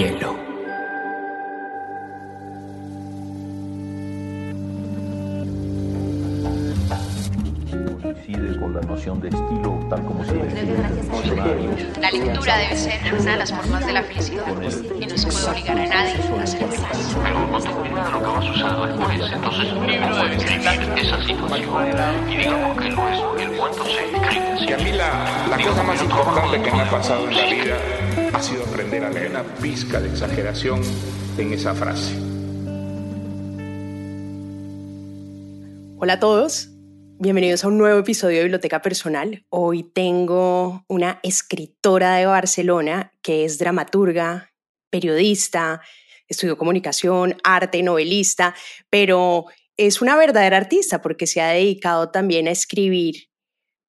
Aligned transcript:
hielo. 0.00 0.34
Coincide 8.00 8.58
con 8.58 8.74
la 8.74 8.80
noción 8.80 9.20
de 9.20 9.28
estilo 9.28 9.78
tal 9.90 10.02
como 10.04 10.24
se 10.24 10.32
diccionario. 10.32 11.70
La 12.00 12.10
lectura 12.10 12.56
debe 12.56 12.76
ser 12.76 13.14
una 13.14 13.32
de 13.32 13.36
las 13.36 13.52
formas 13.52 13.86
de 13.86 13.92
la 13.92 14.02
felicidad 14.02 14.46
y 14.98 15.06
no 15.06 15.18
se 15.18 15.26
puede 15.26 15.50
obligar 15.50 15.78
a 15.78 15.86
nadie 15.86 16.12
a 16.12 16.46
feliz. 16.46 16.86
Pero 17.22 17.48
cuando 17.50 17.72
cuenta 17.72 18.04
de 18.04 18.10
lo 18.10 18.20
que 18.20 18.30
vas 18.30 18.46
a 18.46 18.50
usar 18.50 18.88
después, 18.88 19.32
entonces 19.32 19.72
un 19.72 19.86
libro 19.86 20.16
debe 20.16 20.30
describir 20.30 20.98
esa 20.98 21.22
situación. 21.22 22.30
Y 22.30 22.36
digamos 22.36 22.78
que 22.80 22.90
lo 22.90 23.08
es, 23.08 23.42
el 23.42 23.56
cuento 23.58 23.84
se 23.84 24.04
escribe. 24.04 24.66
Y 24.66 24.72
a 24.72 24.76
mí 24.78 24.92
la, 24.92 25.46
la 25.50 25.56
cosa 25.62 25.82
más 25.82 26.02
importante 26.02 26.62
que 26.62 26.70
me 26.72 26.80
ha 26.80 26.90
pasado 26.90 27.28
en 27.28 27.36
la 27.36 27.44
vida 27.44 27.99
ha 28.32 28.42
sido 28.42 28.64
aprender 28.64 29.04
a 29.04 29.10
leer 29.10 29.30
una 29.30 29.42
pizca 29.56 30.00
de 30.00 30.08
exageración 30.08 30.80
en 31.38 31.52
esa 31.52 31.74
frase. 31.74 32.14
Hola 35.98 36.14
a 36.14 36.20
todos, 36.20 36.68
bienvenidos 37.18 37.64
a 37.64 37.68
un 37.68 37.78
nuevo 37.78 37.98
episodio 37.98 38.38
de 38.38 38.44
Biblioteca 38.44 38.80
Personal. 38.82 39.44
Hoy 39.48 39.82
tengo 39.82 40.84
una 40.88 41.18
escritora 41.22 42.16
de 42.16 42.26
Barcelona 42.26 43.12
que 43.20 43.44
es 43.44 43.58
dramaturga, 43.58 44.52
periodista, 44.90 45.80
estudió 46.28 46.56
comunicación, 46.56 47.36
arte, 47.42 47.82
novelista, 47.82 48.54
pero 48.88 49.46
es 49.76 50.00
una 50.00 50.16
verdadera 50.16 50.56
artista 50.56 51.02
porque 51.02 51.26
se 51.26 51.40
ha 51.40 51.48
dedicado 51.48 52.10
también 52.10 52.48
a 52.48 52.52
escribir 52.52 53.29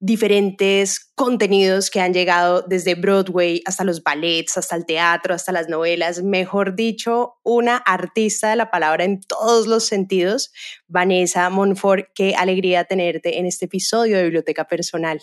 diferentes 0.01 1.11
contenidos 1.13 1.91
que 1.91 2.01
han 2.01 2.11
llegado 2.11 2.63
desde 2.63 2.95
Broadway 2.95 3.61
hasta 3.67 3.83
los 3.83 4.01
ballets, 4.01 4.57
hasta 4.57 4.75
el 4.75 4.85
teatro, 4.87 5.35
hasta 5.35 5.51
las 5.51 5.69
novelas. 5.69 6.23
Mejor 6.23 6.75
dicho, 6.75 7.35
una 7.43 7.77
artista 7.77 8.49
de 8.49 8.55
la 8.55 8.71
palabra 8.71 9.03
en 9.03 9.21
todos 9.21 9.67
los 9.67 9.85
sentidos. 9.85 10.51
Vanessa 10.87 11.47
Monfort, 11.51 12.07
qué 12.15 12.33
alegría 12.35 12.83
tenerte 12.85 13.37
en 13.37 13.45
este 13.45 13.65
episodio 13.65 14.17
de 14.17 14.23
Biblioteca 14.23 14.65
Personal. 14.65 15.21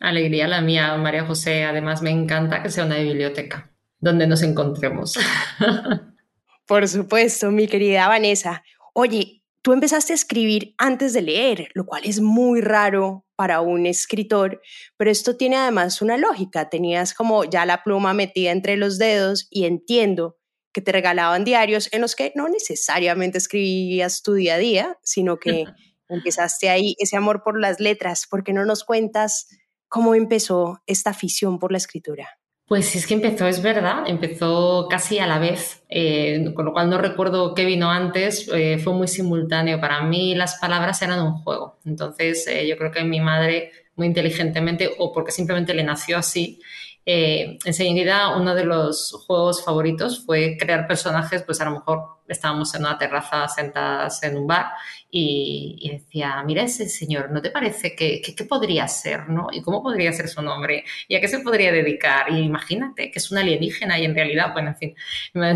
Alegría 0.00 0.48
la 0.48 0.62
mía, 0.62 0.96
María 0.96 1.26
José. 1.26 1.64
Además, 1.64 2.00
me 2.00 2.10
encanta 2.10 2.62
que 2.62 2.70
sea 2.70 2.86
una 2.86 2.96
biblioteca 2.96 3.70
donde 3.98 4.26
nos 4.26 4.42
encontremos. 4.42 5.14
Por 6.66 6.88
supuesto, 6.88 7.50
mi 7.50 7.68
querida 7.68 8.08
Vanessa. 8.08 8.64
Oye, 8.94 9.42
tú 9.66 9.72
empezaste 9.72 10.12
a 10.12 10.14
escribir 10.14 10.76
antes 10.78 11.12
de 11.12 11.22
leer, 11.22 11.70
lo 11.74 11.86
cual 11.86 12.02
es 12.04 12.20
muy 12.20 12.60
raro 12.60 13.26
para 13.34 13.60
un 13.62 13.84
escritor, 13.84 14.62
pero 14.96 15.10
esto 15.10 15.36
tiene 15.36 15.56
además 15.56 16.00
una 16.00 16.16
lógica. 16.16 16.68
Tenías 16.68 17.12
como 17.12 17.42
ya 17.42 17.66
la 17.66 17.82
pluma 17.82 18.14
metida 18.14 18.52
entre 18.52 18.76
los 18.76 18.96
dedos 18.96 19.48
y 19.50 19.64
entiendo 19.64 20.36
que 20.72 20.82
te 20.82 20.92
regalaban 20.92 21.42
diarios 21.42 21.88
en 21.90 22.02
los 22.02 22.14
que 22.14 22.30
no 22.36 22.48
necesariamente 22.48 23.38
escribías 23.38 24.22
tu 24.22 24.34
día 24.34 24.54
a 24.54 24.58
día, 24.58 24.98
sino 25.02 25.40
que 25.40 25.64
empezaste 26.08 26.70
ahí 26.70 26.94
ese 27.00 27.16
amor 27.16 27.42
por 27.42 27.60
las 27.60 27.80
letras. 27.80 28.28
¿Por 28.30 28.44
qué 28.44 28.52
no 28.52 28.64
nos 28.64 28.84
cuentas 28.84 29.48
cómo 29.88 30.14
empezó 30.14 30.80
esta 30.86 31.10
afición 31.10 31.58
por 31.58 31.72
la 31.72 31.78
escritura? 31.78 32.38
Pues 32.66 32.96
es 32.96 33.06
que 33.06 33.14
empezó, 33.14 33.46
es 33.46 33.62
verdad, 33.62 34.02
empezó 34.08 34.88
casi 34.90 35.20
a 35.20 35.28
la 35.28 35.38
vez, 35.38 35.84
eh, 35.88 36.52
con 36.52 36.64
lo 36.64 36.72
cual 36.72 36.90
no 36.90 36.98
recuerdo 36.98 37.54
qué 37.54 37.64
vino 37.64 37.88
antes, 37.92 38.48
eh, 38.52 38.78
fue 38.78 38.92
muy 38.92 39.06
simultáneo. 39.06 39.80
Para 39.80 40.02
mí 40.02 40.34
las 40.34 40.56
palabras 40.56 41.00
eran 41.00 41.20
un 41.22 41.34
juego, 41.42 41.78
entonces 41.84 42.44
eh, 42.48 42.66
yo 42.66 42.76
creo 42.76 42.90
que 42.90 43.04
mi 43.04 43.20
madre 43.20 43.70
muy 43.94 44.08
inteligentemente 44.08 44.90
o 44.98 45.12
porque 45.12 45.30
simplemente 45.30 45.74
le 45.74 45.84
nació 45.84 46.18
así, 46.18 46.60
enseguida 47.04 48.36
uno 48.36 48.52
de 48.52 48.64
los 48.64 49.12
juegos 49.28 49.64
favoritos 49.64 50.26
fue 50.26 50.56
crear 50.58 50.88
personajes, 50.88 51.44
pues 51.44 51.60
a 51.60 51.66
lo 51.66 51.70
mejor 51.70 52.00
estábamos 52.26 52.74
en 52.74 52.80
una 52.80 52.98
terraza 52.98 53.46
sentadas 53.46 54.20
en 54.24 54.36
un 54.36 54.48
bar 54.48 54.66
y, 55.10 55.88
decía, 55.90 56.42
mira 56.44 56.62
ese 56.62 56.88
señor, 56.88 57.30
¿no 57.30 57.40
te 57.40 57.50
parece 57.50 57.94
que, 57.94 58.20
que, 58.20 58.44
podría 58.44 58.88
ser, 58.88 59.28
no? 59.28 59.48
¿Y 59.52 59.62
cómo 59.62 59.82
podría 59.82 60.12
ser 60.12 60.28
su 60.28 60.42
nombre? 60.42 60.84
¿Y 61.08 61.14
a 61.14 61.20
qué 61.20 61.28
se 61.28 61.38
podría 61.40 61.72
dedicar? 61.72 62.30
Y 62.32 62.40
imagínate 62.40 63.10
que 63.10 63.18
es 63.18 63.30
un 63.30 63.38
alienígena 63.38 63.98
y 63.98 64.04
en 64.04 64.14
realidad, 64.14 64.52
bueno, 64.52 64.70
en 64.70 64.76
fin, 64.76 64.94
me 65.32 65.54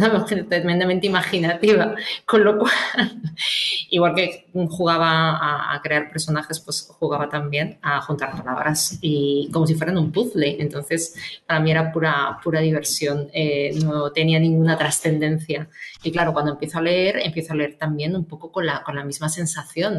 tremendamente 0.48 1.06
imaginativa, 1.06 1.94
con 2.24 2.44
lo 2.44 2.58
cual, 2.58 2.72
igual 3.90 4.14
que 4.14 4.46
jugaba 4.68 5.36
a, 5.36 5.74
a, 5.74 5.82
crear 5.82 6.10
personajes, 6.10 6.60
pues 6.60 6.88
jugaba 6.98 7.28
también 7.28 7.78
a 7.82 8.00
juntar 8.02 8.30
palabras 8.36 8.98
y 9.00 9.50
como 9.52 9.66
si 9.66 9.74
fueran 9.74 9.98
un 9.98 10.12
puzzle. 10.12 10.56
Entonces, 10.60 11.14
para 11.46 11.60
mí 11.60 11.70
era 11.70 11.92
pura, 11.92 12.38
pura 12.42 12.60
diversión, 12.60 13.28
eh, 13.32 13.72
no 13.84 14.12
tenía 14.12 14.38
ninguna 14.38 14.78
trascendencia. 14.78 15.68
Y 16.02 16.12
claro, 16.12 16.32
cuando 16.32 16.52
empiezo 16.52 16.78
a 16.78 16.82
leer, 16.82 17.18
empiezo 17.22 17.52
a 17.52 17.56
leer 17.56 17.76
también 17.76 18.16
un 18.16 18.24
poco 18.24 18.50
con 18.52 18.64
la, 18.64 18.82
con 18.82 18.94
la 18.94 19.04
misma 19.04 19.28
sensación 19.28 19.39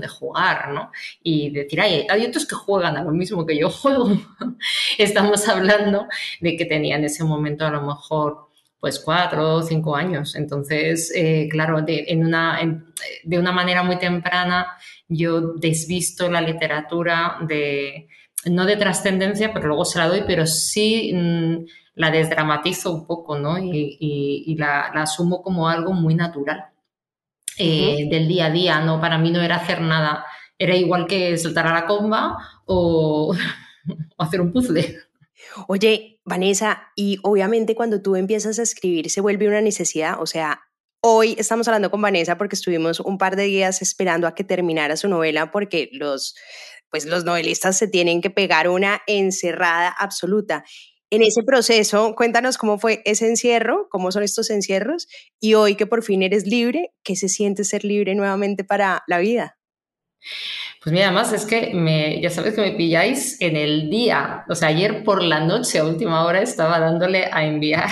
de 0.02 0.08
jugar, 0.08 0.70
¿no? 0.72 0.92
Y 1.24 1.50
decir, 1.52 1.82
ay, 1.82 2.06
hay 2.10 2.26
otros 2.26 2.46
que 2.46 2.56
juegan 2.56 2.98
a 2.98 3.04
lo 3.04 3.12
mismo 3.12 3.46
que 3.46 3.58
yo 3.58 3.70
juego. 3.70 4.10
Estamos 4.98 5.48
hablando 5.48 6.08
de 6.40 6.56
que 6.56 6.66
tenía 6.66 6.96
en 6.98 7.06
ese 7.06 7.24
momento 7.24 7.66
a 7.66 7.72
lo 7.72 7.82
mejor 7.82 8.52
pues 8.80 9.00
cuatro 9.00 9.56
o 9.56 9.62
cinco 9.62 9.96
años. 9.96 10.36
Entonces, 10.36 11.12
eh, 11.16 11.48
claro, 11.50 11.82
de, 11.82 12.06
en 12.08 12.26
una, 12.26 12.60
de 13.24 13.40
una 13.40 13.52
manera 13.52 13.84
muy 13.84 13.98
temprana 14.00 14.68
yo 15.08 15.54
desvisto 15.54 16.30
la 16.30 16.42
literatura 16.42 17.38
de, 17.48 18.08
no 18.46 18.66
de 18.66 18.78
trascendencia, 18.78 19.54
pero 19.54 19.68
luego 19.68 19.86
se 19.86 20.00
la 20.00 20.08
doy, 20.08 20.24
pero 20.26 20.48
sí 20.48 21.12
mm, 21.14 21.66
la 21.96 22.10
desdramatizo 22.10 22.92
un 22.92 23.06
poco, 23.06 23.38
¿no? 23.38 23.58
Y, 23.60 24.56
la, 24.58 24.88
asumo 24.88 25.44
como 25.44 25.68
algo 25.68 25.94
muy 25.94 26.16
natural 26.16 26.71
eh, 27.58 28.08
del 28.10 28.28
día 28.28 28.46
a 28.46 28.52
día, 28.52 28.82
¿no? 28.82 29.00
Para 29.00 29.18
mí 29.18 29.32
no 29.32 29.42
era 29.42 29.58
hacer 29.58 29.82
nada, 29.82 30.26
era 30.58 30.76
igual 30.76 31.08
que 31.08 31.38
saltar 31.38 31.68
a 31.68 31.74
la 31.74 31.86
comba 31.86 32.38
o, 32.66 33.36
o 34.18 34.24
hacer 34.24 34.42
un 34.42 34.52
puzzle. 34.52 34.98
Oye, 35.68 36.20
Vanessa, 36.24 36.92
y 36.96 37.18
obviamente 37.24 37.76
cuando 37.76 38.02
tú 38.02 38.16
empiezas 38.16 38.60
a 38.60 38.64
escribir 38.64 39.10
se 39.10 39.22
vuelve 39.22 39.48
una 39.48 39.62
necesidad, 39.62 40.22
o 40.22 40.26
sea, 40.26 40.62
Hoy 41.04 41.36
estamos 41.40 41.68
hablando 41.68 41.90
con 41.90 42.00
Vanessa 42.00 42.38
porque 42.38 42.54
estuvimos 42.54 43.00
un 43.00 43.18
par 43.18 43.36
de 43.36 43.46
días 43.46 43.82
esperando 43.82 44.28
a 44.28 44.36
que 44.36 44.44
terminara 44.44 44.96
su 44.96 45.08
novela 45.10 45.50
porque 45.50 45.90
los, 45.94 46.36
pues 46.92 47.08
los 47.08 47.26
novelistas 47.26 47.76
se 47.76 47.88
tienen 47.88 48.22
que 48.22 48.30
pegar 48.30 48.70
una 48.70 49.02
encerrada 49.08 49.90
absoluta. 49.90 50.64
En 51.14 51.24
ese 51.24 51.44
proceso, 51.44 52.16
cuéntanos 52.16 52.58
cómo 52.58 52.80
fue 52.80 53.02
ese 53.04 53.28
encierro, 53.28 53.90
cómo 53.90 54.14
son 54.14 54.24
estos 54.24 54.50
encierros 54.50 55.10
y 55.42 55.56
hoy 55.56 55.76
que 55.76 55.86
por 55.86 56.04
fin 56.04 56.24
eres 56.24 56.48
libre, 56.48 56.94
¿qué 57.04 57.18
se 57.18 57.28
siente 57.28 57.66
ser 57.66 57.84
libre 57.84 58.16
nuevamente 58.16 58.64
para 58.64 59.04
la 59.08 59.20
vida? 59.20 59.58
Pues 60.82 60.94
mira, 60.94 61.08
además 61.08 61.34
es 61.34 61.46
que 61.46 61.74
me, 61.74 62.22
ya 62.22 62.30
sabes 62.30 62.54
que 62.54 62.62
me 62.62 62.72
pilláis 62.72 63.42
en 63.42 63.58
el 63.58 63.90
día, 63.90 64.46
o 64.48 64.56
sea, 64.56 64.70
ayer 64.70 65.04
por 65.04 65.22
la 65.22 65.42
noche 65.42 65.80
a 65.80 65.84
última 65.84 66.24
hora 66.24 66.42
estaba 66.42 66.80
dándole 66.80 67.26
a 67.30 67.44
enviar 67.44 67.90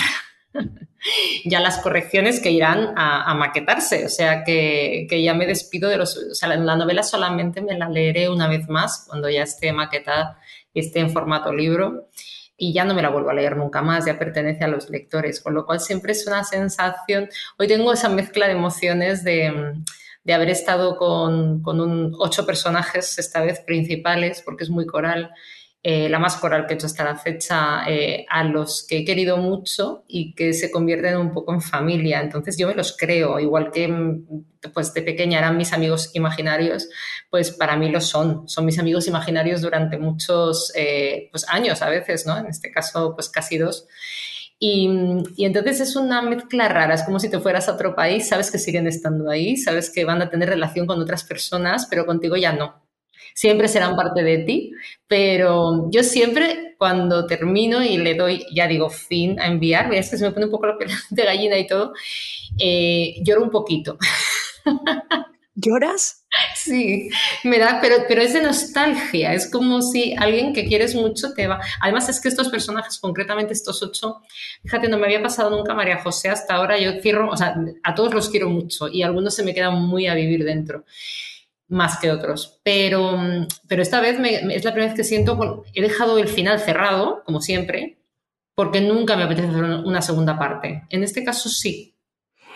ya 1.43 1.59
las 1.59 1.79
correcciones 1.79 2.39
que 2.39 2.51
irán 2.51 2.93
a, 2.95 3.33
maquetarse, 3.33 4.05
o 4.05 4.09
sea 4.09 4.45
que, 4.45 5.07
que, 5.09 5.21
ya 5.21 5.33
me 5.33 5.45
despido 5.45 5.89
de 5.89 5.97
los, 5.97 6.15
o 6.15 6.35
sea, 6.35 6.55
la 6.55 6.77
novela 6.77 7.03
solamente 7.03 7.61
me 7.61 7.77
la 7.77 7.89
leeré 7.89 8.29
una 8.29 8.47
vez 8.47 8.69
más 8.69 9.03
cuando 9.09 9.29
ya 9.29 9.43
esté 9.43 9.73
maquetada 9.73 10.39
y 10.73 10.79
esté 10.79 10.99
en 11.01 11.11
formato 11.11 11.51
libro 11.51 12.07
y 12.59 12.73
ya 12.73 12.83
no 12.83 12.93
me 12.93 13.01
la 13.01 13.09
vuelvo 13.09 13.29
a 13.29 13.33
leer 13.33 13.55
nunca 13.55 13.81
más, 13.81 14.05
ya 14.05 14.19
pertenece 14.19 14.65
a 14.65 14.67
los 14.67 14.89
lectores, 14.89 15.39
con 15.39 15.53
lo 15.53 15.65
cual 15.65 15.79
siempre 15.79 16.11
es 16.11 16.27
una 16.27 16.43
sensación, 16.43 17.29
hoy 17.57 17.67
tengo 17.67 17.93
esa 17.93 18.09
mezcla 18.09 18.47
de 18.47 18.53
emociones 18.53 19.23
de, 19.23 19.73
de 20.23 20.33
haber 20.33 20.49
estado 20.49 20.97
con, 20.97 21.63
con 21.63 22.13
ocho 22.19 22.45
personajes, 22.45 23.17
esta 23.17 23.41
vez 23.41 23.61
principales, 23.61 24.43
porque 24.45 24.65
es 24.65 24.69
muy 24.69 24.85
coral, 24.85 25.31
eh, 25.81 26.09
la 26.09 26.19
más 26.19 26.35
coral 26.35 26.67
que 26.67 26.73
he 26.73 26.75
hecho 26.75 26.87
hasta 26.87 27.05
la 27.05 27.15
fecha, 27.15 27.89
eh, 27.89 28.25
a 28.29 28.43
los 28.43 28.85
que 28.85 28.97
he 28.99 29.05
querido 29.05 29.37
mucho 29.37 30.03
y 30.09 30.35
que 30.35 30.53
se 30.53 30.69
convierten 30.71 31.15
un 31.17 31.31
poco 31.31 31.53
en 31.53 31.61
familia. 31.61 32.19
Entonces 32.19 32.57
yo 32.57 32.67
me 32.67 32.75
los 32.75 32.97
creo, 32.97 33.39
igual 33.39 33.71
que 33.71 33.87
mm, 33.87 34.25
pues 34.73 34.93
de 34.93 35.01
pequeña 35.01 35.39
eran 35.39 35.55
mis 35.55 35.71
amigos 35.71 36.11
imaginarios, 36.15 36.89
pues 37.29 37.51
para 37.51 37.77
mí 37.77 37.89
lo 37.89 38.01
son. 38.01 38.47
Son 38.49 38.65
mis 38.65 38.77
amigos 38.77 39.07
imaginarios 39.07 39.61
durante 39.61 39.97
muchos 39.97 40.73
eh, 40.75 41.29
pues 41.31 41.47
años 41.47 41.81
a 41.81 41.89
veces, 41.89 42.25
¿no? 42.27 42.37
En 42.37 42.47
este 42.47 42.71
caso, 42.71 43.15
pues 43.15 43.29
casi 43.29 43.57
dos. 43.57 43.87
Y, 44.59 44.89
y, 45.37 45.45
entonces 45.45 45.79
es 45.79 45.95
una 45.95 46.21
mezcla 46.21 46.67
rara, 46.67 46.93
es 46.95 47.03
como 47.03 47.19
si 47.21 47.29
te 47.29 47.39
fueras 47.39 47.69
a 47.69 47.73
otro 47.75 47.95
país, 47.95 48.27
sabes 48.27 48.51
que 48.51 48.57
siguen 48.57 48.87
estando 48.87 49.29
ahí, 49.31 49.55
sabes 49.55 49.89
que 49.89 50.03
van 50.03 50.21
a 50.21 50.29
tener 50.29 50.49
relación 50.49 50.85
con 50.85 50.99
otras 51.01 51.23
personas, 51.23 51.87
pero 51.89 52.05
contigo 52.05 52.35
ya 52.35 52.51
no 52.51 52.88
siempre 53.33 53.67
serán 53.67 53.95
parte 53.95 54.23
de 54.23 54.39
ti, 54.39 54.71
pero 55.07 55.89
yo 55.91 56.03
siempre 56.03 56.75
cuando 56.77 57.25
termino 57.27 57.83
y 57.83 57.97
le 57.97 58.15
doy, 58.15 58.45
ya 58.53 58.67
digo, 58.67 58.89
fin 58.89 59.39
a 59.39 59.47
enviar, 59.47 59.93
es 59.93 60.09
que 60.09 60.17
se 60.17 60.23
me 60.23 60.31
pone 60.31 60.45
un 60.45 60.51
poco 60.51 60.67
la 60.67 60.77
piel 60.77 60.89
de 61.09 61.23
gallina 61.23 61.57
y 61.57 61.67
todo, 61.67 61.93
eh, 62.57 63.15
lloro 63.23 63.43
un 63.43 63.51
poquito. 63.51 63.97
¿Lloras? 65.55 66.15
Sí, 66.55 67.09
me 67.43 67.57
da, 67.57 67.79
pero, 67.81 67.95
pero 68.07 68.21
es 68.21 68.33
de 68.33 68.41
nostalgia, 68.41 69.33
es 69.33 69.49
como 69.49 69.81
si 69.81 70.13
alguien 70.15 70.53
que 70.53 70.65
quieres 70.65 70.93
mucho 70.93 71.33
te 71.33 71.47
va. 71.47 71.59
Además, 71.81 72.07
es 72.09 72.21
que 72.21 72.27
estos 72.27 72.49
personajes, 72.49 72.99
concretamente 72.99 73.53
estos 73.53 73.81
ocho, 73.81 74.21
fíjate, 74.61 74.89
no 74.89 74.97
me 74.97 75.05
había 75.05 75.23
pasado 75.23 75.49
nunca 75.49 75.73
María 75.73 75.97
José 76.03 76.29
hasta 76.29 76.53
ahora. 76.53 76.77
Yo 76.77 76.99
quiero, 77.01 77.29
o 77.29 77.37
sea, 77.37 77.55
a 77.83 77.95
todos 77.95 78.13
los 78.13 78.29
quiero 78.29 78.49
mucho 78.49 78.87
y 78.89 79.01
algunos 79.01 79.33
se 79.33 79.43
me 79.43 79.53
quedan 79.53 79.81
muy 79.81 80.07
a 80.07 80.13
vivir 80.13 80.43
dentro, 80.43 80.83
más 81.69 81.99
que 81.99 82.11
otros. 82.11 82.59
Pero, 82.63 83.17
pero 83.67 83.81
esta 83.81 84.01
vez 84.01 84.17
es 84.19 84.65
la 84.65 84.73
primera 84.73 84.91
vez 84.91 84.95
que 84.97 85.03
siento, 85.03 85.63
he 85.73 85.81
dejado 85.81 86.17
el 86.17 86.27
final 86.27 86.59
cerrado, 86.59 87.23
como 87.25 87.41
siempre, 87.41 87.99
porque 88.55 88.81
nunca 88.81 89.15
me 89.15 89.23
apetece 89.23 89.47
hacer 89.47 89.63
una 89.63 90.01
segunda 90.01 90.37
parte. 90.37 90.83
En 90.89 91.03
este 91.03 91.23
caso 91.23 91.47
sí, 91.47 91.95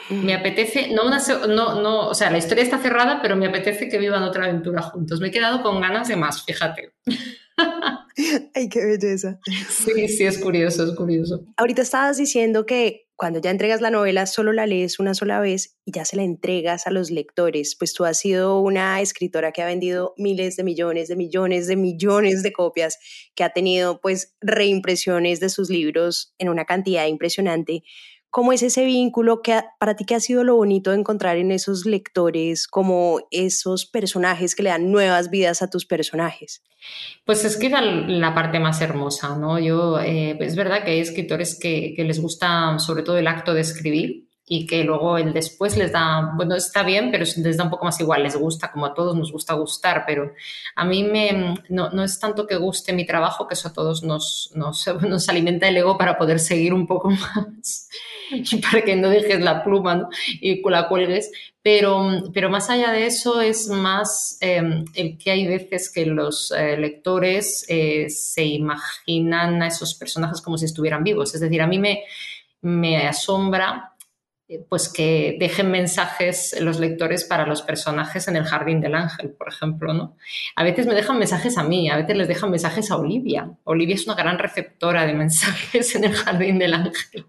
me 0.10 0.34
apetece, 0.34 0.90
no 0.90 1.06
una, 1.06 1.22
no, 1.48 1.82
no, 1.82 2.08
o 2.10 2.14
sea, 2.14 2.30
la 2.30 2.38
historia 2.38 2.64
está 2.64 2.78
cerrada, 2.78 3.22
pero 3.22 3.36
me 3.36 3.48
apetece 3.48 3.88
que 3.88 3.98
vivan 3.98 4.24
otra 4.24 4.46
aventura 4.46 4.82
juntos. 4.82 5.22
Me 5.22 5.30
he 5.30 5.32
quedado 5.32 5.62
con 5.64 5.80
ganas 5.80 6.08
de 6.08 6.16
más, 6.16 6.44
fíjate. 6.44 6.94
Ay, 8.56 8.70
qué 8.70 8.86
belleza. 8.86 9.40
Sí, 9.70 10.08
sí, 10.08 10.24
es 10.26 10.38
curioso, 10.38 10.84
es 10.84 10.96
curioso. 10.96 11.46
Ahorita 11.58 11.82
estabas 11.82 12.18
diciendo 12.18 12.66
que 12.66 13.08
cuando 13.16 13.40
ya 13.40 13.52
entregas 13.52 13.80
la 13.80 13.92
novela 13.92 14.26
solo 14.26 14.54
la 14.54 14.66
lees 14.66 15.00
una 15.00 15.14
sola 15.14 15.40
vez 15.40 15.78
y 15.86 15.92
ya 15.92 16.04
se 16.04 16.16
la 16.16 16.24
entregas 16.24 16.88
a 16.88 16.92
los 16.92 17.12
lectores, 17.12 17.76
pues 17.78 17.94
tú 17.94 18.06
has 18.06 18.18
sido 18.18 18.60
una 18.60 19.00
escritora 19.02 19.52
que 19.52 19.62
ha 19.62 19.66
vendido 19.66 20.14
miles 20.18 20.56
de 20.56 20.64
millones 20.64 21.08
de 21.08 21.16
millones 21.16 21.68
de 21.68 21.76
millones 21.76 22.44
de 22.44 22.52
copias, 22.52 22.98
que 23.36 23.44
ha 23.44 23.52
tenido 23.52 24.02
pues 24.02 24.36
reimpresiones 24.42 25.40
de 25.40 25.50
sus 25.50 25.70
libros 25.70 26.34
en 26.38 26.50
una 26.50 26.66
cantidad 26.66 27.06
impresionante. 27.06 27.84
¿Cómo 28.34 28.52
es 28.52 28.64
ese 28.64 28.84
vínculo? 28.84 29.44
que 29.44 29.62
¿Para 29.78 29.96
ti 29.96 30.06
qué 30.06 30.16
ha 30.16 30.20
sido 30.20 30.44
lo 30.44 30.56
bonito 30.56 30.90
de 30.90 30.98
encontrar 30.98 31.38
en 31.38 31.52
esos 31.52 31.86
lectores 31.86 32.68
como 32.68 33.20
esos 33.30 33.86
personajes 33.86 34.56
que 34.56 34.64
le 34.64 34.72
dan 34.72 34.92
nuevas 34.92 35.30
vidas 35.30 35.62
a 35.62 35.70
tus 35.70 35.86
personajes? 35.86 36.64
Pues 37.26 37.46
es 37.46 37.58
que 37.58 37.68
es 37.68 37.74
la 38.08 38.34
parte 38.34 38.60
más 38.60 38.82
hermosa, 38.82 39.38
¿no? 39.38 39.60
Yo, 39.60 40.00
eh, 40.00 40.36
es 40.40 40.56
verdad 40.56 40.84
que 40.84 40.90
hay 40.90 41.00
escritores 41.00 41.60
que, 41.62 41.94
les 41.96 42.20
gusta 42.20 42.80
sobre 42.80 43.04
todo 43.04 43.20
el 43.20 43.28
acto 43.28 43.54
de 43.54 43.62
escribir 43.62 44.28
y 44.46 44.68
que 44.68 44.84
luego 44.84 45.18
el 45.18 45.34
después 45.34 45.78
les 45.78 45.92
da, 45.92 46.34
bueno, 46.36 46.56
está 46.56 46.84
bien, 46.84 47.12
pero 47.12 47.24
les 47.24 47.58
da 47.58 47.64
un 47.64 47.70
poco 47.70 47.86
más 47.86 48.00
igual, 48.00 48.24
les 48.24 48.36
gusta, 48.36 48.72
como 48.72 48.86
a 48.86 48.94
todos 48.94 49.16
nos 49.16 49.32
gusta 49.32 49.54
gustar, 49.54 50.04
pero 50.06 50.34
a 50.76 50.86
mí 50.86 51.04
me, 51.04 51.56
no, 51.70 51.90
no 51.90 52.04
es 52.04 52.20
tanto 52.20 52.46
que 52.46 52.58
guste 52.58 52.94
mi 52.94 53.06
trabajo, 53.06 53.48
que 53.48 53.54
eso 53.54 53.70
a 53.70 53.74
todos 53.74 54.04
nos, 54.04 54.52
nos, 54.56 54.86
nos 55.02 55.30
alimenta 55.30 55.68
el 55.68 55.78
ego 55.78 55.98
para 55.98 56.18
poder 56.18 56.40
seguir 56.40 56.74
un 56.74 56.88
poco 56.88 57.10
más 57.36 57.88
para 58.62 58.84
que 58.84 58.96
no 58.96 59.10
dejes 59.10 59.42
la 59.42 59.64
pluma 59.64 60.10
y 60.42 60.62
la 60.70 60.88
cuelgues. 60.88 61.32
Pero, 61.62 62.24
pero 62.34 62.50
más 62.50 62.70
allá 62.70 62.92
de 62.92 63.06
eso 63.06 63.40
es 63.40 63.70
más 63.70 64.38
em, 64.42 64.84
el 64.96 65.18
que 65.18 65.32
hay 65.32 65.48
veces 65.48 65.90
que 65.90 66.06
los 66.06 66.52
eh, 66.52 66.76
lectores 66.78 67.66
eh, 67.70 68.10
se 68.10 68.44
imaginan 68.44 69.62
a 69.62 69.68
esos 69.68 69.94
personajes 69.94 70.42
como 70.42 70.58
si 70.58 70.66
estuvieran 70.66 71.04
vivos. 71.04 71.34
Es 71.34 71.40
decir, 71.40 71.62
a 71.62 71.68
mí 71.68 71.80
me, 71.80 72.04
me 72.62 73.08
asombra 73.08 73.93
pues 74.70 74.90
que 74.90 75.38
dejen 75.40 75.72
mensajes 75.72 76.56
los 76.60 76.80
lectores 76.80 77.24
para 77.24 77.48
los 77.48 77.62
personajes 77.62 78.28
en 78.28 78.36
el 78.36 78.44
Jardín 78.44 78.82
del 78.82 78.96
Ángel, 78.96 79.32
por 79.32 79.48
ejemplo, 79.48 79.94
¿no? 79.94 80.18
A 80.56 80.64
veces 80.64 80.86
me 80.86 80.94
dejan 80.94 81.18
mensajes 81.18 81.58
a 81.58 81.64
mí, 81.64 81.90
a 81.90 81.98
veces 81.98 82.18
les 82.18 82.28
dejan 82.28 82.52
mensajes 82.52 82.92
a 82.92 82.98
Olivia. 82.98 83.50
Olivia 83.64 83.96
es 83.96 84.06
una 84.06 84.16
gran 84.16 84.38
receptora 84.38 85.06
de 85.06 85.14
mensajes 85.14 85.96
en 85.96 86.04
el 86.06 86.14
Jardín 86.14 86.60
del 86.60 86.74
Ángel. 86.74 87.26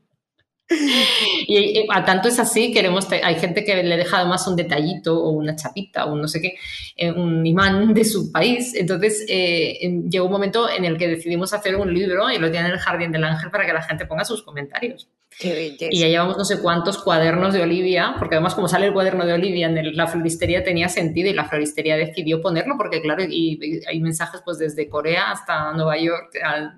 Y, 1.46 1.86
a 1.90 2.04
tanto 2.04 2.28
es 2.28 2.38
así, 2.38 2.72
queremos, 2.72 3.06
hay 3.10 3.34
gente 3.36 3.64
que 3.64 3.82
le 3.82 3.96
deja 3.96 4.18
además 4.18 4.46
un 4.46 4.56
detallito 4.56 5.22
o 5.22 5.30
una 5.30 5.54
chapita 5.54 6.06
o 6.06 6.16
no 6.16 6.26
sé 6.26 6.40
qué, 6.40 6.54
eh, 6.96 7.12
un 7.12 7.46
imán 7.46 7.92
de 7.92 8.04
su 8.04 8.32
país. 8.32 8.74
Entonces 8.74 9.24
eh, 9.28 10.02
llegó 10.08 10.26
un 10.26 10.32
momento 10.32 10.68
en 10.70 10.84
el 10.84 10.96
que 10.96 11.08
decidimos 11.08 11.52
hacer 11.52 11.76
un 11.76 11.92
libro 11.92 12.30
y 12.30 12.38
lo 12.38 12.50
tiene 12.50 12.68
en 12.68 12.74
el 12.74 12.80
Jardín 12.80 13.12
del 13.12 13.24
Ángel 13.24 13.50
para 13.50 13.66
que 13.66 13.72
la 13.72 13.82
gente 13.82 14.06
ponga 14.06 14.24
sus 14.24 14.42
comentarios. 14.42 15.08
Y 15.40 15.98
ya 15.98 16.08
llevamos 16.08 16.36
no 16.36 16.44
sé 16.44 16.60
cuántos 16.60 16.98
cuadernos 16.98 17.52
de 17.52 17.62
Olivia, 17.62 18.14
porque 18.18 18.36
además 18.36 18.54
como 18.54 18.68
sale 18.68 18.86
el 18.86 18.92
cuaderno 18.92 19.26
de 19.26 19.32
Olivia 19.32 19.66
en 19.66 19.96
la 19.96 20.06
floristería 20.06 20.62
tenía 20.62 20.88
sentido 20.88 21.28
y 21.28 21.32
la 21.32 21.44
floristería 21.44 21.96
decidió 21.96 22.40
ponerlo 22.40 22.76
porque 22.76 23.02
claro, 23.02 23.24
y, 23.28 23.82
hay 23.86 24.00
mensajes 24.00 24.42
pues 24.44 24.58
desde 24.58 24.88
Corea 24.88 25.30
hasta 25.32 25.72
Nueva 25.72 25.98
York, 25.98 26.32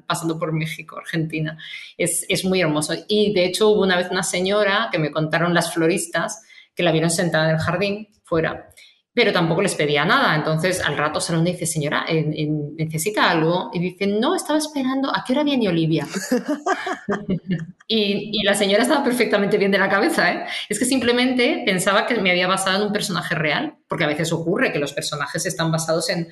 pasando 0.07 0.39
por 0.39 0.53
México, 0.53 0.97
Argentina. 0.99 1.59
Es, 1.99 2.25
es 2.29 2.45
muy 2.45 2.61
hermoso. 2.61 2.95
Y 3.09 3.35
de 3.35 3.45
hecho 3.45 3.69
hubo 3.69 3.83
una 3.83 3.97
vez 3.97 4.11
una 4.11 4.23
señora 4.23 4.89
que 4.91 4.99
me 4.99 5.11
contaron 5.11 5.55
las 5.55 5.73
floristas 5.75 6.43
que 6.75 6.83
la 6.83 6.93
vieron 6.93 7.11
sentada 7.11 7.49
en 7.51 7.57
el 7.57 7.61
jardín 7.61 8.09
fuera, 8.23 8.71
pero 9.17 9.33
tampoco 9.33 9.63
les 9.63 9.75
pedía 9.75 10.05
nada. 10.05 10.35
Entonces 10.37 10.79
al 10.83 10.95
rato 10.95 11.23
Salón 11.23 11.43
dice, 11.43 11.65
señora, 11.65 12.05
¿necesita 12.11 13.31
algo? 13.31 13.71
Y 13.73 13.79
dice, 13.79 14.07
no, 14.07 14.37
estaba 14.37 14.59
esperando, 14.59 15.09
¿a 15.09 15.25
qué 15.27 15.33
hora 15.33 15.43
viene 15.43 15.71
Olivia? 15.71 16.07
y, 17.89 18.45
la 18.45 18.55
señora 18.55 18.83
estaba 18.83 19.03
perfectamente 19.03 19.57
bien 19.57 19.71
de 19.71 19.79
la 19.79 19.89
cabeza. 19.89 20.31
¿eh? 20.31 20.45
Es 20.69 20.79
que 20.79 20.85
simplemente 20.85 21.63
pensaba 21.65 22.05
que 22.05 22.21
me 22.21 22.31
había 22.31 22.47
basado 22.47 22.77
en 22.77 22.89
un 22.89 22.93
personaje 22.93 23.35
real, 23.35 23.79
porque 23.89 24.05
a 24.05 24.09
veces 24.09 24.31
ocurre 24.35 24.71
que 24.71 24.79
los 24.79 24.93
personajes 24.93 25.47
están 25.47 25.73
basados 25.73 26.11
en... 26.11 26.29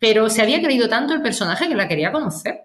Pero 0.00 0.28
se 0.28 0.42
había 0.42 0.60
creído 0.60 0.88
tanto 0.88 1.14
el 1.14 1.22
personaje 1.22 1.68
que 1.68 1.76
la 1.76 1.86
quería 1.86 2.10
conocer. 2.10 2.62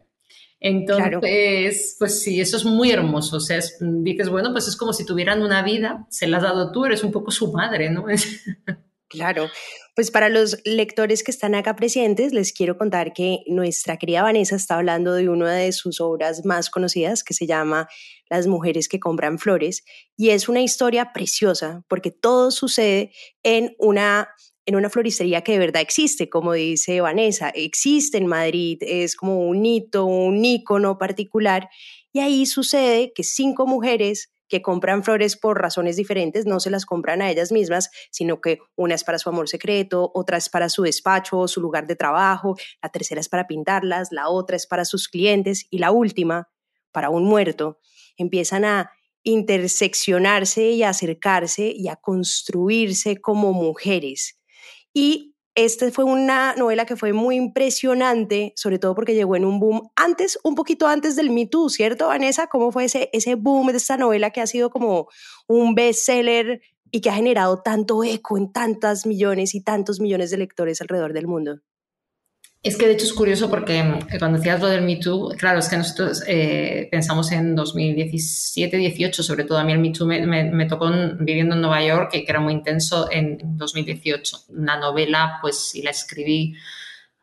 Entonces, 0.60 1.96
pues 2.00 2.24
sí, 2.24 2.42
eso 2.42 2.58
es 2.58 2.66
muy 2.66 2.90
hermoso. 2.90 3.38
O 3.38 3.40
sea, 3.40 3.60
dices, 3.82 4.30
bueno, 4.30 4.52
pues 4.52 4.68
es 4.68 4.76
como 4.76 4.94
si 4.94 5.06
tuvieran 5.06 5.44
una 5.44 5.62
vida, 5.62 6.08
se 6.10 6.26
la 6.26 6.38
has 6.38 6.44
dado 6.44 6.72
tú, 6.72 6.86
eres 6.86 7.04
un 7.04 7.12
poco 7.12 7.30
su 7.30 7.52
madre, 7.52 7.92
¿no? 7.92 8.06
Claro, 9.10 9.50
pues 9.96 10.12
para 10.12 10.30
los 10.30 10.62
lectores 10.66 11.24
que 11.24 11.32
están 11.32 11.56
acá 11.56 11.76
presentes, 11.76 12.32
les 12.32 12.54
quiero 12.54 12.78
contar 12.78 13.12
que 13.12 13.40
nuestra 13.48 13.98
querida 13.98 14.22
Vanessa 14.22 14.56
está 14.56 14.76
hablando 14.76 15.16
de 15.16 15.30
una 15.30 15.52
de 15.56 15.72
sus 15.72 16.00
obras 16.00 16.46
más 16.46 16.70
conocidas 16.70 17.24
que 17.24 17.34
se 17.34 17.48
llama 17.48 17.88
Las 18.30 18.46
mujeres 18.46 18.88
que 18.88 19.00
compran 19.00 19.40
flores 19.40 19.84
y 20.16 20.30
es 20.30 20.48
una 20.48 20.62
historia 20.62 21.12
preciosa 21.12 21.84
porque 21.88 22.12
todo 22.12 22.52
sucede 22.52 23.12
en 23.42 23.76
una 23.80 24.30
en 24.68 24.76
una 24.76 24.92
floristería 24.92 25.42
que 25.42 25.54
de 25.54 25.58
verdad 25.58 25.82
existe, 25.82 26.30
como 26.30 26.54
dice 26.54 27.02
Vanessa, 27.02 27.50
existe 27.50 28.20
en 28.20 28.28
Madrid, 28.28 28.78
es 28.82 29.16
como 29.16 29.48
un 29.48 29.66
hito, 29.66 30.06
un 30.06 30.46
ícono 30.46 31.00
particular, 31.00 31.70
y 32.14 32.20
ahí 32.20 32.46
sucede 32.46 33.12
que 33.16 33.24
cinco 33.24 33.66
mujeres 33.66 34.32
que 34.50 34.62
compran 34.62 35.04
flores 35.04 35.38
por 35.38 35.62
razones 35.62 35.96
diferentes, 35.96 36.46
no 36.46 36.60
se 36.60 36.70
las 36.70 36.86
compran 36.86 37.22
a 37.22 37.30
ellas 37.30 37.52
mismas, 37.52 37.90
sino 38.12 38.42
que 38.42 38.60
una 38.76 38.96
es 38.96 39.04
para 39.04 39.20
su 39.20 39.30
amor 39.30 39.48
secreto, 39.48 40.12
otra 40.14 40.38
es 40.38 40.50
para 40.50 40.70
su 40.70 40.82
despacho 40.82 41.38
o 41.40 41.48
su 41.48 41.62
lugar 41.62 41.88
de 41.88 41.96
trabajo, 41.96 42.58
la 42.82 42.90
tercera 42.90 43.22
es 43.22 43.30
para 43.30 43.48
pintarlas, 43.48 44.10
la 44.12 44.28
otra 44.30 44.58
es 44.58 44.68
para 44.68 44.86
sus 44.86 45.08
clientes 45.08 45.68
y 45.70 45.78
la 45.78 45.92
última, 45.92 46.50
para 46.92 47.10
un 47.10 47.24
muerto. 47.24 47.80
Empiezan 48.18 48.66
a 48.66 48.92
interseccionarse 49.24 50.72
y 50.72 50.84
a 50.84 50.90
acercarse 50.90 51.72
y 51.76 51.88
a 51.88 51.96
construirse 51.96 53.22
como 53.22 53.54
mujeres. 53.54 54.40
Y 54.94 55.36
esta 55.56 55.92
fue 55.92 56.06
una 56.06 56.56
novela 56.56 56.86
que 56.86 56.96
fue 56.96 57.14
muy 57.14 57.36
impresionante, 57.36 58.54
sobre 58.56 58.80
todo 58.80 58.96
porque 58.96 59.16
llegó 59.16 59.36
en 59.36 59.46
un 59.46 59.60
boom 59.60 59.90
antes, 59.96 60.40
un 60.44 60.56
poquito 60.56 60.88
antes 60.88 61.16
del 61.16 61.32
Me 61.32 61.48
Too, 61.48 61.70
¿cierto, 61.70 62.08
Vanessa? 62.08 62.48
¿Cómo 62.48 62.72
fue 62.72 62.86
ese, 62.86 63.10
ese 63.14 63.36
boom 63.36 63.68
de 63.68 63.78
esta 63.78 63.98
novela 63.98 64.32
que 64.32 64.42
ha 64.42 64.48
sido 64.48 64.70
como 64.70 65.08
un 65.48 65.76
bestseller 65.76 66.62
y 66.92 67.02
que 67.02 67.10
ha 67.10 67.14
generado 67.14 67.62
tanto 67.62 68.04
eco 68.04 68.38
en 68.38 68.52
tantas 68.52 69.06
millones 69.06 69.54
y 69.56 69.64
tantos 69.64 70.00
millones 70.00 70.32
de 70.32 70.38
lectores 70.38 70.82
alrededor 70.82 71.14
del 71.14 71.28
mundo? 71.28 71.60
Es 72.62 72.76
que 72.76 72.88
de 72.88 72.94
hecho 72.94 73.06
es 73.06 73.14
curioso 73.14 73.50
porque 73.50 73.80
eh, 73.80 74.20
cuando 74.20 74.38
decías 74.38 74.60
lo 74.60 74.68
del 74.68 74.82
Me 74.82 74.98
Too, 74.98 75.30
claro, 75.38 75.60
es 75.60 75.70
que 75.70 75.78
nosotros 75.78 76.22
eh, 76.28 76.90
pensamos 76.92 77.32
en 77.32 77.56
2017-18, 77.56 79.14
sobre 79.14 79.46
todo 79.46 79.60
a 79.60 79.64
mí 79.64 79.72
el 79.72 79.80
Me 79.80 79.92
Too 79.92 80.06
me, 80.06 80.66
tocó 80.66 80.92
viviendo 81.20 81.56
en 81.56 81.62
Nueva 81.62 81.82
York, 81.82 82.12
que, 82.12 82.26
era 82.28 82.42
muy 82.42 82.52
intenso 82.52 83.10
en 83.10 83.38
2018. 83.58 84.40
Una 84.50 84.78
novela, 84.78 85.40
pues, 85.42 85.74
y 85.74 85.84
la 85.84 85.92
escribí 85.92 86.54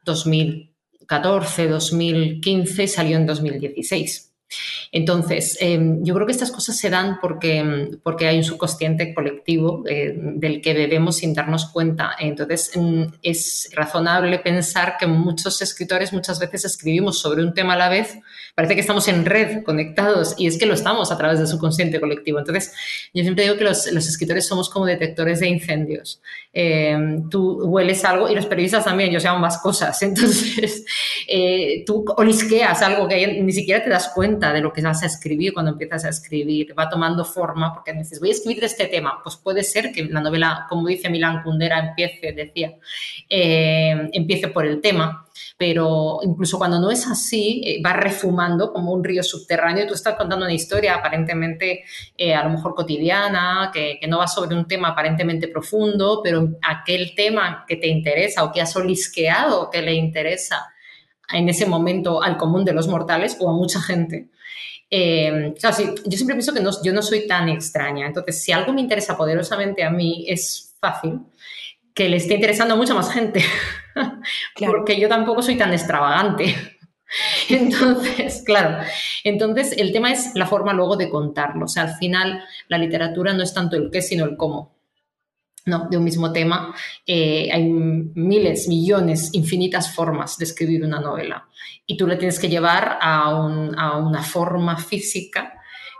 2014, 0.07 1.69
2015 1.69 2.85
y 2.85 2.89
salió 2.89 3.19
en 3.19 3.27
2016. 3.27 4.26
Entonces, 4.93 5.59
em, 5.61 6.05
yo 6.05 6.15
creo 6.15 6.27
que 6.27 6.33
estas 6.33 6.51
cosas 6.51 6.77
se 6.77 6.91
dan 6.91 7.19
porque, 7.21 7.91
porque 8.03 8.27
hay 8.27 8.39
un 8.39 8.45
subconsciente 8.45 9.13
colectivo 9.15 9.83
eh, 9.89 10.15
del 10.17 10.61
que 10.61 10.75
bebemos 10.75 11.17
sin 11.17 11.35
darnos 11.35 11.67
cuenta. 11.67 12.13
Entonces, 12.19 12.75
em, 12.77 13.11
es 13.23 13.69
razonable 13.75 14.39
pensar 14.39 14.97
que 14.99 15.07
muchos 15.07 15.61
escritores 15.63 16.13
muchas 16.13 16.39
veces 16.39 16.65
escribimos 16.65 17.19
sobre 17.19 17.43
un 17.43 17.55
tema 17.55 17.75
a 17.75 17.77
la 17.77 17.89
vez. 17.89 18.19
Parece 18.57 18.75
que 18.75 18.81
estamos 18.81 19.07
en 19.09 19.27
red, 19.27 19.63
conectados, 19.65 20.35
y 20.39 20.47
es 20.47 20.59
que 20.59 20.65
lo 20.65 20.73
estamos 20.73 21.13
a 21.13 21.19
través 21.19 21.39
del 21.39 21.47
subconsciente 21.47 22.01
colectivo. 22.01 22.39
Entonces, 22.39 22.73
yo 23.13 23.23
siempre 23.23 23.45
digo 23.45 23.59
que 23.59 23.65
los, 23.65 23.87
escritores 23.87 24.49
somos 24.49 24.71
como 24.71 24.87
detectores 24.87 25.41
de 25.41 25.49
incendios. 25.49 26.23
Em, 26.55 27.29
tú 27.29 27.67
hueles 27.67 28.03
algo 28.07 28.31
y 28.31 28.35
los 28.35 28.47
periodistas 28.47 28.87
también, 28.87 29.11
yo 29.11 29.21
sé 29.21 29.29
ambas 29.29 29.59
cosas. 29.59 30.01
Entonces, 30.03 30.87
eh, 31.29 31.85
tú 31.85 32.03
olisqueas 32.17 32.81
algo 32.81 33.07
que 33.07 33.43
ni 33.43 33.53
siquiera 33.53 33.85
te 33.85 33.91
das 33.91 34.09
cuenta 34.15 34.55
de 34.55 34.63
lo 34.63 34.73
que 34.73 34.81
vas 34.81 35.03
a 35.03 35.07
escribir 35.07 35.53
cuando 35.53 35.73
empiezas 35.73 36.07
a 36.07 36.09
escribir, 36.09 36.75
va 36.79 36.89
tomando 36.89 37.27
forma 37.27 37.75
porque 37.75 37.93
dices, 37.93 38.21
voy 38.21 38.31
a 38.31 38.33
escribir 38.33 38.61
de 38.61 38.69
este 38.69 38.87
tema, 38.87 39.21
pues 39.23 39.37
puede 39.37 39.65
ser 39.65 39.93
que 39.93 40.05
la 40.05 40.23
novela, 40.23 40.65
como 40.71 40.89
dice 40.89 41.11
Milán 41.11 41.43
Kundera, 41.43 41.91
empiece, 41.91 42.33
decía, 42.33 42.73
eh, 43.29 44.09
empiece 44.15 44.49
por 44.49 44.65
el 44.65 44.81
tema 44.81 45.26
pero 45.57 46.21
incluso 46.23 46.59
cuando 46.59 46.79
no 46.79 46.91
es 46.91 47.07
así, 47.07 47.63
eh, 47.65 47.83
va 47.85 47.93
refumando 47.93 48.73
como 48.73 48.93
un 48.93 49.03
río 49.03 49.23
subterráneo. 49.23 49.85
Y 49.85 49.87
tú 49.87 49.95
estás 49.95 50.15
contando 50.17 50.45
una 50.45 50.55
historia 50.55 50.95
aparentemente 50.95 51.85
eh, 52.17 52.35
a 52.35 52.45
lo 52.45 52.51
mejor 52.51 52.75
cotidiana, 52.75 53.71
que, 53.73 53.99
no 54.07 54.19
va 54.19 54.29
sobre 54.29 54.57
un 54.57 54.69
tema 54.69 54.89
aparentemente 54.89 55.49
profundo, 55.49 56.21
pero 56.23 56.49
aquel 56.63 57.15
tema 57.17 57.65
que 57.67 57.77
te 57.77 57.89
interesa 57.89 58.45
o 58.45 58.53
que 58.53 58.61
has 58.61 58.77
olisqueado 58.77 59.69
que 59.69 59.83
le 59.83 59.95
interesa 59.95 60.73
en 61.33 61.49
ese 61.49 61.67
momento 61.67 62.23
al 62.23 62.37
común 62.37 62.65
de 62.65 62.73
los 62.73 62.87
mortales 62.87 63.37
o 63.41 63.51
a 63.51 63.53
mucha 63.53 63.81
gente. 63.81 64.29
Eh, 64.89 65.53
yo 65.57 65.73
siempre 65.73 66.37
pienso 66.37 66.55
que 66.55 66.63
yo 66.85 66.93
no 66.93 67.03
soy 67.03 67.27
tan 67.27 67.49
extraña, 67.49 68.07
entonces 68.07 68.41
si 68.41 68.53
algo 68.53 68.73
me 68.73 68.81
interesa 68.81 69.17
poderosamente 69.17 69.83
a 69.83 69.91
mí 69.91 70.25
es 70.29 70.77
fácil 70.81 71.23
que 71.93 72.09
le 72.09 72.19
esté 72.19 72.35
interesando 72.35 72.75
a 72.75 72.77
mucha 72.77 72.95
más 72.95 73.13
gente, 73.13 73.43
porque 74.67 75.01
yo 75.01 75.09
tampoco 75.09 75.43
soy 75.43 75.57
tan 75.57 75.73
extravagante. 75.73 76.55
Entonces, 77.49 78.43
claro, 78.45 78.85
entonces 79.23 79.73
el 79.79 79.93
tema 79.93 80.11
es 80.11 80.33
la 80.35 80.45
forma 80.45 80.73
luego 80.73 80.97
de 80.97 81.09
contarlo. 81.09 81.67
O 81.67 81.69
sea, 81.69 81.85
al 81.85 81.95
final 81.95 82.43
la 82.67 82.79
literatura 82.79 83.33
no 83.33 83.45
es 83.45 83.55
tanto 83.55 83.77
el 83.77 83.91
qué, 83.93 84.03
sino 84.03 84.25
el 84.25 84.37
cómo. 84.37 84.75
No, 85.67 85.89
de 85.89 85.97
un 85.97 86.05
mismo 86.05 86.33
tema 86.33 86.75
eh, 87.07 87.49
hay 87.53 87.65
miles, 87.65 88.69
millones, 88.69 89.31
infinitas 89.35 89.93
formas 89.93 90.39
de 90.39 90.45
escribir 90.45 90.85
una 90.85 91.01
novela 91.01 91.49
y 91.87 91.97
tú 91.97 92.07
le 92.07 92.17
tienes 92.17 92.39
que 92.39 92.49
llevar 92.49 92.99
a, 93.01 93.25
a 93.25 93.97
una 93.97 94.23
forma 94.23 94.77
física 94.77 95.56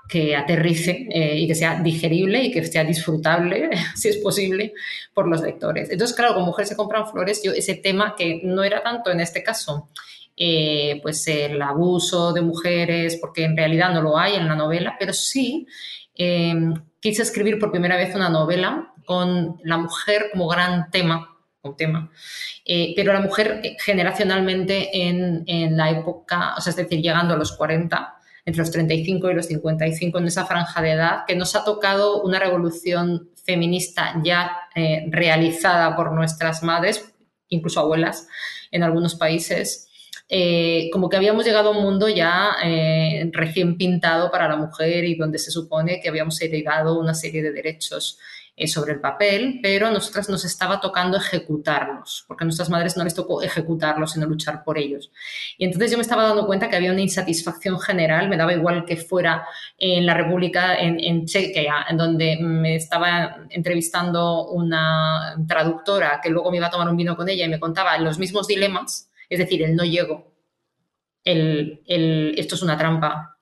que 0.09 0.37
aterrice 0.37 1.09
eh, 1.11 1.39
y 1.39 1.47
que 1.47 1.55
sea 1.55 1.81
digerible 1.81 2.43
y 2.43 2.51
que 2.51 2.65
sea 2.65 2.85
disfrutable, 2.85 3.71
si 3.95 4.09
es 4.09 4.17
posible, 4.19 4.73
por 5.13 5.29
los 5.29 5.43
lectores. 5.43 5.91
Entonces, 5.91 6.17
claro, 6.17 6.35
con 6.35 6.45
Mujeres 6.45 6.69
se 6.69 6.77
compran 6.77 7.09
flores, 7.09 7.43
yo 7.45 7.53
ese 7.53 7.75
tema 7.75 8.15
que 8.17 8.41
no 8.45 8.63
era 8.63 8.83
tanto 8.83 9.11
en 9.11 9.21
este 9.21 9.43
caso, 9.43 9.89
eh, 10.37 11.01
pues 11.03 11.27
el 11.29 11.61
abuso 11.63 12.33
de 12.33 12.43
mujeres, 12.43 13.17
porque 13.21 13.45
en 13.45 13.57
realidad 13.57 13.93
no 13.93 14.03
lo 14.03 14.19
hay 14.19 14.35
en 14.35 14.47
la 14.47 14.55
novela, 14.55 14.97
pero 14.99 15.13
sí 15.15 15.67
em, 16.15 16.75
quise 17.01 17.23
escribir 17.23 17.59
por 17.59 17.71
primera 17.71 17.97
vez 17.97 18.15
una 18.15 18.29
novela 18.29 18.93
con 19.07 19.59
la 19.65 19.79
mujer 19.79 20.29
como 20.33 20.47
gran 20.49 20.91
tema 20.91 21.37
tema, 21.75 22.11
eh, 22.65 22.93
pero 22.95 23.13
la 23.13 23.21
mujer 23.21 23.63
generacionalmente 23.79 25.09
en, 25.09 25.43
en, 25.47 25.77
la 25.77 25.91
época, 25.91 26.55
o 26.57 26.61
sea, 26.61 26.71
es 26.71 26.77
decir, 26.77 27.01
llegando 27.01 27.35
a 27.35 27.37
los 27.37 27.53
40, 27.53 28.16
entre 28.47 28.61
los 28.61 28.71
35 28.71 29.31
y 29.31 29.35
los 29.35 29.47
55, 29.47 30.19
en 30.19 30.27
esa 30.27 30.47
franja 30.47 30.81
de 30.81 30.93
edad, 30.93 31.25
que 31.27 31.35
nos 31.35 31.57
ha 31.57 31.65
tocado 31.65 32.23
una 32.23 32.39
revolución 32.39 33.29
feminista 33.45 34.21
ya 34.25 34.53
eh, 34.75 35.07
realizada 35.11 35.97
por 35.97 36.13
nuestras 36.13 36.63
madres, 36.63 37.13
incluso 37.49 37.81
abuelas, 37.81 38.29
en 38.71 38.85
algunos 38.85 39.17
países. 39.17 39.89
Eh, 40.29 40.89
como 40.93 41.09
que 41.09 41.17
habíamos 41.17 41.45
llegado 41.45 41.69
a 41.69 41.77
un 41.77 41.83
mundo 41.83 42.09
ya 42.09 42.57
eh, 42.65 43.29
recién 43.33 43.77
pintado 43.77 44.31
para 44.31 44.49
la 44.49 44.57
mujer 44.57 45.05
y 45.05 45.17
donde 45.17 45.39
se 45.39 45.51
supone 45.51 46.01
que 46.01 46.09
habíamos 46.09 46.41
heredado 46.41 46.99
una 46.99 47.15
serie 47.15 47.43
de 47.43 47.53
derechos 47.53 48.19
eh, 48.59 48.67
sobre 48.69 48.95
el 48.95 49.01
papel, 49.01 49.61
pero 49.63 49.89
a 49.89 49.91
nosotras 49.91 50.31
nos 50.31 50.45
estaba 50.47 50.81
tocando 50.81 51.19
ejecutarlos, 51.19 52.25
porque 52.27 52.45
a 52.45 52.47
nuestras 52.47 52.71
madres 52.71 52.97
no 52.97 53.05
les 53.05 53.15
tocó 53.15 53.43
ejecutarlos, 53.43 54.13
sino 54.13 54.25
luchar 54.25 54.65
por 54.65 54.79
ellos. 54.79 55.13
Y 55.59 55.67
entonces 55.67 55.91
yo 55.91 55.99
me 55.99 56.03
estaba 56.03 56.23
dando 56.23 56.47
cuenta 56.47 56.71
que 56.71 56.77
había 56.77 56.91
una 56.91 57.03
insatisfacción 57.03 57.79
general, 57.79 58.31
me 58.31 58.39
daba 58.39 58.55
igual 58.55 58.87
que 58.87 58.97
fuera 58.97 59.47
en 59.77 60.07
la 60.07 60.15
República, 60.15 60.75
en, 60.75 60.99
en 60.99 61.27
Chequia, 61.27 61.85
en 61.89 61.99
donde 61.99 62.39
me 62.41 62.77
estaba 62.77 63.45
entrevistando 63.51 64.49
una 64.49 65.37
traductora 65.47 66.21
que 66.23 66.31
luego 66.31 66.51
me 66.51 66.57
iba 66.57 66.69
a 66.69 66.71
tomar 66.71 66.89
un 66.89 66.97
vino 66.97 67.15
con 67.15 67.29
ella 67.29 67.45
y 67.45 67.49
me 67.51 67.61
contaba 67.61 67.99
los 67.99 68.19
mismos 68.19 68.47
dilemas, 68.47 69.11
es 69.29 69.39
decir, 69.39 69.63
el 69.63 69.77
no 69.77 69.85
llego, 69.85 70.33
el, 71.27 72.35
esto 72.39 72.55
es 72.55 72.63
una 72.63 72.79
trampa, 72.79 73.36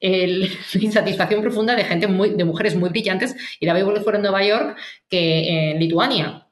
el, 0.00 0.40
la 0.74 0.80
insatisfacción 0.80 1.42
profunda 1.42 1.76
de 1.76 1.84
gente 1.84 2.06
muy, 2.06 2.30
de 2.30 2.44
mujeres 2.44 2.74
muy 2.74 2.88
brillantes 2.88 3.36
y 3.60 3.66
la 3.66 3.74
veo 3.74 3.94
fuera 4.02 4.18
en 4.18 4.22
Nueva 4.22 4.44
York 4.44 4.76
que 5.08 5.70
en 5.70 5.78
Lituania. 5.78 6.46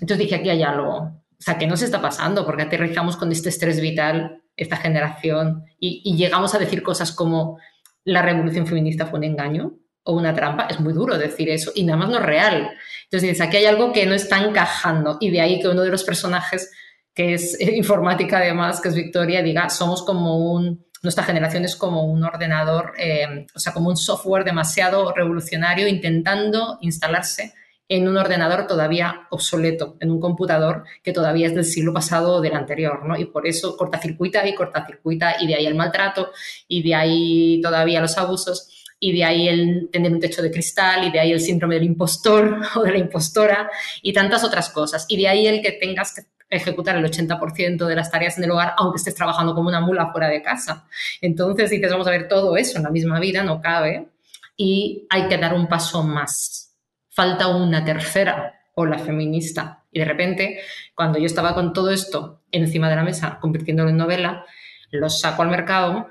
Entonces 0.00 0.18
dije, 0.18 0.36
aquí 0.36 0.50
hay 0.50 0.62
algo. 0.62 0.96
O 1.42 1.44
sea, 1.44 1.58
¿qué 1.58 1.66
nos 1.66 1.82
está 1.82 2.00
pasando? 2.00 2.46
Porque 2.46 2.62
aterrizamos 2.62 3.16
con 3.16 3.32
este 3.32 3.48
estrés 3.48 3.80
vital, 3.80 4.42
esta 4.56 4.76
generación, 4.76 5.64
y, 5.78 6.14
llegamos 6.16 6.54
a 6.54 6.58
decir 6.58 6.82
cosas 6.82 7.12
como 7.12 7.58
la 8.04 8.22
revolución 8.22 8.66
feminista 8.66 9.06
fue 9.06 9.18
un 9.18 9.24
engaño 9.24 9.74
o 10.04 10.14
una 10.14 10.34
trampa. 10.34 10.66
Es 10.70 10.80
muy 10.80 10.92
duro 10.92 11.18
decir 11.18 11.50
eso 11.50 11.72
y 11.74 11.84
nada 11.84 11.98
más 11.98 12.10
no 12.10 12.16
es 12.18 12.22
real. 12.22 12.70
Entonces 13.04 13.28
dices, 13.28 13.40
aquí 13.40 13.56
hay 13.56 13.66
algo 13.66 13.92
que 13.92 14.06
no 14.06 14.14
está 14.14 14.42
encajando 14.42 15.18
y 15.20 15.30
de 15.30 15.40
ahí 15.40 15.60
que 15.60 15.68
uno 15.68 15.82
de 15.82 15.90
los 15.90 16.04
personajes, 16.04 16.70
que 17.14 17.34
es 17.34 17.60
informática 17.60 18.38
además, 18.38 18.80
que 18.80 18.88
es 18.88 18.94
Victoria, 18.94 19.42
diga, 19.42 19.68
somos 19.68 20.04
como 20.04 20.52
un 20.52 20.84
nuestra 21.02 21.24
generación 21.24 21.64
es 21.64 21.76
como 21.76 22.04
un 22.04 22.22
ordenador, 22.24 22.92
eh, 22.98 23.46
o 23.54 23.58
sea, 23.58 23.72
como 23.72 23.88
un 23.88 23.96
software 23.96 24.44
demasiado 24.44 25.12
revolucionario 25.12 25.88
intentando 25.88 26.78
instalarse 26.80 27.54
en 27.88 28.08
un 28.08 28.16
ordenador 28.16 28.66
todavía 28.66 29.26
obsoleto, 29.30 29.96
en 30.00 30.10
un 30.10 30.20
computador 30.20 30.84
que 31.02 31.12
todavía 31.12 31.48
es 31.48 31.54
del 31.54 31.64
siglo 31.64 31.92
pasado 31.92 32.36
o 32.36 32.40
del 32.40 32.54
anterior, 32.54 33.04
¿no? 33.04 33.18
Y 33.18 33.26
por 33.26 33.46
eso 33.46 33.76
cortacircuita 33.76 34.46
y 34.48 34.54
cortacircuita, 34.54 35.36
y 35.42 35.46
de 35.46 35.56
ahí 35.56 35.66
el 35.66 35.74
maltrato, 35.74 36.30
y 36.68 36.82
de 36.82 36.94
ahí 36.94 37.60
todavía 37.60 38.00
los 38.00 38.16
abusos, 38.16 38.68
y 38.98 39.12
de 39.12 39.24
ahí 39.24 39.48
el 39.48 39.90
tener 39.92 40.12
un 40.12 40.20
techo 40.20 40.40
de 40.40 40.50
cristal, 40.50 41.04
y 41.04 41.10
de 41.10 41.20
ahí 41.20 41.32
el 41.32 41.40
síndrome 41.40 41.74
del 41.74 41.84
impostor 41.84 42.62
o 42.76 42.82
de 42.82 42.92
la 42.92 42.98
impostora, 42.98 43.70
y 44.00 44.12
tantas 44.12 44.42
otras 44.42 44.70
cosas. 44.70 45.04
Y 45.08 45.18
de 45.18 45.28
ahí 45.28 45.46
el 45.46 45.60
que 45.60 45.72
tengas 45.72 46.14
que 46.14 46.22
ejecutar 46.52 46.96
el 46.96 47.04
80% 47.04 47.86
de 47.86 47.96
las 47.96 48.10
tareas 48.10 48.36
en 48.36 48.44
el 48.44 48.50
hogar, 48.50 48.74
aunque 48.76 48.98
estés 48.98 49.14
trabajando 49.14 49.54
como 49.54 49.68
una 49.68 49.80
mula 49.80 50.12
fuera 50.12 50.28
de 50.28 50.42
casa. 50.42 50.86
Entonces 51.20 51.70
dices, 51.70 51.90
vamos 51.90 52.06
a 52.06 52.10
ver 52.10 52.28
todo 52.28 52.56
eso 52.56 52.76
en 52.76 52.84
la 52.84 52.90
misma 52.90 53.18
vida, 53.18 53.42
no 53.42 53.60
cabe, 53.60 54.08
y 54.56 55.06
hay 55.08 55.28
que 55.28 55.38
dar 55.38 55.54
un 55.54 55.66
paso 55.66 56.02
más. 56.02 56.76
Falta 57.08 57.48
una 57.48 57.82
tercera 57.84 58.54
ola 58.74 58.98
feminista. 58.98 59.84
Y 59.90 60.00
de 60.00 60.04
repente, 60.04 60.60
cuando 60.94 61.18
yo 61.18 61.26
estaba 61.26 61.54
con 61.54 61.72
todo 61.72 61.90
esto 61.90 62.42
encima 62.50 62.88
de 62.90 62.96
la 62.96 63.02
mesa, 63.02 63.38
convirtiéndolo 63.40 63.88
en 63.88 63.96
novela, 63.96 64.44
lo 64.90 65.08
saco 65.08 65.42
al 65.42 65.48
mercado 65.48 66.10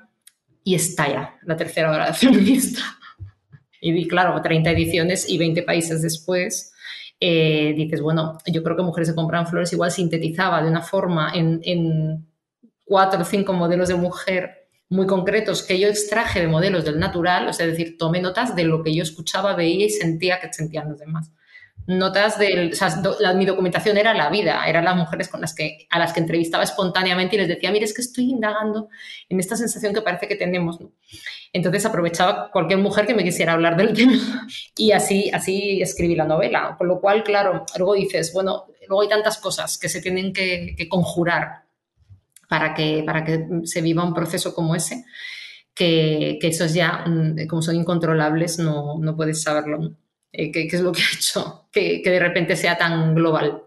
y 0.63 0.73
estalla 0.73 1.35
la 1.43 1.55
tercera 1.55 1.91
ola 1.91 2.13
feminista. 2.13 2.81
Y 3.79 3.91
vi, 3.91 4.07
claro, 4.07 4.41
30 4.41 4.71
ediciones 4.71 5.29
y 5.29 5.37
20 5.37 5.61
países 5.63 6.01
después, 6.01 6.70
eh, 7.23 7.73
dices, 7.75 8.01
bueno, 8.01 8.39
yo 8.47 8.63
creo 8.63 8.75
que 8.75 8.81
Mujeres 8.81 9.09
se 9.09 9.15
compran 9.15 9.47
flores 9.47 9.71
igual 9.71 9.91
sintetizaba 9.91 10.61
de 10.61 10.69
una 10.69 10.81
forma 10.81 11.31
en, 11.33 12.27
cuatro 12.83 13.21
o 13.21 13.25
cinco 13.25 13.53
modelos 13.53 13.87
de 13.87 13.95
mujer 13.95 14.67
muy 14.89 15.07
concretos 15.07 15.63
que 15.63 15.79
yo 15.79 15.87
extraje 15.87 16.41
de 16.41 16.47
modelos 16.47 16.83
del 16.83 16.99
natural, 16.99 17.47
o 17.47 17.53
sea, 17.53 17.67
es 17.67 17.77
decir, 17.77 17.97
tomé 17.97 18.19
notas 18.21 18.55
de 18.55 18.65
lo 18.65 18.83
que 18.83 18.93
yo 18.93 19.03
escuchaba, 19.03 19.55
veía 19.55 19.85
y 19.85 19.89
sentía 19.89 20.41
que 20.41 20.51
sentían 20.51 20.89
los 20.89 20.99
demás 20.99 21.31
notas 21.87 22.37
del, 22.37 22.73
mi 23.35 23.45
documentación 23.45 23.97
era 23.97 24.13
la 24.13 24.29
vida, 24.29 24.65
eran 24.67 24.85
las 24.85 24.95
mujeres 24.95 25.27
con 25.27 25.41
las 25.41 25.53
que, 25.53 25.87
a 25.89 25.99
las 25.99 26.13
que 26.13 26.19
entrevistaba 26.19 26.63
espontáneamente 26.63 27.35
y 27.35 27.39
les 27.39 27.47
decía, 27.47 27.71
mire, 27.71 27.85
es 27.85 27.93
que 27.93 28.01
estoy 28.01 28.25
indagando 28.31 28.89
en 29.29 29.39
esta 29.39 29.55
sensación 29.55 29.93
que 29.93 30.01
parece 30.01 30.27
que 30.27 30.35
tenemos. 30.35 30.79
Entonces 31.53 31.85
aprovechaba 31.85 32.51
cualquier 32.51 32.79
mujer 32.79 33.05
que 33.05 33.13
me 33.13 33.23
quisiera 33.23 33.53
hablar 33.53 33.75
del 33.75 33.93
tema 33.95 34.47
y 34.77 34.91
así, 34.91 35.29
así 35.33 35.81
escribí 35.81 36.15
la 36.15 36.25
novela. 36.25 36.75
Con 36.77 36.87
lo 36.87 37.01
cual, 37.01 37.23
claro, 37.23 37.65
luego 37.77 37.95
dices, 37.95 38.31
bueno, 38.33 38.65
luego 38.87 39.01
hay 39.01 39.09
tantas 39.09 39.37
cosas 39.37 39.77
que 39.77 39.89
se 39.89 40.01
tienen 40.01 40.33
que, 40.33 40.75
conjurar 40.89 41.63
para 42.47 42.73
que, 42.73 43.03
para 43.05 43.23
que 43.23 43.47
se 43.63 43.81
viva 43.81 44.03
un 44.03 44.13
proceso 44.13 44.53
como 44.53 44.75
ese, 44.75 45.05
que, 45.73 46.37
que 46.39 46.47
esos 46.47 46.73
ya, 46.73 47.05
como 47.49 47.61
son 47.61 47.75
incontrolables, 47.75 48.59
no, 48.59 48.97
no 48.99 49.15
puedes 49.15 49.41
saberlo. 49.41 49.95
Eh, 50.33 50.51
es 50.77 50.81
lo 50.81 50.91
que 50.91 51.01
ha 51.01 51.15
hecho 51.15 51.67
que 51.71 52.01
de 52.03 52.19
repente 52.19 52.55
sea 52.55 52.77
tan 52.77 53.15
global. 53.15 53.63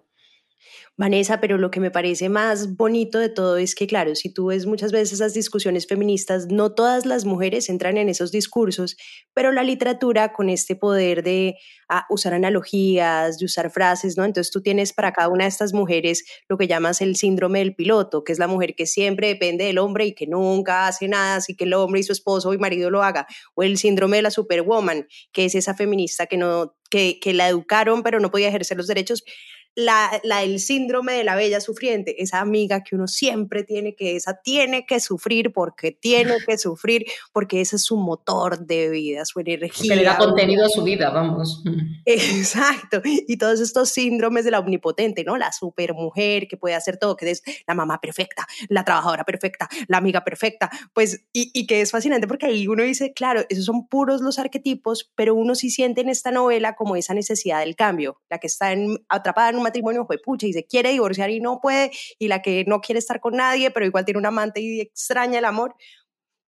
Vanessa, 0.97 1.41
pero 1.41 1.59
lo 1.59 1.73
que 1.73 1.81
me 1.81 1.91
parece 1.91 2.29
más 2.29 2.77
bonito 2.77 3.19
de 3.19 3.29
todo 3.29 3.57
es 3.57 3.75
que, 3.75 3.89
claro, 3.89 4.15
si 4.15 4.33
tú 4.33 4.47
ves 4.47 4.65
muchas 4.65 4.93
veces 4.93 5.15
esas 5.15 5.35
discusiones 5.35 5.89
feministas, 5.89 6.47
no 6.47 6.73
todas 6.73 7.05
las 7.05 7.25
mujeres 7.25 7.69
entran 7.69 7.97
en 7.97 8.09
esos 8.09 8.31
discursos, 8.31 8.97
pero 9.33 9.51
la 9.51 9.65
literatura 9.65 10.33
con 10.33 10.49
este 10.49 10.77
poder 10.77 11.25
de 11.25 11.57
ah, 11.89 12.07
usar 12.11 12.33
analogías, 12.35 13.39
de 13.39 13.45
usar 13.45 13.73
frases, 13.73 14.17
¿no? 14.17 14.25
Entonces 14.25 14.53
tú 14.53 14.63
tienes 14.63 14.93
para 14.93 15.13
cada 15.13 15.31
una 15.31 15.45
de 15.45 15.49
estas 15.49 15.75
mujeres 15.75 16.25
lo 16.49 16.57
que 16.57 16.69
llamas 16.69 17.01
el 17.01 17.17
síndrome 17.17 17.59
del 17.59 17.75
piloto, 17.75 18.23
que 18.23 18.31
es 18.31 18.39
la 18.39 18.47
mujer 18.47 18.77
que 18.77 18.87
siempre 18.87 19.27
depende 19.27 19.65
del 19.65 19.79
hombre 19.79 20.07
y 20.07 20.15
que 20.15 20.29
nunca 20.29 20.87
hace 20.87 21.09
nada, 21.09 21.35
así 21.37 21.57
que 21.57 21.65
el 21.65 21.75
hombre 21.75 22.03
y 22.03 22.05
su 22.05 22.13
esposo 22.13 22.55
y 22.55 22.59
marido 22.59 22.89
lo 22.91 23.03
haga, 23.03 23.27
o 23.57 23.65
el 23.65 23.79
síndrome 23.79 24.19
de 24.19 24.23
la 24.23 24.31
superwoman, 24.31 25.09
que 25.33 25.47
es 25.47 25.57
esa 25.57 25.75
feminista 25.75 26.27
que 26.27 26.37
no 26.37 26.77
que, 26.89 27.19
que 27.21 27.33
la 27.33 27.49
educaron 27.49 28.05
pero 28.05 28.21
no 28.21 28.31
podía 28.31 28.49
ejercer 28.49 28.77
los 28.77 28.87
derechos 28.87 29.25
la, 29.75 30.21
la 30.23 30.41
del 30.41 30.61
síndrome 30.61 31.15
de 31.15 31.25
la 31.25 31.35
bella 31.35 31.61
sufriente, 31.61 32.23
esa 32.23 32.41
amiga 32.41 32.83
que 32.83 32.95
uno 32.95 33.09
siempre 33.09 33.65
tiene 33.65 33.95
que, 33.95 34.17
esa 34.17 34.41
tiene 34.41 34.87
que 34.87 35.01
sufrir 35.01 35.53
porque 35.53 35.93
tiene 35.93 36.37
que 36.47 36.59
sufrir, 36.59 37.05
porque 37.33 37.61
ese 37.61 37.77
es 37.77 37.83
su 37.83 37.97
motor 37.97 38.67
de 38.67 38.89
vida, 38.91 39.25
su 39.25 39.41
energía. 39.41 39.91
Que 39.91 39.97
le 39.97 40.05
da 40.05 40.17
contenido 40.17 40.65
a 40.65 40.69
su 40.69 40.83
vida, 40.83 41.11
vamos. 41.11 41.63
Exacto. 42.05 43.01
Y 43.05 43.37
todos 43.37 43.61
estos 43.61 43.91
síndromes 43.91 44.45
de 44.45 44.53
la 44.53 44.61
omnipotente, 44.61 45.25
¿no? 45.25 45.37
La 45.37 45.53
supermujer 45.53 46.47
que 46.47 46.57
puede 46.57 46.75
hacer 46.75 46.97
todo, 46.97 47.17
que 47.17 47.31
es 47.31 47.43
la 47.67 47.75
mamá 47.75 48.01
perfecta, 48.01 48.47
la 48.69 48.85
trabajadora 48.85 49.25
perfecta, 49.25 49.69
la 49.89 49.99
amiga 49.99 50.25
perfecta, 50.25 50.71
pues, 50.93 51.25
y, 51.33 51.51
y 51.53 51.67
que 51.67 51.81
es 51.81 51.91
fascinante 51.91 52.29
porque 52.29 52.47
ahí 52.47 52.69
uno 52.69 52.83
dice, 52.83 53.13
claro, 53.13 53.45
esos 53.49 53.65
son 53.65 53.89
puros 53.89 54.21
los 54.21 54.39
arquetipos, 54.39 55.11
pero 55.15 55.35
uno 55.35 55.55
sí 55.55 55.71
siente 55.71 56.01
en 56.01 56.09
esta 56.09 56.31
novela 56.31 56.77
como 56.77 56.97
esa 56.97 57.15
necesidad 57.15 57.61
del 57.61 57.77
cambio, 57.77 58.21
la 58.31 58.39
que 58.39 58.47
está 58.47 58.73
en, 58.73 59.05
atrapada 59.09 59.51
en 59.51 59.57
un 59.57 59.64
matrimonio 59.65 60.07
fue 60.07 60.19
pucha 60.19 60.47
y 60.47 60.53
se 60.53 60.65
quiere 60.65 60.91
divorciar 60.93 61.31
y 61.31 61.41
no 61.41 61.61
puede, 61.61 61.91
y 62.19 62.29
la 62.29 62.41
que 62.41 62.65
no 62.67 62.81
quiere 62.81 63.01
estar 63.01 63.21
con 63.21 63.35
nadie, 63.35 63.71
pero 63.73 63.87
igual 63.87 64.05
tiene 64.05 64.19
un 64.19 64.27
amante 64.27 64.61
y 64.61 64.81
extraña 64.81 65.41
el 65.41 65.45
amor. 65.45 65.75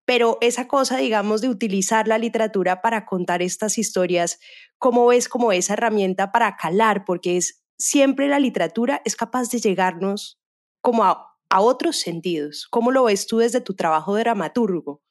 Pero 0.04 0.38
esa 0.40 0.68
cosa, 0.68 0.98
digamos, 0.98 1.40
de 1.40 1.48
utilizar 1.48 2.06
la 2.06 2.18
literatura 2.18 2.80
para 2.80 3.06
contar 3.06 3.42
estas 3.42 3.76
historias, 3.76 4.38
¿cómo 4.78 5.06
ves 5.06 5.28
como 5.28 5.50
esa 5.50 5.72
herramienta 5.72 6.30
para 6.30 6.56
calar? 6.56 7.04
Porque 7.04 7.36
es 7.36 7.64
siempre 7.76 8.28
la 8.28 8.38
literatura 8.38 9.02
es 9.04 9.16
capaz 9.16 9.50
de 9.50 9.58
llegarnos 9.58 10.38
como 10.80 11.04
a, 11.04 11.36
a 11.50 11.60
otros 11.60 11.96
sentidos. 11.96 12.68
¿Cómo 12.70 12.92
lo 12.92 13.04
ves 13.04 13.26
tú 13.26 13.38
desde 13.38 13.60
tu 13.60 13.74
trabajo 13.74 14.14
de 14.14 14.22
dramaturgo? 14.22 15.02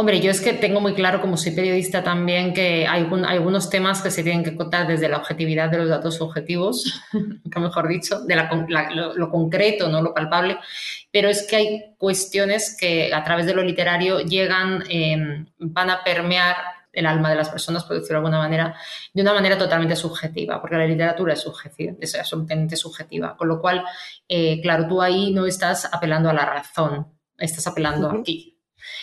Hombre, 0.00 0.18
yo 0.22 0.30
es 0.30 0.40
que 0.40 0.54
tengo 0.54 0.80
muy 0.80 0.94
claro, 0.94 1.20
como 1.20 1.36
soy 1.36 1.52
periodista 1.52 2.02
también, 2.02 2.54
que 2.54 2.86
hay, 2.88 3.02
un, 3.02 3.26
hay 3.26 3.36
algunos 3.36 3.68
temas 3.68 4.00
que 4.00 4.10
se 4.10 4.22
tienen 4.22 4.42
que 4.42 4.56
contar 4.56 4.86
desde 4.86 5.10
la 5.10 5.18
objetividad 5.18 5.68
de 5.68 5.76
los 5.76 5.90
datos 5.90 6.22
objetivos, 6.22 7.02
que 7.52 7.60
mejor 7.60 7.86
dicho, 7.86 8.20
de 8.20 8.34
la, 8.34 8.50
la, 8.70 8.90
lo, 8.94 9.14
lo, 9.14 9.28
concreto, 9.28 9.90
no 9.90 10.00
lo 10.00 10.14
palpable, 10.14 10.56
pero 11.12 11.28
es 11.28 11.46
que 11.46 11.56
hay 11.56 11.94
cuestiones 11.98 12.74
que 12.80 13.12
a 13.12 13.22
través 13.22 13.44
de 13.44 13.52
lo 13.52 13.62
literario 13.62 14.20
llegan, 14.20 14.84
eh, 14.88 15.44
van 15.58 15.90
a 15.90 16.02
permear 16.02 16.56
el 16.94 17.04
alma 17.04 17.28
de 17.28 17.36
las 17.36 17.50
personas, 17.50 17.84
por 17.84 17.96
decirlo 17.96 18.20
de 18.20 18.26
alguna 18.26 18.38
manera, 18.38 18.74
de 19.12 19.20
una 19.20 19.34
manera 19.34 19.58
totalmente 19.58 19.96
subjetiva, 19.96 20.62
porque 20.62 20.78
la 20.78 20.86
literatura 20.86 21.34
es 21.34 21.42
subjetiva, 21.42 21.92
es 22.00 22.14
absolutamente 22.14 22.74
subjetiva. 22.74 23.36
Con 23.36 23.48
lo 23.48 23.60
cual, 23.60 23.84
eh, 24.26 24.62
claro, 24.62 24.88
tú 24.88 25.02
ahí 25.02 25.30
no 25.30 25.44
estás 25.44 25.90
apelando 25.92 26.30
a 26.30 26.32
la 26.32 26.46
razón, 26.46 27.06
estás 27.36 27.66
apelando 27.66 28.08
uh 28.08 28.12
-huh. 28.12 28.20
aquí. 28.20 28.56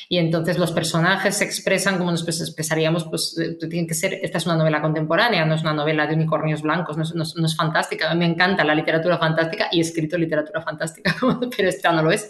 Y 0.09 0.17
entonces 0.17 0.57
los 0.57 0.71
personajes 0.71 1.37
se 1.37 1.43
expresan 1.43 1.97
como 1.97 2.11
nos 2.11 2.27
expresaríamos, 2.27 3.05
pues 3.05 3.37
eh, 3.37 3.57
tienen 3.67 3.87
que 3.87 3.93
ser, 3.93 4.13
esta 4.21 4.37
es 4.37 4.45
una 4.45 4.55
novela 4.55 4.81
contemporánea, 4.81 5.45
no 5.45 5.55
es 5.55 5.61
una 5.61 5.73
novela 5.73 6.07
de 6.07 6.15
unicornios 6.15 6.61
blancos, 6.61 6.97
no 6.97 7.23
es, 7.23 7.55
fantástica. 7.55 8.13
Me 8.15 8.25
encanta 8.25 8.63
la 8.63 8.75
literatura 8.75 9.17
fantástica 9.17 9.67
y 9.71 9.79
he 9.79 9.81
escrito 9.81 10.17
literatura 10.17 10.61
fantástica, 10.61 11.15
pero 11.57 11.69
esta 11.69 11.91
no 11.91 12.03
lo 12.03 12.11
es. 12.11 12.29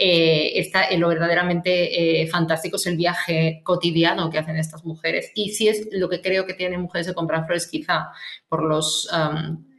Eh, 0.00 0.60
eh, 0.60 0.98
lo 0.98 1.08
verdaderamente 1.08 2.22
eh, 2.22 2.26
fantástico 2.28 2.76
es 2.76 2.86
el 2.86 2.96
viaje 2.96 3.60
cotidiano 3.64 4.30
que 4.30 4.38
hacen 4.38 4.56
estas 4.56 4.84
mujeres. 4.84 5.32
Y 5.34 5.50
sí 5.50 5.68
es 5.68 5.88
lo 5.90 6.08
que 6.08 6.20
creo 6.20 6.46
que 6.46 6.54
tienen 6.54 6.80
mujeres 6.80 7.08
de 7.08 7.14
comprar 7.14 7.46
flores, 7.46 7.66
quizá 7.66 8.10
por 8.48 8.62
los... 8.62 9.08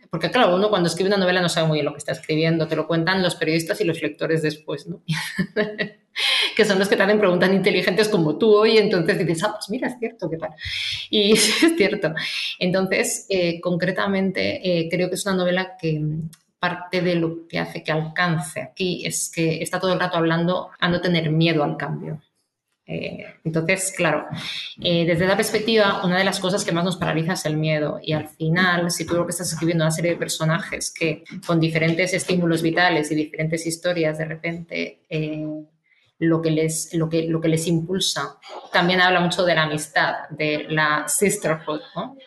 porque 0.09 0.31
claro, 0.31 0.55
uno 0.55 0.69
cuando 0.69 0.89
escribe 0.89 1.09
una 1.09 1.17
novela 1.17 1.41
no 1.41 1.49
sabe 1.49 1.67
muy 1.67 1.77
bien 1.77 1.85
lo 1.85 1.91
que 1.91 1.99
está 1.99 2.13
escribiendo, 2.13 2.67
te 2.67 2.75
lo 2.75 2.87
cuentan 2.87 3.21
los 3.21 3.35
periodistas 3.35 3.79
y 3.81 3.83
los 3.83 4.01
lectores 4.01 4.41
después, 4.41 4.87
¿no? 4.87 5.01
que 6.55 6.65
son 6.65 6.79
los 6.79 6.87
que 6.87 6.95
te 6.95 7.03
hacen 7.03 7.19
preguntas 7.19 7.51
inteligentes 7.53 8.09
como 8.09 8.37
tú 8.37 8.53
hoy, 8.55 8.77
entonces 8.77 9.19
dices, 9.19 9.43
ah, 9.43 9.53
pues 9.53 9.69
mira, 9.69 9.87
es 9.87 9.99
cierto, 9.99 10.29
¿qué 10.29 10.37
tal? 10.37 10.51
Y 11.09 11.33
es 11.33 11.75
cierto. 11.77 12.13
Entonces, 12.59 13.25
eh, 13.29 13.61
concretamente, 13.61 14.61
eh, 14.63 14.89
creo 14.89 15.09
que 15.09 15.15
es 15.15 15.25
una 15.25 15.35
novela 15.35 15.77
que 15.79 16.01
parte 16.59 17.01
de 17.01 17.15
lo 17.15 17.47
que 17.47 17.59
hace 17.59 17.83
que 17.83 17.91
alcance 17.91 18.61
aquí 18.61 19.05
es 19.05 19.31
que 19.33 19.63
está 19.63 19.79
todo 19.79 19.93
el 19.93 19.99
rato 19.99 20.17
hablando 20.17 20.69
a 20.79 20.89
no 20.89 20.99
tener 20.99 21.31
miedo 21.31 21.63
al 21.63 21.77
cambio. 21.77 22.21
Eh, 22.91 23.23
entonces, 23.43 23.93
claro, 23.95 24.25
eh, 24.81 25.05
desde 25.05 25.27
la 25.27 25.35
perspectiva, 25.35 26.03
una 26.03 26.17
de 26.17 26.23
las 26.23 26.39
cosas 26.39 26.65
que 26.65 26.71
más 26.71 26.83
nos 26.83 26.97
paraliza 26.97 27.33
es 27.33 27.45
el 27.45 27.55
miedo. 27.55 27.99
Y 28.01 28.13
al 28.13 28.27
final, 28.27 28.89
si 28.89 29.05
tú 29.05 29.13
lo 29.13 29.27
que 29.27 29.31
estás 29.31 29.51
escribiendo 29.53 29.83
una 29.83 29.91
serie 29.91 30.11
de 30.11 30.17
personajes 30.17 30.91
que 30.91 31.23
con 31.45 31.59
diferentes 31.59 32.15
estímulos 32.15 32.63
vitales 32.63 33.11
y 33.11 33.15
diferentes 33.15 33.67
historias, 33.67 34.17
de 34.17 34.25
repente 34.25 35.01
eh, 35.07 35.45
lo, 36.17 36.41
que 36.41 36.49
les, 36.49 36.91
lo, 36.95 37.07
que, 37.07 37.27
lo 37.27 37.39
que 37.39 37.49
les 37.49 37.67
impulsa, 37.67 38.39
también 38.73 39.01
habla 39.01 39.19
mucho 39.19 39.43
de 39.43 39.53
la 39.53 39.63
amistad, 39.63 40.27
de 40.31 40.65
la 40.69 41.07
sisterhood, 41.07 41.81
¿no? 41.95 42.17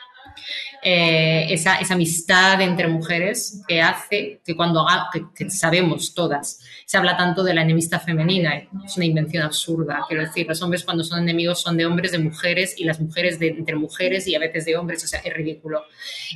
Eh, 0.85 1.47
esa, 1.53 1.79
amistad 1.90 2.61
entre 2.61 2.88
mujeres 2.88 3.62
que 3.68 3.81
hace 3.81 4.40
que 4.45 4.57
cuando 4.57 4.85
que, 5.12 5.27
que, 5.33 5.49
sabemos 5.49 6.12
todas, 6.12 6.59
se 6.85 6.97
habla 6.97 7.16
tanto 7.16 7.45
de 7.45 7.55
la 7.55 7.62
enemistad 7.62 8.03
femenina, 8.03 8.57
es 8.85 8.97
una 8.97 9.07
invención 9.07 9.45
absurda, 9.45 10.05
quiero 10.09 10.25
decir, 10.25 10.45
los 10.49 10.61
hombres 10.61 10.83
cuando 10.83 11.05
son 11.05 11.23
enemigos 11.23 11.61
son 11.61 11.77
de 11.77 11.87
hombres, 11.87 12.11
de 12.11 12.18
mujeres 12.18 12.75
y 12.77 12.83
las 12.83 12.99
mujeres 12.99 13.38
de, 13.38 13.51
entre 13.51 13.77
mujeres 13.77 14.27
y 14.27 14.35
a 14.35 14.40
veces 14.40 14.64
de 14.64 14.77
hombres, 14.77 15.05
o 15.05 15.07
sea, 15.07 15.21
es 15.21 15.33
ridículo. 15.33 15.85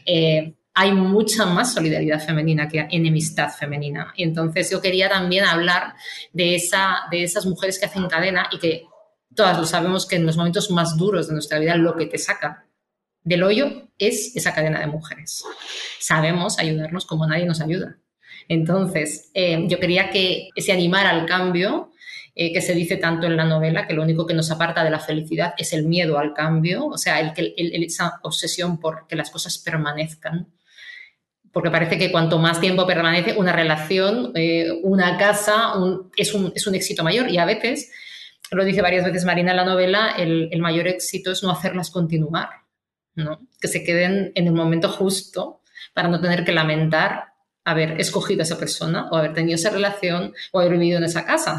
Eh, 0.04 0.54
hay 0.74 0.92
mucha 0.92 1.44
más 1.46 1.74
solidaridad 1.74 2.24
femenina 2.24 2.68
que 2.68 2.86
enemistad 2.90 3.48
femenina. 3.50 4.12
Y 4.14 4.22
entonces 4.22 4.70
yo 4.70 4.80
quería 4.80 5.08
también 5.08 5.44
hablar 5.44 5.94
de, 6.32 6.54
esa, 6.54 6.98
de 7.10 7.24
esas 7.24 7.46
mujeres 7.46 7.80
que 7.80 7.86
hacen 7.86 8.06
cadena 8.06 8.48
y 8.52 8.58
que 8.58 8.84
todas 9.34 9.58
lo 9.58 9.64
sabemos 9.64 10.06
que 10.06 10.16
en 10.16 10.26
los 10.26 10.36
momentos 10.36 10.70
más 10.70 10.96
duros 10.96 11.28
de 11.28 11.32
nuestra 11.32 11.58
vida 11.58 11.74
lo 11.76 11.96
que 11.96 12.06
te 12.06 12.18
saca 12.18 12.65
del 13.26 13.42
hoyo 13.42 13.88
es 13.98 14.36
esa 14.36 14.54
cadena 14.54 14.78
de 14.78 14.86
mujeres. 14.86 15.42
Sabemos 15.98 16.60
ayudarnos 16.60 17.04
como 17.06 17.26
nadie 17.26 17.44
nos 17.44 17.60
ayuda. 17.60 17.98
Entonces, 18.48 19.32
eh, 19.34 19.64
yo 19.66 19.80
quería 19.80 20.10
que 20.10 20.50
ese 20.54 20.70
animar 20.70 21.06
al 21.08 21.26
cambio, 21.26 21.90
eh, 22.36 22.52
que 22.52 22.62
se 22.62 22.72
dice 22.72 22.96
tanto 22.98 23.26
en 23.26 23.36
la 23.36 23.44
novela, 23.44 23.88
que 23.88 23.94
lo 23.94 24.04
único 24.04 24.26
que 24.26 24.34
nos 24.34 24.52
aparta 24.52 24.84
de 24.84 24.90
la 24.90 25.00
felicidad 25.00 25.54
es 25.58 25.72
el 25.72 25.86
miedo 25.86 26.18
al 26.18 26.34
cambio, 26.34 26.86
o 26.86 26.98
sea, 26.98 27.18
el, 27.18 27.54
esa 27.56 28.20
obsesión 28.22 28.78
por 28.78 29.08
que 29.08 29.16
las 29.16 29.30
cosas 29.30 29.58
permanezcan. 29.58 30.46
Porque 31.50 31.72
parece 31.72 31.98
que 31.98 32.12
cuanto 32.12 32.38
más 32.38 32.60
tiempo 32.60 32.86
permanece 32.86 33.32
una 33.36 33.52
relación, 33.52 34.30
eh, 34.36 34.70
una 34.84 35.18
casa, 35.18 35.72
es, 36.16 36.32
un, 36.32 36.74
éxito 36.76 37.02
mayor. 37.02 37.28
Y 37.28 37.38
a 37.38 37.44
veces, 37.44 37.90
lo 38.52 38.64
dice 38.64 38.82
varias 38.82 39.04
veces 39.04 39.24
Marina 39.24 39.50
en 39.50 39.56
la 39.56 39.64
novela, 39.64 40.14
el, 40.16 40.48
el 40.52 40.60
mayor 40.60 40.86
éxito 40.86 41.32
es 41.32 41.42
no 41.42 41.50
hacerlas 41.50 41.90
continuar 41.90 42.65
¿no? 43.16 43.40
que 43.60 43.68
se 43.68 43.82
queden 43.82 44.32
en 44.34 44.46
el 44.46 44.52
momento 44.52 44.88
justo 44.88 45.62
para 45.94 46.08
no 46.08 46.20
tener 46.20 46.44
que 46.44 46.52
lamentar 46.52 47.36
haber 47.66 48.00
escogido 48.00 48.42
a 48.42 48.44
esa 48.44 48.58
persona 48.58 49.08
o 49.10 49.16
haber 49.16 49.34
tenido 49.34 49.56
esa 49.56 49.70
relación 49.70 50.32
o 50.52 50.60
haber 50.60 50.78
vivido 50.78 50.98
en 50.98 51.04
esa 51.04 51.26
casa, 51.26 51.58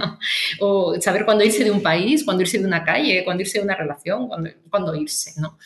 o, 0.60 0.98
saber 0.98 1.26
cuándo 1.26 1.44
irse 1.44 1.62
de 1.62 1.70
un 1.70 1.82
país, 1.82 2.24
cuándo 2.24 2.42
irse 2.42 2.58
de 2.58 2.64
una 2.64 2.82
calle, 2.82 3.22
cuándo 3.22 3.42
irse 3.42 3.58
de 3.58 3.64
una 3.64 3.76
relación, 3.76 4.30
cuándo, 4.70 4.94
irse, 4.94 5.38
¿no? 5.38 5.58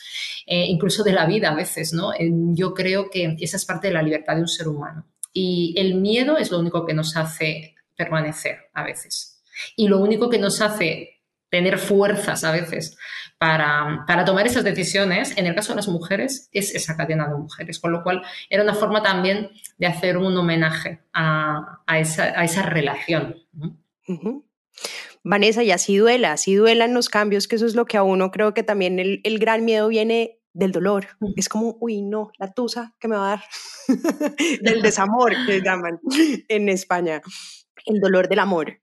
Eh, 0.45 0.67
incluso 0.67 1.05
de 1.05 1.13
la 1.13 1.25
vida 1.25 1.51
a 1.51 1.55
veces, 1.55 1.93
¿no? 1.93 2.11
yo 2.19 2.75
creo 2.75 3.09
que 3.11 3.37
esa 3.39 3.57
es 3.57 3.65
parte 3.65 3.87
de 3.87 3.95
la 3.95 4.03
libertad 4.03 4.35
de 4.35 4.41
un 4.41 4.49
ser 4.49 4.67
humano. 4.67 5.07
Y 5.33 5.75
el 5.79 5.95
miedo 5.95 6.37
es 6.37 6.51
lo 6.51 6.59
único 6.59 6.85
que 6.85 6.95
nos 6.95 7.17
hace 7.17 7.77
permanecer 7.95 8.59
a 8.75 8.83
veces. 8.83 9.41
Y 9.77 9.87
lo 9.87 10.01
único 10.01 10.29
que 10.29 10.39
nos 10.39 10.61
hace 10.61 11.16
tener 11.51 11.79
fuerzas 11.79 12.45
a 12.45 12.53
veces 12.53 12.97
para, 13.39 14.05
para, 14.07 14.25
tomar 14.25 14.47
esas 14.47 14.65
decisiones, 14.65 15.37
en 15.37 15.47
el 15.47 15.55
caso 15.55 15.73
de 15.73 15.77
las 15.77 15.89
mujeres, 15.89 16.49
es 16.53 16.75
esa 16.75 16.97
cadena 16.97 17.29
de 17.29 17.35
mujeres, 17.37 17.79
con 17.79 17.93
lo 17.93 18.03
cual 18.03 18.23
era 18.49 18.63
una 18.63 18.75
forma 18.75 19.03
también 19.03 19.51
de 19.79 19.87
hacer 19.87 20.17
un 20.17 20.37
homenaje 20.37 21.01
a, 21.13 21.83
a, 21.87 21.99
esa, 21.99 22.25
a 22.25 22.45
esa, 22.45 22.63
relación. 22.63 23.37
¿no? 23.53 23.77
Uh 24.09 24.15
-huh. 24.15 24.45
Vanessa, 25.23 25.63
y 25.63 25.71
así 25.71 25.97
duela, 25.97 26.33
así 26.33 26.55
duelan 26.55 26.95
los 26.95 27.09
cambios, 27.09 27.49
que 27.49 27.57
eso 27.57 27.67
es 27.67 27.75
lo 27.75 27.85
que 27.85 27.97
a 27.97 28.03
uno 28.03 28.31
creo 28.31 28.55
que 28.55 28.63
también 28.63 28.99
el, 28.99 29.21
el 29.25 29.39
gran 29.39 29.65
miedo 29.65 29.89
viene 29.89 30.39
del 30.53 30.73
dolor. 30.73 31.09
Uh 31.21 31.29
-huh. 31.29 31.35
Es 31.37 31.49
como, 31.49 31.77
uy, 31.81 32.03
no, 32.03 32.31
la 32.39 32.53
tusa 32.53 32.95
que 32.99 33.09
me 33.09 33.17
va 33.17 33.27
a 33.27 33.37
dar, 33.37 33.45
del 34.63 34.83
desamor 34.83 35.35
que 35.47 35.61
llaman 35.61 36.01
en 36.49 36.69
España, 36.69 37.21
el 37.85 38.01
dolor 38.01 38.29
del 38.29 38.39
amor. 38.39 38.81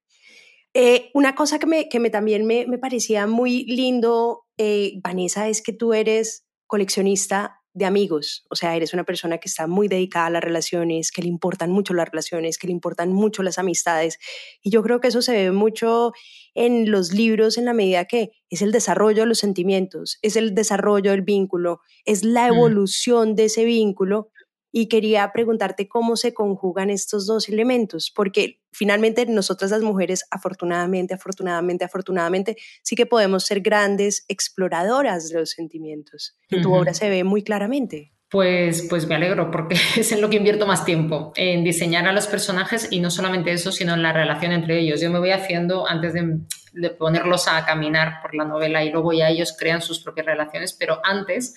Eh, 0.73 1.11
una 1.13 1.35
cosa 1.35 1.59
que, 1.59 1.67
me, 1.67 1.87
que 1.87 1.99
me, 1.99 2.09
también 2.09 2.45
me, 2.45 2.65
me, 2.65 2.77
parecía 2.77 3.27
muy 3.27 3.63
lindo, 3.65 4.45
eh, 4.57 4.93
Vanessa, 5.03 5.47
es 5.47 5.61
que 5.61 5.73
tú 5.73 5.93
eres 5.93 6.45
coleccionista 6.65 7.59
de 7.75 7.85
amigos, 7.85 8.45
o 8.51 8.55
sea, 8.55 8.75
eres 8.75 8.93
una 8.93 9.03
persona 9.03 9.39
que 9.39 9.47
está 9.47 9.65
muy 9.65 9.87
dedicada 9.87 10.27
a 10.27 10.29
las 10.29 10.43
relaciones, 10.43 11.11
que 11.11 11.23
le 11.23 11.27
importan 11.27 11.71
mucho 11.71 11.93
las 11.95 12.07
relaciones, 12.07 12.59
que 12.59 12.67
le 12.67 12.73
importan 12.73 13.11
mucho 13.11 13.41
las 13.41 13.57
amistades, 13.57 14.19
y 14.61 14.69
yo 14.69 14.83
creo 14.83 14.99
que 14.99 15.07
eso 15.07 15.23
se 15.23 15.33
ve 15.33 15.51
mucho 15.51 16.13
en 16.53 16.91
los 16.91 17.13
libros 17.13 17.57
en 17.57 17.65
la 17.65 17.73
medida 17.73 18.05
que 18.05 18.31
es 18.49 18.61
el 18.61 18.71
desarrollo 18.71 19.23
de 19.23 19.27
los 19.27 19.39
sentimientos, 19.39 20.19
es 20.21 20.35
el 20.35 20.53
desarrollo 20.53 21.11
del 21.11 21.23
vínculo, 21.23 21.81
es 22.05 22.23
la 22.23 22.47
evolución 22.47 23.31
mm. 23.31 23.35
de 23.35 23.45
ese 23.45 23.65
vínculo, 23.65 24.29
y 24.75 24.87
quería 24.87 25.31
preguntarte 25.31 25.87
cómo 25.87 26.17
se 26.17 26.33
conjugan 26.33 26.89
estos 26.89 27.27
dos 27.27 27.47
elementos, 27.47 28.11
porque 28.13 28.59
finalmente 28.71 29.27
nosotras 29.27 29.69
las 29.69 29.83
mujeres, 29.83 30.25
afortunadamente, 30.31 31.13
afortunadamente, 31.13 31.85
afortunadamente, 31.85 32.57
sí 32.81 32.95
que 32.95 33.05
podemos 33.05 33.45
ser 33.45 33.61
grandes 33.61 34.25
exploradoras 34.27 35.29
de 35.29 35.39
los 35.39 35.51
sentimientos. 35.51 36.35
En 36.49 36.63
tu 36.63 36.69
uh 36.69 36.73
-huh. 36.73 36.79
obra 36.79 36.93
se 36.95 37.07
ve 37.07 37.23
muy 37.23 37.43
claramente. 37.43 38.12
Pues, 38.33 38.87
pues 38.89 39.05
me 39.05 39.13
alegro 39.13 39.51
porque 39.51 39.75
es 39.95 40.11
en 40.11 40.19
lo 40.19 40.27
que 40.27 40.37
invierto 40.37 40.65
más 40.65 40.85
tiempo, 40.85 41.33
en 41.35 41.63
diseñar 41.63 42.07
a 42.07 42.11
los 42.13 42.25
personajes 42.25 42.87
y 42.89 42.99
no 42.99 43.11
solamente 43.11 43.51
eso, 43.51 43.71
sino 43.71 43.93
en 43.93 44.01
la 44.01 44.11
relación 44.11 44.51
entre 44.53 44.79
ellos. 44.79 45.01
Yo 45.01 45.11
me 45.11 45.19
voy 45.19 45.29
haciendo, 45.29 45.87
antes 45.87 46.13
de, 46.13 46.39
de 46.73 46.89
ponerlos 46.89 47.47
a 47.47 47.63
caminar 47.63 48.23
por 48.23 48.33
la 48.33 48.43
novela 48.43 48.83
y 48.83 48.89
luego 48.91 49.13
ya 49.13 49.29
ellos 49.29 49.55
crean 49.55 49.83
sus 49.83 49.99
propias 49.99 50.25
relaciones, 50.25 50.73
pero 50.73 50.99
antes 51.03 51.53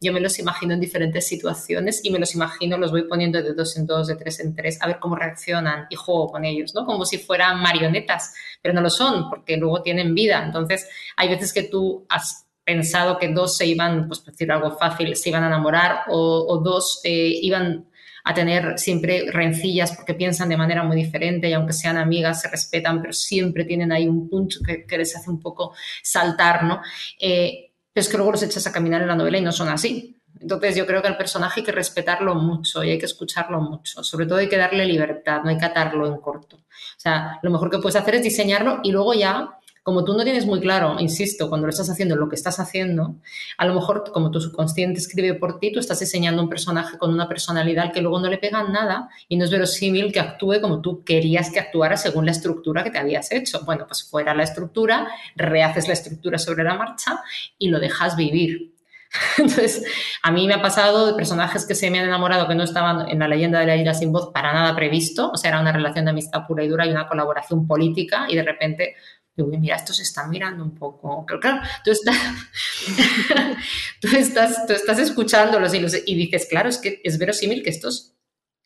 yo 0.00 0.12
me 0.12 0.18
los 0.18 0.40
imagino 0.40 0.74
en 0.74 0.80
diferentes 0.80 1.28
situaciones 1.28 2.04
y 2.04 2.10
me 2.10 2.18
los 2.18 2.34
imagino, 2.34 2.76
los 2.76 2.90
voy 2.90 3.04
poniendo 3.04 3.40
de 3.40 3.54
dos 3.54 3.76
en 3.76 3.86
dos, 3.86 4.08
de 4.08 4.16
tres 4.16 4.40
en 4.40 4.52
tres, 4.52 4.82
a 4.82 4.88
ver 4.88 4.98
cómo 4.98 5.14
reaccionan 5.14 5.86
y 5.90 5.94
juego 5.94 6.26
con 6.26 6.44
ellos, 6.44 6.74
¿no? 6.74 6.84
Como 6.84 7.04
si 7.04 7.18
fueran 7.18 7.60
marionetas, 7.62 8.34
pero 8.60 8.74
no 8.74 8.80
lo 8.80 8.90
son 8.90 9.30
porque 9.30 9.56
luego 9.56 9.80
tienen 9.80 10.12
vida. 10.12 10.42
Entonces, 10.44 10.88
hay 11.16 11.28
veces 11.28 11.52
que 11.52 11.62
tú 11.62 12.04
has 12.08 12.45
pensado 12.66 13.16
que 13.18 13.28
dos 13.28 13.56
se 13.56 13.64
iban, 13.64 14.08
pues 14.08 14.18
por 14.18 14.32
decir 14.32 14.50
algo 14.50 14.76
fácil, 14.76 15.14
se 15.14 15.28
iban 15.28 15.44
a 15.44 15.46
enamorar 15.46 16.00
o, 16.08 16.60
dos 16.62 17.00
eh, 17.04 17.38
iban 17.40 17.86
a 18.24 18.34
tener 18.34 18.76
siempre 18.76 19.30
rencillas 19.30 19.94
porque 19.94 20.14
piensan 20.14 20.48
de 20.48 20.56
manera 20.56 20.82
muy 20.82 20.96
diferente 20.96 21.48
y 21.48 21.52
aunque 21.52 21.72
sean 21.72 21.96
amigas 21.96 22.40
se 22.42 22.48
respetan, 22.48 23.00
pero 23.00 23.12
siempre 23.12 23.64
tienen 23.64 23.92
ahí 23.92 24.08
un 24.08 24.28
punto 24.28 24.56
que, 24.66 24.98
les 24.98 25.14
hace 25.14 25.30
un 25.30 25.40
poco 25.40 25.76
saltar, 26.02 26.64
¿no? 26.64 26.80
Eh, 27.20 27.70
pero 27.92 28.02
es 28.02 28.08
que 28.08 28.16
luego 28.16 28.32
los 28.32 28.42
echas 28.42 28.66
a 28.66 28.72
caminar 28.72 29.00
en 29.00 29.08
la 29.08 29.14
novela 29.14 29.38
y 29.38 29.42
no 29.42 29.52
son 29.52 29.68
así. 29.68 30.20
Entonces 30.40 30.74
yo 30.74 30.86
creo 30.86 31.00
que 31.00 31.08
al 31.08 31.16
personaje 31.16 31.60
hay 31.60 31.66
que 31.66 31.72
respetarlo 31.72 32.34
mucho 32.34 32.82
y 32.82 32.90
hay 32.90 32.98
que 32.98 33.06
escucharlo 33.06 33.60
mucho. 33.60 34.02
Sobre 34.02 34.26
todo 34.26 34.38
hay 34.38 34.48
que 34.48 34.58
darle 34.58 34.84
libertad, 34.84 35.42
no 35.44 35.50
hay 35.50 35.56
que 35.56 35.64
atarlo 35.64 36.08
en 36.08 36.16
corto. 36.20 36.56
O 36.56 36.98
sea, 36.98 37.38
lo 37.42 37.50
mejor 37.52 37.70
que 37.70 37.78
puedes 37.78 37.96
hacer 37.96 38.16
es 38.16 38.24
diseñarlo 38.24 38.80
y 38.82 38.90
luego 38.90 39.14
ya 39.14 39.55
como 39.86 40.02
tú 40.02 40.14
no 40.14 40.24
tienes 40.24 40.46
muy 40.46 40.58
claro, 40.58 40.96
insisto, 40.98 41.48
cuando 41.48 41.68
lo 41.68 41.70
estás 41.70 41.88
haciendo, 41.88 42.16
lo 42.16 42.28
que 42.28 42.34
estás 42.34 42.58
haciendo, 42.58 43.14
a 43.56 43.66
lo 43.66 43.72
mejor 43.72 44.02
como 44.12 44.32
tu 44.32 44.40
subconsciente 44.40 44.98
escribe 44.98 45.34
por 45.34 45.60
ti, 45.60 45.70
tú 45.72 45.78
estás 45.78 46.00
diseñando 46.00 46.42
un 46.42 46.48
personaje 46.48 46.98
con 46.98 47.14
una 47.14 47.28
personalidad 47.28 47.92
que 47.92 48.00
luego 48.00 48.18
no 48.18 48.28
le 48.28 48.38
pega 48.38 48.64
nada 48.64 49.08
y 49.28 49.36
no 49.36 49.44
es 49.44 49.52
verosímil 49.52 50.12
que 50.12 50.18
actúe 50.18 50.60
como 50.60 50.80
tú 50.80 51.04
querías 51.04 51.50
que 51.50 51.60
actuara 51.60 51.96
según 51.96 52.26
la 52.26 52.32
estructura 52.32 52.82
que 52.82 52.90
te 52.90 52.98
habías 52.98 53.30
hecho. 53.30 53.60
Bueno, 53.64 53.86
pues 53.86 54.02
fuera 54.02 54.34
la 54.34 54.42
estructura, 54.42 55.06
rehaces 55.36 55.86
la 55.86 55.94
estructura 55.94 56.36
sobre 56.36 56.64
la 56.64 56.74
marcha 56.74 57.20
y 57.56 57.68
lo 57.68 57.78
dejas 57.78 58.16
vivir. 58.16 58.72
Entonces, 59.38 59.84
a 60.22 60.30
mí 60.30 60.46
me 60.46 60.54
ha 60.54 60.62
pasado 60.62 61.06
de 61.06 61.14
personajes 61.14 61.66
que 61.66 61.74
se 61.74 61.90
me 61.90 62.00
han 62.00 62.06
enamorado 62.06 62.48
que 62.48 62.54
no 62.54 62.64
estaban 62.64 63.08
en 63.08 63.18
la 63.18 63.28
leyenda 63.28 63.60
de 63.60 63.66
la 63.66 63.76
isla 63.76 63.94
sin 63.94 64.12
voz 64.12 64.30
para 64.32 64.52
nada 64.52 64.74
previsto, 64.74 65.30
o 65.30 65.36
sea, 65.36 65.50
era 65.50 65.60
una 65.60 65.72
relación 65.72 66.04
de 66.04 66.10
amistad 66.10 66.46
pura 66.46 66.64
y 66.64 66.68
dura 66.68 66.86
y 66.86 66.90
una 66.90 67.06
colaboración 67.06 67.66
política 67.66 68.26
y 68.28 68.36
de 68.36 68.42
repente 68.42 68.96
Digo, 69.36 69.48
mira, 69.48 69.76
estos 69.76 70.00
están 70.00 70.30
mirando 70.30 70.64
un 70.64 70.74
poco. 70.74 71.26
Claro, 71.26 71.60
tú, 71.84 71.90
estás, 71.90 72.16
tú, 74.00 74.08
estás, 74.16 74.66
tú 74.66 74.72
estás 74.72 74.98
escuchándolos 74.98 75.74
y, 75.74 75.84
y 76.06 76.14
dices, 76.14 76.46
claro, 76.48 76.70
es 76.70 76.78
que 76.78 77.00
es 77.04 77.18
verosímil 77.18 77.62
que 77.62 77.70
estos, 77.70 78.14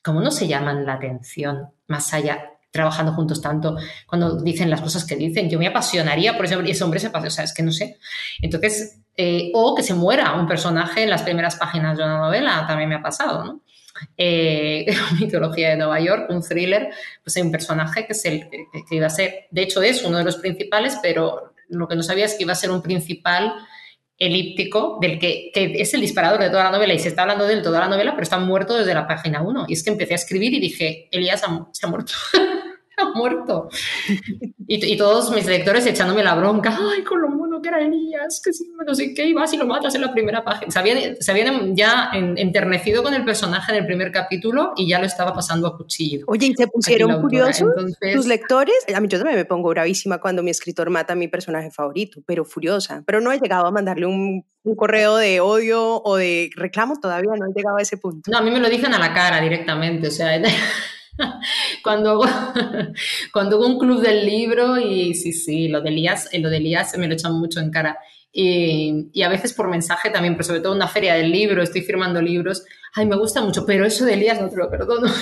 ¿cómo 0.02 0.20
no 0.20 0.30
se 0.30 0.46
llaman 0.46 0.86
la 0.86 0.94
atención 0.94 1.70
más 1.88 2.14
allá? 2.14 2.50
trabajando 2.70 3.12
juntos 3.12 3.42
tanto, 3.42 3.76
cuando 4.06 4.40
dicen 4.40 4.70
las 4.70 4.80
cosas 4.80 5.04
que 5.04 5.16
dicen, 5.16 5.50
yo 5.50 5.58
me 5.58 5.66
apasionaría 5.66 6.36
por 6.36 6.44
ese 6.44 6.54
hombre 6.54 6.70
y 6.70 6.72
ese 6.72 6.84
hombre 6.84 7.00
se 7.00 7.10
pasa, 7.10 7.26
o 7.26 7.30
sea, 7.30 7.44
es 7.44 7.52
que 7.52 7.62
no 7.62 7.72
sé. 7.72 7.98
Entonces, 8.40 9.00
eh, 9.16 9.50
o 9.54 9.74
que 9.74 9.82
se 9.82 9.94
muera 9.94 10.34
un 10.34 10.46
personaje 10.46 11.02
en 11.02 11.10
las 11.10 11.22
primeras 11.22 11.56
páginas 11.56 11.98
de 11.98 12.04
una 12.04 12.18
novela, 12.18 12.64
también 12.66 12.88
me 12.88 12.94
ha 12.94 13.02
pasado, 13.02 13.44
¿no? 13.44 13.62
Eh, 14.16 14.86
mitología 15.20 15.70
de 15.70 15.76
Nueva 15.76 16.00
York, 16.00 16.26
un 16.30 16.42
thriller, 16.42 16.90
pues 17.22 17.36
hay 17.36 17.42
un 17.42 17.52
personaje 17.52 18.06
que, 18.06 18.12
es 18.12 18.24
el, 18.24 18.48
que 18.48 18.94
iba 18.96 19.06
a 19.06 19.10
ser, 19.10 19.46
de 19.50 19.62
hecho 19.62 19.82
es 19.82 20.02
uno 20.04 20.18
de 20.18 20.24
los 20.24 20.36
principales, 20.36 20.98
pero 21.02 21.54
lo 21.68 21.88
que 21.88 21.96
no 21.96 22.02
sabía 22.02 22.24
es 22.24 22.34
que 22.34 22.44
iba 22.44 22.52
a 22.52 22.56
ser 22.56 22.70
un 22.70 22.82
principal 22.82 23.52
elíptico 24.18 24.98
del 25.00 25.18
que, 25.18 25.50
que, 25.52 25.80
es 25.80 25.94
el 25.94 26.02
disparador 26.02 26.40
de 26.40 26.50
toda 26.50 26.64
la 26.64 26.70
novela 26.70 26.92
y 26.92 26.98
se 26.98 27.08
está 27.08 27.22
hablando 27.22 27.46
de 27.46 27.54
él 27.54 27.62
toda 27.62 27.80
la 27.80 27.88
novela, 27.88 28.12
pero 28.12 28.22
está 28.22 28.38
muerto 28.38 28.76
desde 28.76 28.92
la 28.94 29.08
página 29.08 29.40
1. 29.40 29.64
Y 29.68 29.72
es 29.72 29.82
que 29.82 29.90
empecé 29.90 30.12
a 30.12 30.16
escribir 30.16 30.52
y 30.52 30.60
dije, 30.60 31.08
Elías 31.10 31.42
se 31.72 31.86
ha 31.86 31.88
muerto. 31.88 32.12
ha 33.00 33.10
muerto. 33.14 33.68
Y, 34.66 34.92
y, 34.92 34.96
todos 34.96 35.30
mis 35.32 35.46
lectores 35.46 35.86
echándome 35.86 36.22
la 36.22 36.34
bronca, 36.34 36.78
ay, 36.78 37.02
con 37.02 37.20
lo 37.20 37.28
mono 37.28 37.60
que 37.60 37.68
era 37.68 37.80
Elías, 37.80 38.40
que 38.44 38.52
si 38.52 38.64
no 38.86 38.94
sé 38.94 39.14
qué, 39.14 39.26
y 39.26 39.32
vas 39.32 39.52
y 39.52 39.56
lo 39.56 39.66
matas 39.66 39.94
en 39.94 40.02
la 40.02 40.12
primera 40.12 40.44
página. 40.44 40.70
Se 40.70 40.78
habían, 40.78 41.16
se 41.16 41.30
habían 41.30 41.74
ya 41.74 42.10
enternecido 42.12 43.02
con 43.02 43.14
el 43.14 43.24
personaje 43.24 43.72
en 43.72 43.78
el 43.78 43.86
primer 43.86 44.12
capítulo 44.12 44.72
y 44.76 44.88
ya 44.88 44.98
lo 44.98 45.06
estaba 45.06 45.32
pasando 45.32 45.66
a 45.66 45.76
cuchillo. 45.76 46.24
Oye, 46.28 46.46
¿y 46.48 46.54
se 46.54 46.68
pusieron 46.68 47.20
curiosos 47.20 47.68
tus 48.14 48.26
lectores? 48.26 48.76
A 48.94 49.00
mí 49.00 49.08
yo 49.08 49.18
también 49.18 49.38
me 49.38 49.44
pongo 49.44 49.70
bravísima 49.70 50.18
cuando 50.18 50.42
mi 50.42 50.50
escritor 50.50 50.90
mata 50.90 51.14
a 51.14 51.16
mi 51.16 51.28
personaje 51.28 51.70
favorito, 51.70 52.22
pero 52.26 52.44
furiosa. 52.44 53.02
Pero 53.06 53.20
no 53.20 53.32
he 53.32 53.38
llegado 53.38 53.66
a 53.66 53.70
mandarle 53.70 54.06
un, 54.06 54.44
un 54.62 54.76
correo 54.76 55.16
de 55.16 55.40
odio 55.40 56.02
o 56.02 56.16
de 56.16 56.50
reclamo, 56.54 56.98
todavía 57.00 57.32
no 57.38 57.46
he 57.46 57.52
llegado 57.54 57.76
a 57.76 57.82
ese 57.82 57.96
punto. 57.96 58.30
No, 58.30 58.38
a 58.38 58.42
mí 58.42 58.50
me 58.50 58.60
lo 58.60 58.68
dicen 58.68 58.94
a 58.94 58.98
la 58.98 59.12
cara 59.12 59.40
directamente, 59.40 60.08
o 60.08 60.10
sea... 60.10 60.40
cuando, 61.82 62.20
cuando 63.32 63.58
hubo 63.58 63.66
un 63.66 63.78
club 63.78 64.00
del 64.00 64.26
libro 64.26 64.78
y 64.78 65.14
sí, 65.14 65.32
sí, 65.32 65.68
lo 65.68 65.80
de 65.80 65.90
Elías, 65.90 66.28
lo 66.32 66.50
de 66.50 66.56
Elías 66.56 66.96
me 66.98 67.08
lo 67.08 67.14
echan 67.14 67.34
mucho 67.34 67.60
en 67.60 67.70
cara. 67.70 67.98
Y, 68.32 69.08
y, 69.12 69.22
a 69.22 69.28
veces 69.28 69.52
por 69.52 69.68
mensaje 69.68 70.10
también, 70.10 70.34
pero 70.34 70.44
sobre 70.44 70.60
todo 70.60 70.72
en 70.72 70.76
una 70.76 70.86
feria 70.86 71.14
del 71.14 71.32
libro, 71.32 71.62
estoy 71.62 71.82
firmando 71.82 72.22
libros, 72.22 72.64
ay, 72.94 73.06
me 73.06 73.16
gusta 73.16 73.40
mucho, 73.40 73.66
pero 73.66 73.84
eso 73.84 74.04
de 74.04 74.14
Elías 74.14 74.40
no 74.40 74.48
te 74.48 74.56
lo 74.56 74.70
perdono. 74.70 75.12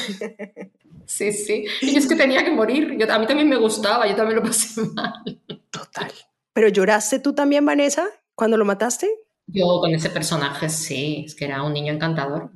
sí, 1.06 1.32
sí. 1.32 1.64
Y 1.80 1.96
es 1.96 2.06
que 2.06 2.16
tenía 2.16 2.44
que 2.44 2.50
morir, 2.50 2.96
yo, 2.98 3.10
a 3.10 3.18
mí 3.18 3.26
también 3.26 3.48
me 3.48 3.56
gustaba, 3.56 4.06
yo 4.06 4.14
también 4.14 4.36
lo 4.36 4.42
pasé 4.42 4.82
mal. 4.92 5.40
Total. 5.70 6.12
¿Pero 6.52 6.68
lloraste 6.68 7.18
tú 7.18 7.34
también, 7.34 7.64
Vanessa, 7.64 8.06
cuando 8.34 8.58
lo 8.58 8.66
mataste? 8.66 9.08
Yo 9.48 9.80
con 9.80 9.94
ese 9.94 10.10
personaje 10.10 10.68
sí, 10.68 11.24
es 11.26 11.34
que 11.34 11.46
era 11.46 11.62
un 11.62 11.72
niño 11.72 11.92
encantador. 11.92 12.50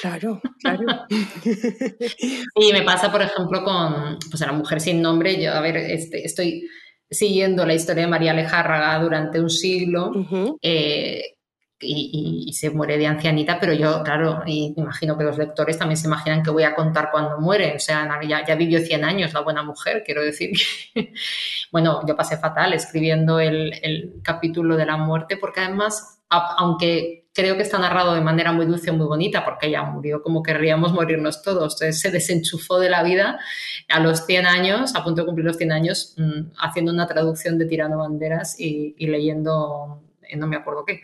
Claro, 0.00 0.40
claro. 0.60 0.84
y 2.54 2.72
me 2.72 2.82
pasa, 2.82 3.10
por 3.10 3.22
ejemplo, 3.22 3.64
con 3.64 4.18
pues, 4.30 4.40
la 4.40 4.52
mujer 4.52 4.80
sin 4.80 5.02
nombre. 5.02 5.40
Yo, 5.42 5.52
a 5.52 5.60
ver, 5.60 5.76
este, 5.76 6.24
estoy 6.24 6.68
siguiendo 7.10 7.66
la 7.66 7.74
historia 7.74 8.04
de 8.04 8.10
María 8.10 8.30
Alejárraga 8.30 8.98
durante 9.02 9.40
un 9.40 9.50
siglo. 9.50 10.12
Eh, 10.62 11.35
y, 11.80 12.52
se 12.54 12.70
muere 12.70 12.98
de 12.98 13.06
ancianita, 13.06 13.58
pero 13.60 13.72
yo, 13.72 14.02
claro, 14.02 14.42
y 14.46 14.72
imagino 14.76 15.18
que 15.18 15.24
los 15.24 15.36
lectores 15.36 15.78
también 15.78 15.96
se 15.96 16.06
imaginan 16.06 16.42
que 16.42 16.50
voy 16.50 16.62
a 16.64 16.74
contar 16.74 17.10
cuando 17.12 17.38
muere. 17.40 17.74
O 17.76 17.78
sea, 17.78 18.08
ya, 18.26 18.54
vivió 18.54 18.80
100 18.80 19.04
años 19.04 19.32
la 19.34 19.40
buena 19.40 19.62
mujer, 19.62 20.02
quiero 20.04 20.22
decir. 20.22 20.50
bueno, 21.72 22.00
yo 22.06 22.16
pasé 22.16 22.38
fatal 22.38 22.72
escribiendo 22.72 23.40
el, 23.40 23.74
el 23.82 24.14
capítulo 24.22 24.76
de 24.76 24.86
la 24.86 24.96
muerte, 24.96 25.36
porque 25.36 25.60
además, 25.60 26.22
aunque 26.28 27.26
creo 27.36 27.56
que 27.56 27.62
está 27.62 27.78
narrado 27.78 28.14
de 28.14 28.22
manera 28.22 28.50
muy 28.52 28.64
dulce, 28.64 28.90
muy 28.92 29.06
bonita, 29.06 29.44
porque 29.44 29.66
ella 29.66 29.82
murió 29.82 30.22
como 30.22 30.42
querríamos 30.42 30.94
morirnos 30.94 31.42
todos. 31.42 31.76
Se 31.78 32.10
desenchufó 32.10 32.80
de 32.80 32.88
la 32.88 33.02
vida 33.02 33.38
a 33.90 34.00
los 34.00 34.24
100 34.24 34.46
años, 34.46 34.96
a 34.96 35.04
punto 35.04 35.20
de 35.20 35.26
cumplir 35.26 35.44
los 35.44 35.58
100 35.58 35.70
años, 35.70 36.14
mm, 36.16 36.52
haciendo 36.58 36.92
una 36.92 37.06
traducción 37.06 37.58
de 37.58 37.66
Tirando 37.66 37.98
Banderas 37.98 38.58
y, 38.58 38.94
leyendo, 39.06 40.02
eh, 40.22 40.36
no 40.36 40.46
me 40.46 40.56
acuerdo 40.56 40.86
qué, 40.86 41.02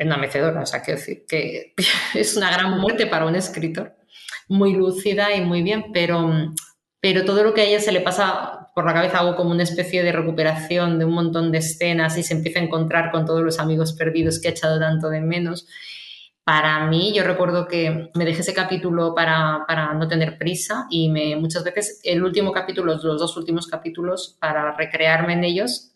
en 0.00 0.08
una 0.08 0.16
mecedora. 0.16 0.62
O 0.62 0.66
sea, 0.66 0.82
quiero 0.82 0.98
decir 0.98 1.24
que 1.28 1.74
es 2.14 2.36
una 2.36 2.50
gran 2.50 2.80
muerte 2.80 3.06
para 3.06 3.26
un 3.26 3.36
escritor, 3.36 3.94
muy 4.48 4.72
lúcida 4.72 5.34
y 5.36 5.42
muy 5.42 5.62
bien, 5.62 5.92
pero 5.92 6.52
pero 7.00 7.24
todo 7.24 7.42
lo 7.42 7.54
que 7.54 7.62
a 7.62 7.64
ella 7.64 7.80
se 7.80 7.92
le 7.92 8.00
pasa 8.00 8.68
por 8.74 8.84
la 8.84 8.92
cabeza 8.92 9.20
hago 9.20 9.34
como 9.34 9.50
una 9.50 9.62
especie 9.62 10.02
de 10.02 10.12
recuperación 10.12 10.98
de 10.98 11.06
un 11.06 11.12
montón 11.12 11.50
de 11.50 11.58
escenas 11.58 12.18
y 12.18 12.22
se 12.22 12.34
empieza 12.34 12.60
a 12.60 12.62
encontrar 12.62 13.10
con 13.10 13.24
todos 13.24 13.42
los 13.42 13.58
amigos 13.58 13.94
perdidos 13.94 14.38
que 14.38 14.48
ha 14.48 14.50
echado 14.50 14.78
tanto 14.78 15.08
de 15.08 15.20
menos. 15.20 15.66
Para 16.44 16.86
mí, 16.88 17.14
yo 17.14 17.22
recuerdo 17.24 17.68
que 17.68 18.10
me 18.14 18.24
dejé 18.24 18.40
ese 18.40 18.52
capítulo 18.52 19.14
para, 19.14 19.64
para 19.66 19.94
no 19.94 20.08
tener 20.08 20.36
prisa 20.36 20.86
y 20.90 21.08
me, 21.08 21.36
muchas 21.36 21.64
veces 21.64 22.00
el 22.04 22.22
último 22.22 22.52
capítulo, 22.52 22.92
los 22.92 23.02
dos 23.02 23.36
últimos 23.36 23.66
capítulos, 23.66 24.36
para 24.38 24.76
recrearme 24.76 25.34
en 25.34 25.44
ellos, 25.44 25.89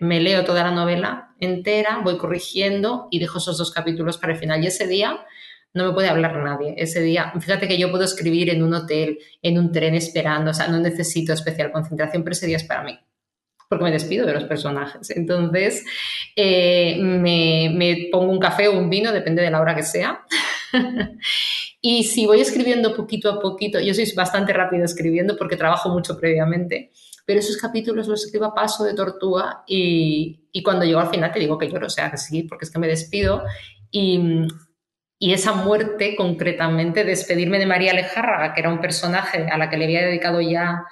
me 0.00 0.20
leo 0.20 0.44
toda 0.44 0.64
la 0.64 0.70
novela 0.70 1.34
entera, 1.40 2.00
voy 2.02 2.18
corrigiendo 2.18 3.08
y 3.10 3.18
dejo 3.18 3.38
esos 3.38 3.58
dos 3.58 3.70
capítulos 3.70 4.18
para 4.18 4.32
el 4.32 4.38
final. 4.38 4.62
Y 4.62 4.66
ese 4.66 4.86
día 4.86 5.24
no 5.74 5.86
me 5.86 5.92
puede 5.92 6.08
hablar 6.08 6.36
nadie. 6.36 6.74
Ese 6.78 7.02
día, 7.02 7.32
fíjate 7.38 7.68
que 7.68 7.76
yo 7.76 7.90
puedo 7.90 8.04
escribir 8.04 8.48
en 8.48 8.62
un 8.62 8.72
hotel, 8.72 9.18
en 9.42 9.58
un 9.58 9.72
tren 9.72 9.94
esperando, 9.94 10.52
o 10.52 10.54
sea, 10.54 10.68
no 10.68 10.78
necesito 10.78 11.32
especial 11.32 11.72
concentración, 11.72 12.22
pero 12.22 12.32
ese 12.32 12.46
día 12.46 12.56
es 12.56 12.64
para 12.64 12.84
mí, 12.84 12.98
porque 13.68 13.84
me 13.84 13.90
despido 13.90 14.24
de 14.24 14.34
los 14.34 14.44
personajes. 14.44 15.10
Entonces, 15.10 15.84
eh, 16.36 16.96
me, 17.00 17.72
me, 17.74 18.08
pongo 18.12 18.30
un 18.30 18.38
café 18.38 18.68
o 18.68 18.78
un 18.78 18.88
vino, 18.88 19.12
depende 19.12 19.42
de 19.42 19.50
la 19.50 19.60
hora 19.60 19.74
que 19.74 19.82
sea. 19.82 20.24
y 21.80 22.04
si 22.04 22.24
voy 22.24 22.40
escribiendo 22.40 22.94
poquito 22.94 23.30
a 23.30 23.40
poquito, 23.40 23.80
yo 23.80 23.94
soy 23.94 24.10
bastante 24.14 24.52
rápido 24.52 24.84
escribiendo 24.84 25.36
porque 25.36 25.56
trabajo 25.56 25.88
mucho 25.88 26.16
previamente, 26.16 26.92
pero 27.24 27.40
esos 27.40 27.56
capítulos 27.56 28.06
los 28.08 28.24
escribo 28.24 28.46
a 28.46 28.54
paso 28.54 28.84
de 28.84 28.94
tortuga 28.94 29.62
y, 29.66 30.48
y 30.52 30.62
cuando 30.62 30.84
llego 30.84 31.00
al 31.00 31.10
final 31.10 31.32
te 31.32 31.40
digo 31.40 31.58
que 31.58 31.70
lloro, 31.70 31.86
o 31.86 31.90
sea, 31.90 32.10
que 32.10 32.18
sí, 32.18 32.42
porque 32.42 32.64
es 32.64 32.70
que 32.70 32.78
me 32.78 32.86
despido 32.86 33.44
y, 33.90 34.46
y 35.18 35.32
esa 35.32 35.54
muerte, 35.54 36.16
concretamente, 36.16 37.04
despedirme 37.04 37.58
de 37.58 37.66
María 37.66 37.92
Alejárraga, 37.92 38.52
que 38.52 38.60
era 38.60 38.70
un 38.70 38.80
personaje 38.80 39.46
a 39.50 39.56
la 39.56 39.70
que 39.70 39.76
le 39.76 39.84
había 39.84 40.02
dedicado 40.02 40.40
ya 40.40 40.84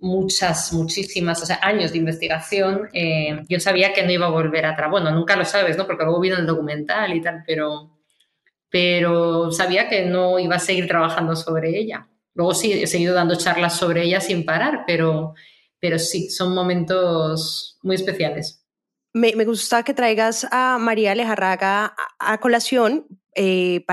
muchas, 0.00 0.72
muchísimas, 0.72 1.42
o 1.42 1.46
sea, 1.46 1.60
años 1.62 1.92
de 1.92 1.98
investigación, 1.98 2.88
eh, 2.92 3.42
yo 3.48 3.60
sabía 3.60 3.92
que 3.92 4.02
no 4.02 4.12
iba 4.12 4.26
a 4.26 4.30
volver 4.30 4.66
atrás. 4.66 4.90
Bueno, 4.90 5.10
nunca 5.10 5.36
lo 5.36 5.44
sabes, 5.44 5.76
¿no? 5.76 5.86
Porque 5.86 6.04
luego 6.04 6.20
vino 6.20 6.36
el 6.36 6.46
documental 6.46 7.14
y 7.16 7.22
tal, 7.22 7.42
pero, 7.46 7.98
pero 8.68 9.50
sabía 9.52 9.88
que 9.88 10.04
no 10.06 10.38
iba 10.38 10.56
a 10.56 10.60
seguir 10.60 10.86
trabajando 10.86 11.34
sobre 11.34 11.78
ella. 11.78 12.08
Luego 12.34 12.54
sí, 12.54 12.72
he 12.72 12.86
seguido 12.86 13.14
dando 13.14 13.36
charlas 13.36 13.76
sobre 13.76 14.02
ella 14.04 14.20
sin 14.20 14.44
parar, 14.44 14.84
pero, 14.86 15.34
pero 15.80 15.98
sí, 15.98 16.30
son 16.30 16.54
momentos 16.54 17.78
muy 17.82 17.96
especiales. 17.96 18.64
Me, 19.14 19.34
me 19.34 19.44
gusta 19.44 19.82
que 19.82 19.94
traigas 19.94 20.46
a 20.50 20.78
María 20.78 21.12
Alejarraga 21.12 21.94
a, 22.18 22.38
colación 22.38 23.06
eh, 23.34 23.84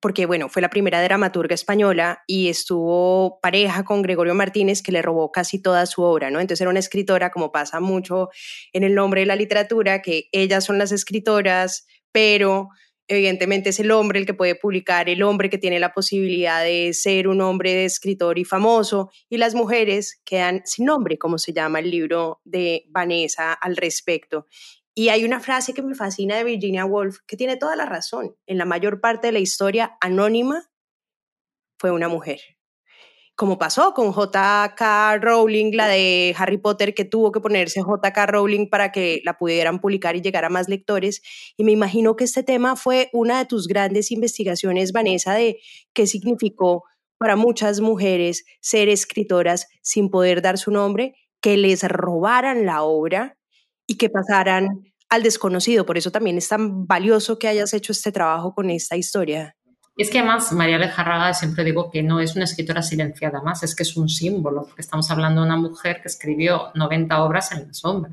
porque, 0.00 0.26
bueno, 0.26 0.48
fue 0.48 0.62
la 0.62 0.70
primera 0.70 1.02
dramaturga 1.02 1.54
española 1.54 2.22
y 2.26 2.48
estuvo 2.48 3.40
pareja 3.42 3.84
con 3.84 4.02
Gregorio 4.02 4.34
Martínez, 4.34 4.82
que 4.82 4.92
le 4.92 5.02
robó 5.02 5.30
casi 5.32 5.60
toda 5.60 5.84
su 5.86 6.02
obra, 6.02 6.30
¿no? 6.30 6.40
Entonces 6.40 6.62
era 6.62 6.70
una 6.70 6.78
escritora, 6.78 7.30
como 7.30 7.52
pasa 7.52 7.80
mucho 7.80 8.30
en 8.72 8.84
el 8.84 8.94
nombre 8.94 9.20
de 9.20 9.26
la 9.26 9.36
literatura, 9.36 10.00
que 10.00 10.28
ellas 10.32 10.64
son 10.64 10.78
las 10.78 10.92
escritoras, 10.92 11.86
pero 12.12 12.68
evidentemente 13.10 13.70
es 13.70 13.80
el 13.80 13.90
hombre 13.90 14.20
el 14.20 14.26
que 14.26 14.34
puede 14.34 14.54
publicar, 14.54 15.08
el 15.08 15.24
hombre 15.24 15.50
que 15.50 15.58
tiene 15.58 15.80
la 15.80 15.92
posibilidad 15.92 16.62
de 16.62 16.94
ser 16.94 17.26
un 17.26 17.40
hombre 17.40 17.74
de 17.74 17.84
escritor 17.84 18.38
y 18.38 18.44
famoso, 18.44 19.10
y 19.28 19.36
las 19.36 19.56
mujeres 19.56 20.20
quedan 20.24 20.62
sin 20.64 20.86
nombre, 20.86 21.18
como 21.18 21.36
se 21.36 21.52
llama 21.52 21.80
el 21.80 21.90
libro 21.90 22.40
de 22.44 22.84
Vanessa 22.88 23.52
al 23.52 23.76
respecto. 23.76 24.46
Y 24.94 25.08
hay 25.08 25.24
una 25.24 25.40
frase 25.40 25.74
que 25.74 25.82
me 25.82 25.96
fascina 25.96 26.36
de 26.36 26.44
Virginia 26.44 26.84
Woolf, 26.84 27.18
que 27.26 27.36
tiene 27.36 27.56
toda 27.56 27.74
la 27.74 27.84
razón. 27.84 28.36
En 28.46 28.58
la 28.58 28.64
mayor 28.64 29.00
parte 29.00 29.26
de 29.26 29.32
la 29.32 29.38
historia 29.40 29.96
anónima 30.00 30.70
fue 31.78 31.90
una 31.90 32.08
mujer 32.08 32.40
como 33.36 33.58
pasó 33.58 33.94
con 33.94 34.12
J.K. 34.12 35.18
Rowling, 35.18 35.72
la 35.74 35.88
de 35.88 36.34
Harry 36.36 36.58
Potter, 36.58 36.94
que 36.94 37.04
tuvo 37.04 37.32
que 37.32 37.40
ponerse 37.40 37.80
J.K. 37.80 38.26
Rowling 38.26 38.68
para 38.68 38.92
que 38.92 39.22
la 39.24 39.38
pudieran 39.38 39.80
publicar 39.80 40.14
y 40.14 40.20
llegar 40.20 40.44
a 40.44 40.50
más 40.50 40.68
lectores. 40.68 41.22
Y 41.56 41.64
me 41.64 41.72
imagino 41.72 42.16
que 42.16 42.24
este 42.24 42.42
tema 42.42 42.76
fue 42.76 43.08
una 43.12 43.38
de 43.38 43.46
tus 43.46 43.66
grandes 43.66 44.10
investigaciones, 44.10 44.92
Vanessa, 44.92 45.34
de 45.34 45.58
qué 45.94 46.06
significó 46.06 46.84
para 47.18 47.36
muchas 47.36 47.80
mujeres 47.80 48.44
ser 48.60 48.88
escritoras 48.88 49.66
sin 49.82 50.10
poder 50.10 50.42
dar 50.42 50.58
su 50.58 50.70
nombre, 50.70 51.14
que 51.42 51.56
les 51.56 51.82
robaran 51.82 52.66
la 52.66 52.82
obra 52.82 53.38
y 53.86 53.96
que 53.96 54.08
pasaran 54.10 54.92
al 55.10 55.22
desconocido. 55.22 55.84
Por 55.84 55.98
eso 55.98 56.10
también 56.10 56.38
es 56.38 56.48
tan 56.48 56.86
valioso 56.86 57.38
que 57.38 57.48
hayas 57.48 57.74
hecho 57.74 57.92
este 57.92 58.12
trabajo 58.12 58.54
con 58.54 58.70
esta 58.70 58.96
historia. 58.96 59.56
Y 59.96 60.02
es 60.02 60.10
que 60.10 60.18
además 60.18 60.52
María 60.52 60.78
Lejarraga 60.78 61.34
siempre 61.34 61.64
digo 61.64 61.90
que 61.90 62.02
no 62.02 62.20
es 62.20 62.34
una 62.36 62.44
escritora 62.44 62.82
silenciada 62.82 63.42
más, 63.42 63.62
es 63.62 63.74
que 63.74 63.82
es 63.82 63.96
un 63.96 64.08
símbolo, 64.08 64.64
porque 64.64 64.82
estamos 64.82 65.10
hablando 65.10 65.42
de 65.42 65.46
una 65.48 65.56
mujer 65.56 66.00
que 66.00 66.08
escribió 66.08 66.70
90 66.74 67.22
obras 67.22 67.52
en 67.52 67.66
la 67.66 67.74
sombra 67.74 68.12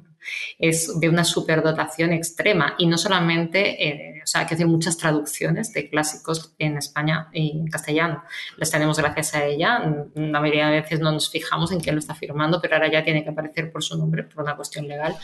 es 0.59 0.99
de 0.99 1.09
una 1.09 1.23
superdotación 1.23 2.13
extrema 2.13 2.75
y 2.77 2.87
no 2.87 2.97
solamente, 2.97 3.87
eh, 3.87 4.21
o 4.23 4.27
sea, 4.27 4.45
que 4.45 4.55
hacer 4.55 4.67
muchas 4.67 4.97
traducciones 4.97 5.71
de 5.73 5.89
clásicos 5.89 6.53
en 6.59 6.77
España 6.77 7.29
y 7.33 7.59
en 7.59 7.67
castellano. 7.67 8.23
Las 8.57 8.71
tenemos 8.71 8.97
gracias 8.97 9.35
a 9.35 9.45
ella. 9.45 9.79
La 10.15 10.39
mayoría 10.39 10.67
de 10.67 10.81
veces 10.81 10.99
no 10.99 11.11
nos 11.11 11.29
fijamos 11.29 11.71
en 11.71 11.79
quién 11.79 11.95
lo 11.95 11.99
está 11.99 12.15
firmando, 12.15 12.59
pero 12.61 12.75
ahora 12.75 12.91
ya 12.91 13.03
tiene 13.03 13.23
que 13.23 13.29
aparecer 13.29 13.71
por 13.71 13.83
su 13.83 13.97
nombre, 13.97 14.23
por 14.23 14.43
una 14.43 14.55
cuestión 14.55 14.87
legal. 14.87 15.15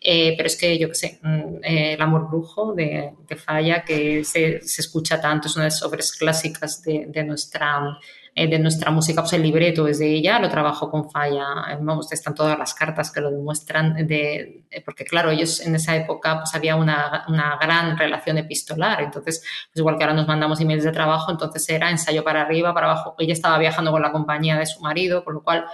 Eh, 0.00 0.34
pero 0.36 0.46
es 0.46 0.56
que 0.56 0.78
yo 0.78 0.88
qué 0.88 0.94
sé, 0.94 1.18
mm, 1.22 1.56
eh, 1.62 1.94
El 1.94 2.02
amor 2.02 2.28
brujo 2.28 2.74
de, 2.74 3.12
de 3.26 3.36
Falla, 3.36 3.84
que 3.84 4.24
se, 4.24 4.60
se, 4.62 4.80
escucha 4.82 5.20
tanto, 5.20 5.48
es 5.48 5.56
una 5.56 5.64
de 5.64 5.70
las 5.70 5.82
obras 5.82 6.12
clásicas 6.12 6.82
de, 6.82 7.06
de 7.08 7.24
nuestra 7.24 7.98
eh, 8.36 8.48
de 8.48 8.58
nuestra 8.58 8.90
música, 8.90 9.22
pues 9.22 9.32
el 9.34 9.42
libreto 9.42 9.86
es 9.86 10.00
de 10.00 10.12
ella, 10.12 10.40
lo 10.40 10.48
trabajo 10.48 10.90
con 10.90 11.08
Falla, 11.08 11.46
eh, 11.70 11.78
vamos, 11.80 12.10
están 12.10 12.34
todas 12.34 12.58
las 12.58 12.74
cartas 12.74 13.12
que 13.12 13.20
lo 13.20 13.30
demuestran, 13.30 14.06
de, 14.08 14.64
eh, 14.68 14.82
porque 14.84 15.04
claro, 15.04 15.30
ellos 15.30 15.60
en 15.60 15.76
esa 15.76 15.94
época 15.94 16.40
pues 16.40 16.52
había 16.52 16.74
una, 16.74 17.24
una 17.28 17.56
gran 17.60 17.96
relación 17.96 18.36
epistolar, 18.38 19.02
entonces, 19.02 19.40
pues 19.40 19.76
igual 19.76 19.96
que 19.96 20.02
ahora 20.02 20.14
nos 20.16 20.26
mandamos 20.26 20.60
emails 20.60 20.82
de 20.82 20.90
trabajo, 20.90 21.30
entonces 21.30 21.68
era 21.68 21.90
ensayo 21.90 22.24
para 22.24 22.42
arriba, 22.42 22.74
para 22.74 22.90
abajo, 22.90 23.14
ella 23.18 23.34
estaba 23.34 23.56
viajando 23.56 23.92
con 23.92 24.02
la 24.02 24.10
compañía 24.10 24.58
de 24.58 24.66
su 24.66 24.80
marido, 24.80 25.22
con 25.22 25.34
lo 25.34 25.42
cual 25.44 25.66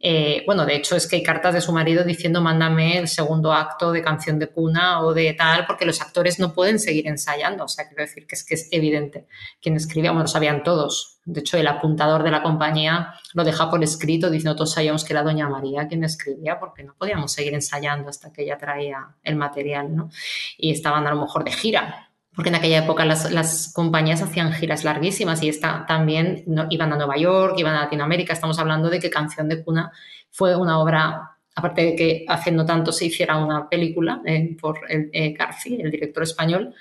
eh, 0.00 0.44
bueno, 0.46 0.64
de 0.64 0.76
hecho 0.76 0.94
es 0.94 1.08
que 1.08 1.16
hay 1.16 1.22
cartas 1.24 1.54
de 1.54 1.60
su 1.60 1.72
marido 1.72 2.04
diciendo 2.04 2.40
mándame 2.40 2.98
el 2.98 3.08
segundo 3.08 3.52
acto 3.52 3.90
de 3.90 4.00
canción 4.00 4.38
de 4.38 4.48
cuna 4.48 5.00
o 5.00 5.12
de 5.12 5.34
tal, 5.34 5.66
porque 5.66 5.84
los 5.84 6.00
actores 6.00 6.38
no 6.38 6.52
pueden 6.52 6.78
seguir 6.78 7.08
ensayando. 7.08 7.64
O 7.64 7.68
sea, 7.68 7.88
quiero 7.88 8.02
decir 8.04 8.26
que 8.26 8.36
es 8.36 8.44
que 8.44 8.54
es 8.54 8.68
evidente. 8.70 9.26
Quien 9.60 9.76
escribía, 9.76 10.10
bueno, 10.10 10.22
lo 10.22 10.28
sabían 10.28 10.62
todos. 10.62 11.18
De 11.24 11.40
hecho, 11.40 11.58
el 11.58 11.66
apuntador 11.66 12.22
de 12.22 12.30
la 12.30 12.42
compañía 12.42 13.14
lo 13.34 13.44
deja 13.44 13.68
por 13.70 13.82
escrito 13.82 14.30
diciendo 14.30 14.56
todos 14.56 14.72
sabíamos 14.72 15.04
que 15.04 15.12
era 15.12 15.22
Doña 15.22 15.48
María 15.48 15.88
quien 15.88 16.04
escribía, 16.04 16.60
porque 16.60 16.84
no 16.84 16.94
podíamos 16.96 17.32
seguir 17.32 17.54
ensayando 17.54 18.08
hasta 18.08 18.32
que 18.32 18.44
ella 18.44 18.56
traía 18.56 19.16
el 19.24 19.36
material, 19.36 19.94
¿no? 19.94 20.10
Y 20.56 20.72
estaban 20.72 21.06
a 21.06 21.10
lo 21.10 21.20
mejor 21.20 21.44
de 21.44 21.52
gira 21.52 22.07
porque 22.38 22.50
en 22.50 22.54
aquella 22.54 22.84
época 22.84 23.04
las, 23.04 23.72
compañías 23.74 24.22
hacían 24.22 24.52
giras 24.52 24.84
larguísimas 24.84 25.42
y 25.42 25.48
esta, 25.48 25.84
también 25.86 26.44
iban 26.70 26.92
a 26.92 26.96
Nueva 26.96 27.16
York, 27.16 27.54
iban 27.58 27.74
a 27.74 27.80
Latinoamérica. 27.80 28.32
Estamos 28.32 28.60
hablando 28.60 28.88
de 28.88 29.00
que 29.00 29.10
Canción 29.10 29.48
de 29.48 29.64
Cuna 29.64 29.90
fue 30.30 30.54
una 30.54 30.78
obra, 30.78 31.32
aparte 31.56 31.82
de 31.82 31.96
que 31.96 32.24
hace 32.28 32.52
no 32.52 32.64
tanto 32.64 32.92
se 32.92 33.06
hiciera 33.06 33.38
una 33.38 33.68
película 33.68 34.22
eh, 34.24 34.56
por 34.60 34.78
el, 34.88 35.10
eh, 35.12 35.32
García, 35.32 35.78
el 35.82 35.90
director 35.90 36.22
español, 36.22 36.72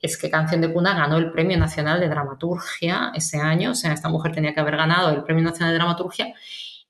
es 0.00 0.16
que 0.16 0.30
Canción 0.30 0.60
de 0.60 0.72
Cuna 0.72 0.94
ganó 0.94 1.16
el 1.16 1.32
Premio 1.32 1.58
Nacional 1.58 1.98
de 1.98 2.08
Dramaturgia 2.08 3.10
ese 3.16 3.38
año, 3.38 3.72
o 3.72 3.74
sea, 3.74 3.92
esta 3.92 4.08
mujer 4.08 4.30
tenía 4.30 4.54
que 4.54 4.60
haber 4.60 4.76
ganado 4.76 5.10
el 5.10 5.24
Premio 5.24 5.42
Nacional 5.42 5.72
de 5.72 5.78
Dramaturgia. 5.78 6.32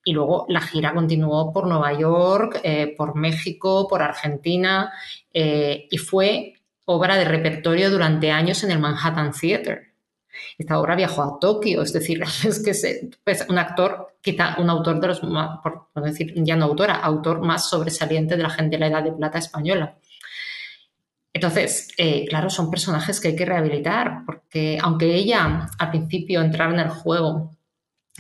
Y 0.04 0.12
luego 0.12 0.44
la 0.50 0.60
gira 0.60 0.92
continuó 0.92 1.54
por 1.54 1.66
Nueva 1.66 1.98
York, 1.98 2.60
eh, 2.64 2.94
por 2.98 3.14
México, 3.14 3.88
por 3.88 4.02
Argentina 4.02 4.92
y 5.32 5.96
fue 5.96 6.54
obra 6.87 7.16
de 7.16 7.25
repertorio 7.25 7.90
durante 7.90 8.31
años 8.31 8.62
en 8.64 8.70
el 8.70 8.79
Manhattan 8.79 9.33
Theater. 9.33 9.94
Esta 10.59 10.79
obra 10.79 10.97
viajó 10.97 11.23
a 11.23 11.38
Tokio, 11.38 11.83
es 11.83 11.92
decir, 11.92 12.23
es 12.44 12.62
que 12.62 12.70
es 12.70 13.09
pues, 13.25 13.47
un 13.49 13.59
actor, 13.59 14.16
quizá 14.20 14.57
un 14.59 14.70
autor 14.70 15.01
de 15.01 15.09
los, 15.09 15.20
por 15.20 16.03
decir, 16.03 16.33
ya 16.37 16.57
no 16.57 16.66
autora, 16.66 16.94
autor 16.97 17.40
más 17.40 17.68
sobresaliente 17.68 18.37
de 18.37 18.42
la 18.42 18.51
gente 18.51 18.77
de 18.77 18.81
la 18.81 18.87
Edad 18.88 19.05
de 19.05 19.12
Plata 19.12 19.38
española. 19.38 19.97
Entonces, 21.33 21.88
eh, 21.99 22.27
claro, 22.29 22.49
son 22.49 22.70
personajes 22.70 23.20
que 23.20 23.29
hay 23.29 23.37
que 23.37 23.44
rehabilitar, 23.44 24.23
porque 24.25 24.79
aunque 24.81 25.12
ella 25.14 25.68
al 25.79 25.90
principio 25.90 26.40
entrara 26.40 26.73
en 26.73 26.81
el 26.81 26.88
juego 26.90 27.51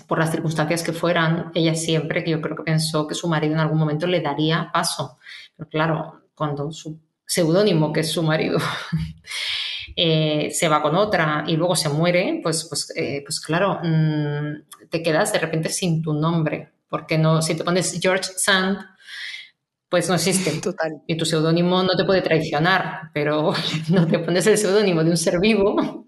por 0.08 0.18
las 0.18 0.32
circunstancias 0.32 0.82
que 0.82 0.92
fueran, 0.92 1.52
ella 1.54 1.76
siempre, 1.76 2.28
yo 2.28 2.40
creo 2.40 2.56
que 2.56 2.64
pensó 2.64 3.06
que 3.06 3.14
su 3.14 3.28
marido 3.28 3.54
en 3.54 3.60
algún 3.60 3.78
momento 3.78 4.08
le 4.08 4.20
daría 4.20 4.68
paso. 4.72 5.18
Pero 5.56 5.70
claro, 5.70 6.22
cuando 6.34 6.72
su 6.72 6.98
seudónimo, 7.26 7.92
que 7.92 8.00
es 8.00 8.10
su 8.10 8.22
marido, 8.22 8.58
eh, 9.96 10.50
se 10.52 10.68
va 10.68 10.82
con 10.82 10.96
otra 10.96 11.44
y 11.46 11.56
luego 11.56 11.76
se 11.76 11.88
muere, 11.88 12.40
pues, 12.42 12.66
pues, 12.68 12.92
eh, 12.96 13.22
pues 13.24 13.40
claro, 13.40 13.80
mm, 13.82 14.88
te 14.90 15.02
quedas 15.02 15.32
de 15.32 15.38
repente 15.38 15.68
sin 15.68 16.02
tu 16.02 16.12
nombre, 16.12 16.72
porque 16.88 17.18
no, 17.18 17.42
si 17.42 17.54
te 17.56 17.64
pones 17.64 17.98
George 18.00 18.30
Sand, 18.36 18.78
pues 19.88 20.08
no 20.08 20.16
existe. 20.16 20.50
Total. 20.62 21.02
Y 21.06 21.16
tu 21.16 21.24
seudónimo 21.24 21.82
no 21.82 21.96
te 21.96 22.04
puede 22.04 22.22
traicionar, 22.22 23.10
pero 23.12 23.52
no 23.90 24.06
te 24.06 24.18
pones 24.18 24.46
el 24.46 24.58
seudónimo 24.58 25.04
de 25.04 25.10
un 25.10 25.16
ser 25.16 25.38
vivo, 25.38 26.06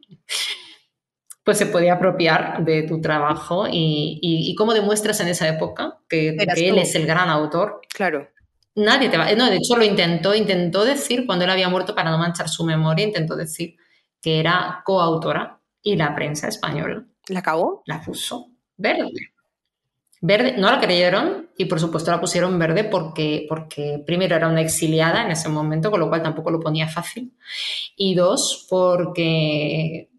pues 1.44 1.58
se 1.58 1.66
puede 1.66 1.90
apropiar 1.90 2.64
de 2.64 2.82
tu 2.82 3.00
trabajo 3.00 3.68
y, 3.70 4.18
y, 4.20 4.54
cómo 4.56 4.74
demuestras 4.74 5.20
en 5.20 5.28
esa 5.28 5.46
época 5.48 6.00
que, 6.08 6.36
que 6.36 6.68
él 6.68 6.78
es 6.78 6.96
el 6.96 7.06
gran 7.06 7.28
autor. 7.28 7.80
Claro. 7.94 8.28
Nadie 8.76 9.08
te 9.08 9.16
va. 9.16 9.32
No, 9.32 9.50
de 9.50 9.56
hecho 9.56 9.76
lo 9.76 9.84
intentó, 9.84 10.34
intentó 10.34 10.84
decir 10.84 11.24
cuando 11.26 11.44
él 11.44 11.50
había 11.50 11.68
muerto 11.68 11.94
para 11.94 12.10
no 12.10 12.18
manchar 12.18 12.48
su 12.48 12.64
memoria, 12.64 13.06
intentó 13.06 13.34
decir 13.34 13.76
que 14.20 14.38
era 14.38 14.82
coautora 14.84 15.58
y 15.82 15.96
la 15.96 16.14
prensa 16.14 16.48
española. 16.48 17.04
¿La 17.28 17.40
acabó? 17.40 17.82
La 17.86 18.02
puso 18.02 18.50
verde. 18.76 19.32
Verde, 20.20 20.56
no 20.58 20.70
la 20.70 20.80
creyeron 20.80 21.50
y 21.56 21.66
por 21.66 21.80
supuesto 21.80 22.10
la 22.10 22.20
pusieron 22.20 22.58
verde 22.58 22.84
porque, 22.84 23.46
porque 23.48 24.02
primero 24.04 24.34
era 24.34 24.48
una 24.48 24.60
exiliada 24.60 25.24
en 25.24 25.30
ese 25.30 25.48
momento, 25.48 25.90
con 25.90 26.00
lo 26.00 26.08
cual 26.08 26.22
tampoco 26.22 26.50
lo 26.50 26.60
ponía 26.60 26.88
fácil. 26.88 27.32
Y 27.96 28.14
dos, 28.14 28.66
porque 28.68 30.10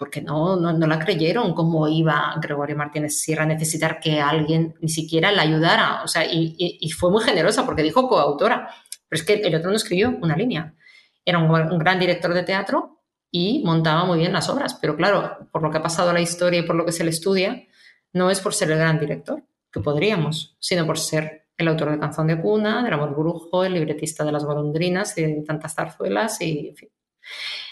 porque 0.00 0.22
no, 0.22 0.56
no, 0.56 0.72
no, 0.72 0.86
la 0.86 0.98
creyeron 0.98 1.52
cómo 1.52 1.86
iba 1.86 2.34
Gregorio 2.40 2.74
Martínez 2.74 3.20
Sierra 3.20 3.42
a 3.42 3.46
necesitar 3.46 4.00
que 4.00 4.18
alguien 4.18 4.74
ni 4.80 4.88
siquiera 4.88 5.30
la 5.30 5.42
ayudara. 5.42 6.02
O 6.02 6.08
sea, 6.08 6.24
y, 6.24 6.56
y, 6.56 6.90
fue 6.92 7.10
muy 7.10 7.22
generosa 7.22 7.66
porque 7.66 7.82
dijo 7.82 8.08
coautora. 8.08 8.70
Pero 9.06 9.20
es 9.20 9.26
que 9.26 9.34
el 9.34 9.54
otro 9.54 9.68
no 9.68 9.76
escribió 9.76 10.16
una 10.22 10.36
línea. 10.36 10.74
Era 11.22 11.38
un, 11.38 11.50
un, 11.50 11.78
gran 11.78 11.98
director 12.00 12.32
de 12.32 12.44
teatro 12.44 13.02
y 13.30 13.62
montaba 13.62 14.06
muy 14.06 14.18
bien 14.18 14.32
las 14.32 14.48
obras. 14.48 14.72
Pero 14.80 14.96
claro, 14.96 15.50
por 15.52 15.62
lo 15.62 15.70
que 15.70 15.76
ha 15.76 15.82
pasado 15.82 16.14
la 16.14 16.22
historia 16.22 16.60
y 16.60 16.62
por 16.66 16.76
lo 16.76 16.86
que 16.86 16.92
se 16.92 17.04
le 17.04 17.10
estudia, 17.10 17.68
no 18.14 18.30
es 18.30 18.40
por 18.40 18.54
ser 18.54 18.70
el 18.70 18.78
gran 18.78 18.98
director, 18.98 19.44
que 19.70 19.80
podríamos, 19.80 20.56
sino 20.60 20.86
por 20.86 20.98
ser 20.98 21.48
el 21.58 21.68
autor 21.68 21.90
de 21.90 21.98
Canción 21.98 22.26
de 22.26 22.40
Cuna, 22.40 22.82
del 22.82 22.94
Amor 22.94 23.14
Brujo, 23.14 23.64
el 23.64 23.74
libretista 23.74 24.24
de 24.24 24.32
Las 24.32 24.46
Golondrinas 24.46 25.18
y 25.18 25.26
de 25.26 25.42
tantas 25.42 25.74
zarzuelas 25.74 26.40
y, 26.40 26.68
en 26.68 26.76
fin. 26.76 26.88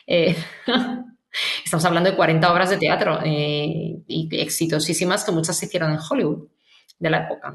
Eh, 0.06 0.36
Estamos 1.64 1.84
hablando 1.84 2.10
de 2.10 2.16
40 2.16 2.52
obras 2.52 2.70
de 2.70 2.78
teatro 2.78 3.20
eh, 3.24 4.02
y 4.06 4.28
exitosísimas 4.32 5.24
que 5.24 5.32
muchas 5.32 5.56
se 5.56 5.66
hicieron 5.66 5.92
en 5.92 5.98
Hollywood 5.98 6.48
de 6.98 7.10
la 7.10 7.24
época. 7.24 7.54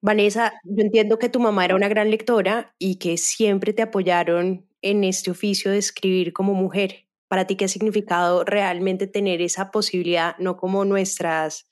Vanessa, 0.00 0.52
yo 0.64 0.82
entiendo 0.82 1.18
que 1.18 1.28
tu 1.28 1.40
mamá 1.40 1.64
era 1.64 1.74
una 1.74 1.88
gran 1.88 2.10
lectora 2.10 2.74
y 2.78 2.96
que 2.96 3.16
siempre 3.16 3.72
te 3.72 3.82
apoyaron 3.82 4.66
en 4.82 5.04
este 5.04 5.30
oficio 5.30 5.70
de 5.70 5.78
escribir 5.78 6.32
como 6.32 6.54
mujer. 6.54 7.02
para 7.28 7.44
ti 7.44 7.56
qué 7.56 7.64
ha 7.64 7.68
significado 7.68 8.44
realmente 8.44 9.08
tener 9.08 9.42
esa 9.42 9.72
posibilidad, 9.72 10.36
no 10.38 10.56
como 10.56 10.84
nuestras 10.84 11.68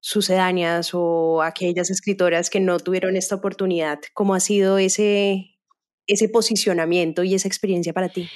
sucedáneas 0.00 0.90
o 0.92 1.42
aquellas 1.42 1.88
escritoras 1.88 2.50
que 2.50 2.58
no 2.58 2.80
tuvieron 2.80 3.16
esta 3.16 3.36
oportunidad. 3.36 4.00
¿Cómo 4.12 4.34
ha 4.34 4.40
sido 4.40 4.78
ese, 4.78 5.56
ese 6.08 6.28
posicionamiento 6.28 7.22
y 7.22 7.34
esa 7.36 7.46
experiencia 7.46 7.92
para 7.92 8.08
ti? 8.08 8.28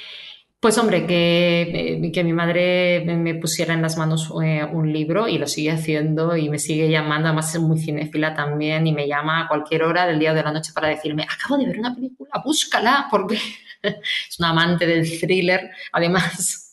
Pues 0.64 0.78
hombre, 0.78 1.06
que, 1.06 1.60
eh, 1.60 2.10
que 2.10 2.24
mi 2.24 2.32
madre 2.32 3.04
me 3.04 3.34
pusiera 3.34 3.74
en 3.74 3.82
las 3.82 3.98
manos 3.98 4.32
eh, 4.42 4.64
un 4.64 4.90
libro 4.90 5.28
y 5.28 5.36
lo 5.36 5.46
sigue 5.46 5.70
haciendo 5.70 6.38
y 6.38 6.48
me 6.48 6.58
sigue 6.58 6.88
llamando, 6.88 7.28
además 7.28 7.54
es 7.54 7.60
muy 7.60 7.78
cinéfila 7.78 8.32
también 8.32 8.86
y 8.86 8.94
me 8.94 9.06
llama 9.06 9.42
a 9.42 9.48
cualquier 9.48 9.82
hora 9.82 10.06
del 10.06 10.18
día 10.18 10.32
o 10.32 10.34
de 10.34 10.42
la 10.42 10.52
noche 10.52 10.72
para 10.74 10.88
decirme, 10.88 11.24
acabo 11.24 11.58
de 11.58 11.66
ver 11.66 11.78
una 11.78 11.94
película, 11.94 12.30
búscala, 12.42 13.08
porque 13.10 13.34
es 13.82 14.38
una 14.38 14.48
amante 14.48 14.86
del 14.86 15.06
thriller, 15.20 15.70
además. 15.92 16.62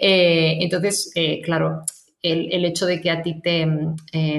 Eh, 0.00 0.58
entonces, 0.60 1.12
claro, 1.44 1.84
el, 2.20 2.64
hecho 2.64 2.86
de 2.86 3.00
que 3.00 3.08
a 3.08 3.22
ti 3.22 3.40
te, 3.40 3.68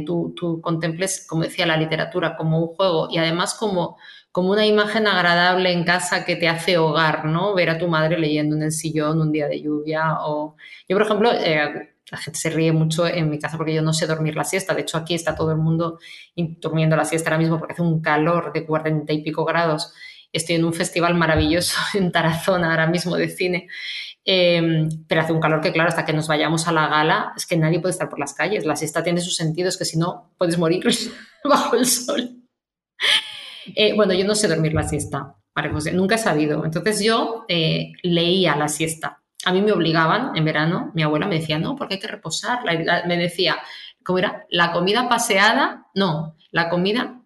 tú, 0.05 0.33
tú 0.35 0.59
contemples, 0.59 1.25
como 1.25 1.43
decía, 1.43 1.65
la 1.65 1.77
literatura 1.77 2.35
como 2.35 2.59
un 2.59 2.67
juego 2.75 3.07
y 3.09 3.17
además 3.17 3.53
como 3.53 3.95
como 4.31 4.51
una 4.51 4.65
imagen 4.65 5.07
agradable 5.07 5.71
en 5.71 5.83
casa 5.83 6.23
que 6.25 6.35
te 6.35 6.47
hace 6.47 6.77
hogar, 6.77 7.25
¿no? 7.25 7.55
Ver 7.55 7.71
a 7.71 7.77
tu 7.77 7.87
madre 7.87 8.17
leyendo 8.19 8.55
en 8.55 8.63
el 8.63 8.71
sillón 8.71 9.19
un 9.21 9.31
día 9.31 9.47
de 9.47 9.61
lluvia 9.61 10.17
o... 10.21 10.55
Yo, 10.87 10.95
por 10.95 11.05
ejemplo, 11.05 11.31
eh, 11.33 11.95
la 12.11 12.17
gente 12.17 12.39
se 12.39 12.49
ríe 12.49 12.71
mucho 12.71 13.07
en 13.07 13.29
mi 13.29 13.39
casa 13.39 13.57
porque 13.57 13.73
yo 13.73 13.81
no 13.81 13.93
sé 13.93 14.07
dormir 14.07 14.35
la 14.35 14.43
siesta. 14.43 14.73
De 14.73 14.81
hecho, 14.81 14.97
aquí 14.97 15.15
está 15.15 15.35
todo 15.35 15.51
el 15.51 15.57
mundo 15.57 15.99
durmiendo 16.35 16.95
la 16.95 17.05
siesta 17.05 17.29
ahora 17.29 17.39
mismo 17.39 17.57
porque 17.57 17.73
hace 17.73 17.81
un 17.81 18.01
calor 18.01 18.51
de 18.53 18.65
cuarenta 18.65 19.13
y 19.13 19.23
pico 19.23 19.45
grados. 19.45 19.93
Estoy 20.31 20.55
en 20.55 20.65
un 20.65 20.73
festival 20.73 21.15
maravilloso 21.15 21.77
en 21.95 22.11
Tarazona 22.11 22.71
ahora 22.71 22.87
mismo 22.87 23.15
de 23.15 23.29
cine. 23.29 23.67
Em, 24.25 24.89
pero 25.07 25.21
hace 25.21 25.33
un 25.33 25.39
calor 25.39 25.61
que, 25.61 25.71
claro, 25.71 25.89
hasta 25.89 26.05
que 26.05 26.13
nos 26.13 26.27
vayamos 26.27 26.67
a 26.67 26.71
la 26.71 26.87
gala, 26.87 27.33
es 27.35 27.47
que 27.47 27.57
nadie 27.57 27.79
puede 27.79 27.93
estar 27.93 28.09
por 28.09 28.19
las 28.19 28.33
calles. 28.33 28.65
La 28.65 28.75
siesta 28.75 29.03
tiene 29.03 29.21
sus 29.21 29.35
sentidos, 29.35 29.77
que 29.77 29.85
si 29.85 29.97
no, 29.97 30.31
puedes 30.37 30.57
morir 30.57 30.83
bajo 31.43 31.75
el 31.75 31.85
sol. 31.85 32.35
Eh, 33.75 33.93
bueno, 33.95 34.13
yo 34.13 34.25
no 34.25 34.35
sé 34.35 34.47
dormir 34.47 34.73
la 34.73 34.87
siesta, 34.87 35.35
José, 35.71 35.91
nunca 35.91 36.15
he 36.15 36.19
sabido. 36.19 36.63
Entonces 36.63 37.03
yo 37.03 37.45
eh, 37.49 37.91
leía 38.03 38.55
la 38.55 38.69
siesta. 38.69 39.21
A 39.45 39.51
mí 39.51 39.61
me 39.61 39.71
obligaban 39.71 40.35
en 40.35 40.45
verano, 40.45 40.91
mi 40.93 41.03
abuela 41.03 41.27
me 41.27 41.39
decía, 41.39 41.59
no, 41.59 41.75
porque 41.75 41.95
hay 41.95 41.99
que 41.99 42.07
reposar. 42.07 42.59
me 43.07 43.17
decía, 43.17 43.57
¿cómo 44.03 44.19
era? 44.19 44.45
La 44.49 44.71
comida 44.71 45.09
paseada, 45.09 45.87
no, 45.95 46.35
la 46.51 46.69
comida, 46.69 47.21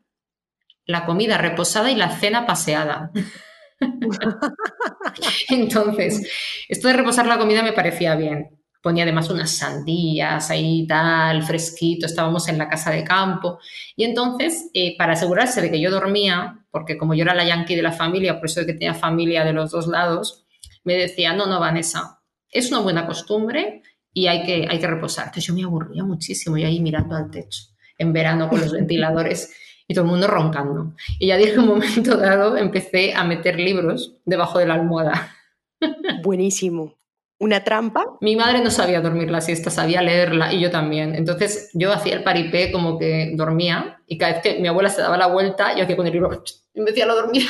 la 0.85 1.05
comida 1.05 1.37
reposada 1.37 1.91
y 1.91 1.95
la 1.95 2.09
cena 2.09 2.45
paseada. 2.45 3.11
Entonces, 5.49 6.27
esto 6.69 6.87
de 6.87 6.93
reposar 6.93 7.27
la 7.27 7.37
comida 7.37 7.63
me 7.63 7.73
parecía 7.73 8.15
bien 8.15 8.62
ponía 8.83 9.05
además 9.05 9.29
unas 9.29 9.49
sandías 9.49 10.51
ahí 10.51 10.85
tal, 10.85 11.41
fresquito, 11.41 12.05
estábamos 12.05 12.49
en 12.49 12.57
la 12.57 12.67
casa 12.67 12.91
de 12.91 13.05
campo. 13.05 13.57
Y 13.95 14.03
entonces, 14.03 14.69
eh, 14.73 14.95
para 14.97 15.13
asegurarse 15.13 15.61
de 15.61 15.71
que 15.71 15.79
yo 15.79 15.89
dormía, 15.89 16.65
porque 16.69 16.97
como 16.97 17.13
yo 17.13 17.23
era 17.23 17.33
la 17.33 17.45
yankee 17.45 17.77
de 17.77 17.81
la 17.81 17.93
familia, 17.93 18.35
por 18.35 18.47
eso 18.47 18.59
de 18.59 18.65
que 18.65 18.73
tenía 18.73 18.93
familia 18.93 19.45
de 19.45 19.53
los 19.53 19.71
dos 19.71 19.87
lados, 19.87 20.43
me 20.83 20.95
decía, 20.95 21.33
no, 21.33 21.45
no, 21.45 21.61
Vanessa, 21.61 22.19
es 22.51 22.71
una 22.71 22.81
buena 22.81 23.07
costumbre 23.07 23.83
y 24.11 24.27
hay 24.27 24.43
que, 24.43 24.67
hay 24.69 24.79
que 24.79 24.87
reposar. 24.87 25.27
Entonces 25.27 25.45
yo 25.45 25.53
me 25.53 25.63
aburría 25.63 26.03
muchísimo 26.03 26.57
y 26.57 26.65
ahí 26.65 26.81
mirando 26.81 27.15
al 27.15 27.31
techo, 27.31 27.63
en 27.97 28.11
verano 28.11 28.49
con 28.49 28.59
los 28.59 28.71
ventiladores 28.73 29.55
y 29.87 29.93
todo 29.93 30.03
el 30.03 30.11
mundo 30.11 30.27
roncando. 30.27 30.93
Y 31.19 31.27
ya 31.27 31.37
dije 31.37 31.57
un 31.57 31.67
momento 31.67 32.17
dado 32.17 32.57
empecé 32.57 33.13
a 33.13 33.23
meter 33.23 33.57
libros 33.57 34.17
debajo 34.25 34.59
de 34.59 34.65
la 34.65 34.73
almohada. 34.73 35.37
Buenísimo 36.21 36.97
una 37.43 37.63
trampa. 37.63 38.05
Mi 38.21 38.35
madre 38.35 38.61
no 38.61 38.71
sabía 38.71 39.01
dormir 39.01 39.29
la 39.29 39.41
siesta, 39.41 39.69
sabía 39.69 40.01
leerla 40.01 40.53
y 40.53 40.61
yo 40.61 40.71
también. 40.71 41.13
Entonces 41.15 41.69
yo 41.73 41.91
hacía 41.91 42.15
el 42.15 42.23
paripé 42.23 42.71
como 42.71 42.97
que 42.97 43.33
dormía 43.35 44.01
y 44.07 44.17
cada 44.17 44.33
vez 44.33 44.41
que 44.41 44.59
mi 44.59 44.67
abuela 44.67 44.89
se 44.89 45.01
daba 45.01 45.17
la 45.17 45.27
vuelta, 45.27 45.75
yo 45.75 45.83
hacía 45.83 45.97
con 45.97 46.07
el 46.07 46.13
libro 46.13 46.43
y 46.73 46.79
me 46.79 46.91
decía 46.91 47.05
lo 47.05 47.15
dormía. 47.15 47.47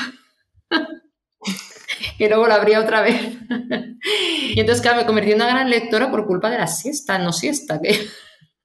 y 2.17 2.27
luego 2.27 2.47
lo 2.47 2.53
abría 2.53 2.79
otra 2.79 3.01
vez. 3.01 3.21
y 4.55 4.59
entonces, 4.59 4.81
claro, 4.81 4.97
me 4.97 5.05
convertí 5.05 5.31
en 5.31 5.37
una 5.37 5.47
gran 5.47 5.69
lectora 5.69 6.09
por 6.09 6.25
culpa 6.25 6.49
de 6.49 6.57
la 6.57 6.67
siesta, 6.67 7.19
no 7.19 7.31
siesta. 7.31 7.79
Que... 7.79 8.07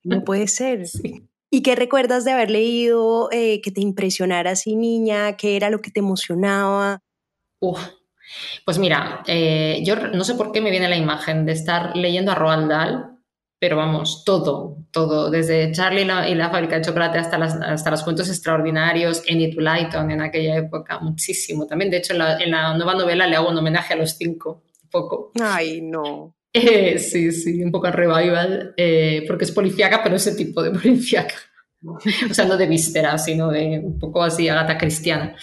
no 0.04 0.24
puede 0.24 0.48
ser. 0.48 0.84
¿Y 1.50 1.62
qué 1.62 1.74
recuerdas 1.74 2.24
de 2.24 2.32
haber 2.32 2.50
leído 2.50 3.30
eh, 3.32 3.60
que 3.62 3.70
te 3.70 3.80
impresionara 3.80 4.50
así, 4.50 4.76
niña? 4.76 5.36
¿Qué 5.36 5.56
era 5.56 5.70
lo 5.70 5.80
que 5.80 5.90
te 5.90 6.00
emocionaba? 6.00 7.00
Uf, 7.60 7.80
pues 8.64 8.78
mira, 8.78 9.22
eh, 9.26 9.80
yo 9.84 9.96
no 9.96 10.24
sé 10.24 10.34
por 10.34 10.52
qué 10.52 10.60
me 10.60 10.70
viene 10.70 10.88
la 10.88 10.96
imagen 10.96 11.46
de 11.46 11.52
estar 11.52 11.96
leyendo 11.96 12.32
a 12.32 12.34
Roald 12.34 12.68
Dahl, 12.68 13.18
pero 13.60 13.76
vamos, 13.76 14.24
todo, 14.24 14.84
todo, 14.92 15.30
desde 15.30 15.72
Charlie 15.72 16.02
y 16.02 16.34
la, 16.34 16.50
fábrica 16.50 16.76
de 16.76 16.82
chocolate 16.82 17.18
hasta, 17.18 17.36
hasta 17.36 17.90
los 17.90 18.04
cuentos 18.04 18.28
extraordinarios, 18.28 19.22
Enid 19.26 19.56
Blyton 19.56 20.10
en 20.12 20.22
aquella 20.22 20.56
época, 20.56 21.00
muchísimo. 21.00 21.66
También, 21.66 21.90
de 21.90 21.96
hecho, 21.96 22.12
en 22.12 22.50
la, 22.50 22.76
nueva 22.76 22.94
novela 22.94 23.26
le 23.26 23.34
hago 23.34 23.50
un 23.50 23.58
homenaje 23.58 23.94
a 23.94 23.96
los 23.96 24.12
cinco, 24.12 24.62
un 24.84 24.90
poco. 24.90 25.32
Ay, 25.40 25.80
no. 25.80 26.34
Eh, 26.50 26.98
sí, 26.98 27.30
sí, 27.30 27.62
un 27.62 27.70
poco 27.70 27.90
revival, 27.90 28.72
eh, 28.76 29.22
porque 29.28 29.44
es 29.44 29.52
policíaca, 29.52 30.02
pero 30.02 30.16
ese 30.16 30.34
tipo 30.34 30.62
de 30.62 30.70
policíaca. 30.70 31.34
o 31.84 32.34
sea, 32.34 32.46
no 32.46 32.56
de 32.56 32.66
víscera, 32.66 33.18
sino 33.18 33.50
de 33.50 33.80
un 33.84 33.98
poco 33.98 34.22
así, 34.22 34.48
agata 34.48 34.78
cristiana. 34.78 35.36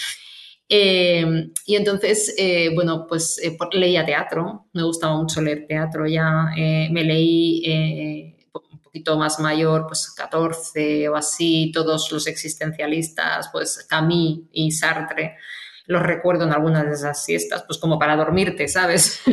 Em, 0.68 1.52
y 1.66 1.76
entonces, 1.76 2.34
eh, 2.38 2.72
bueno, 2.74 3.06
pues 3.08 3.40
eh, 3.44 3.56
leía 3.74 4.06
teatro, 4.06 4.68
me 4.74 4.84
gustaba 4.84 5.16
mucho 5.16 5.40
leer 5.42 5.68
teatro 5.68 6.08
ya, 6.08 6.48
eh, 6.58 6.90
me 6.92 7.04
leí 7.04 8.34
un 8.52 8.80
poquito 8.82 9.18
más 9.18 9.40
mayor, 9.40 9.86
pues 9.88 10.12
14 10.16 11.10
o 11.10 11.16
así, 11.16 11.72
todos 11.74 12.12
los 12.12 12.26
existencialistas, 12.26 13.50
pues 13.52 13.86
Camus 13.88 14.40
y 14.52 14.72
Sartre, 14.72 15.38
los 15.86 16.02
recuerdo 16.02 16.46
en 16.46 16.54
algunas 16.54 16.86
de 16.86 16.94
esas 16.94 17.24
siestas, 17.24 17.64
pues 17.68 17.78
como 17.78 18.00
para 18.00 18.16
dormirte, 18.16 18.68
¿sabes? 18.68 19.22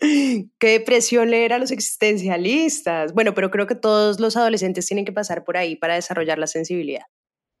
Qué 0.00 0.68
depresión 0.68 1.30
leer 1.30 1.52
a 1.52 1.58
los 1.58 1.70
existencialistas. 1.70 3.14
Bueno, 3.14 3.32
pero 3.32 3.50
creo 3.50 3.66
que 3.66 3.74
todos 3.74 4.20
los 4.20 4.36
adolescentes 4.36 4.86
tienen 4.86 5.04
que 5.04 5.12
pasar 5.12 5.44
por 5.44 5.56
ahí 5.56 5.76
para 5.76 5.94
desarrollar 5.94 6.38
la 6.38 6.46
sensibilidad. 6.46 7.04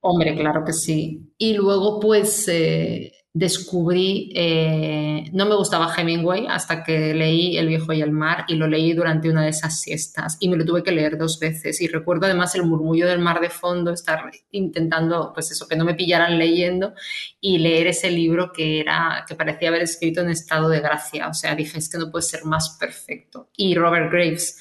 Hombre, 0.06 0.36
claro 0.36 0.62
que 0.66 0.74
sí. 0.74 1.32
Y 1.38 1.54
luego, 1.54 1.98
pues, 1.98 2.46
eh, 2.48 3.10
descubrí, 3.32 4.30
eh, 4.34 5.30
no 5.32 5.46
me 5.46 5.54
gustaba 5.54 5.92
Hemingway 5.96 6.46
hasta 6.46 6.84
que 6.84 7.14
leí 7.14 7.56
El 7.56 7.68
viejo 7.68 7.94
y 7.94 8.02
el 8.02 8.12
mar 8.12 8.44
y 8.46 8.56
lo 8.56 8.66
leí 8.68 8.92
durante 8.92 9.30
una 9.30 9.42
de 9.42 9.48
esas 9.48 9.80
siestas 9.80 10.36
y 10.40 10.50
me 10.50 10.58
lo 10.58 10.66
tuve 10.66 10.82
que 10.82 10.92
leer 10.92 11.16
dos 11.16 11.38
veces. 11.40 11.80
Y 11.80 11.88
recuerdo 11.88 12.26
además 12.26 12.54
el 12.54 12.64
murmullo 12.64 13.06
del 13.08 13.18
mar 13.18 13.40
de 13.40 13.48
fondo, 13.48 13.92
estar 13.94 14.30
intentando, 14.50 15.32
pues 15.32 15.50
eso, 15.50 15.66
que 15.66 15.74
no 15.74 15.86
me 15.86 15.94
pillaran 15.94 16.38
leyendo 16.38 16.92
y 17.40 17.56
leer 17.56 17.86
ese 17.86 18.10
libro 18.10 18.52
que 18.52 18.80
era, 18.80 19.24
que 19.26 19.34
parecía 19.34 19.70
haber 19.70 19.82
escrito 19.82 20.20
en 20.20 20.28
estado 20.28 20.68
de 20.68 20.80
gracia. 20.80 21.28
O 21.28 21.34
sea, 21.34 21.54
dije, 21.54 21.78
es 21.78 21.88
que 21.88 21.96
no 21.96 22.10
puede 22.10 22.24
ser 22.24 22.44
más 22.44 22.76
perfecto. 22.78 23.48
Y 23.56 23.74
Robert 23.74 24.12
Graves 24.12 24.58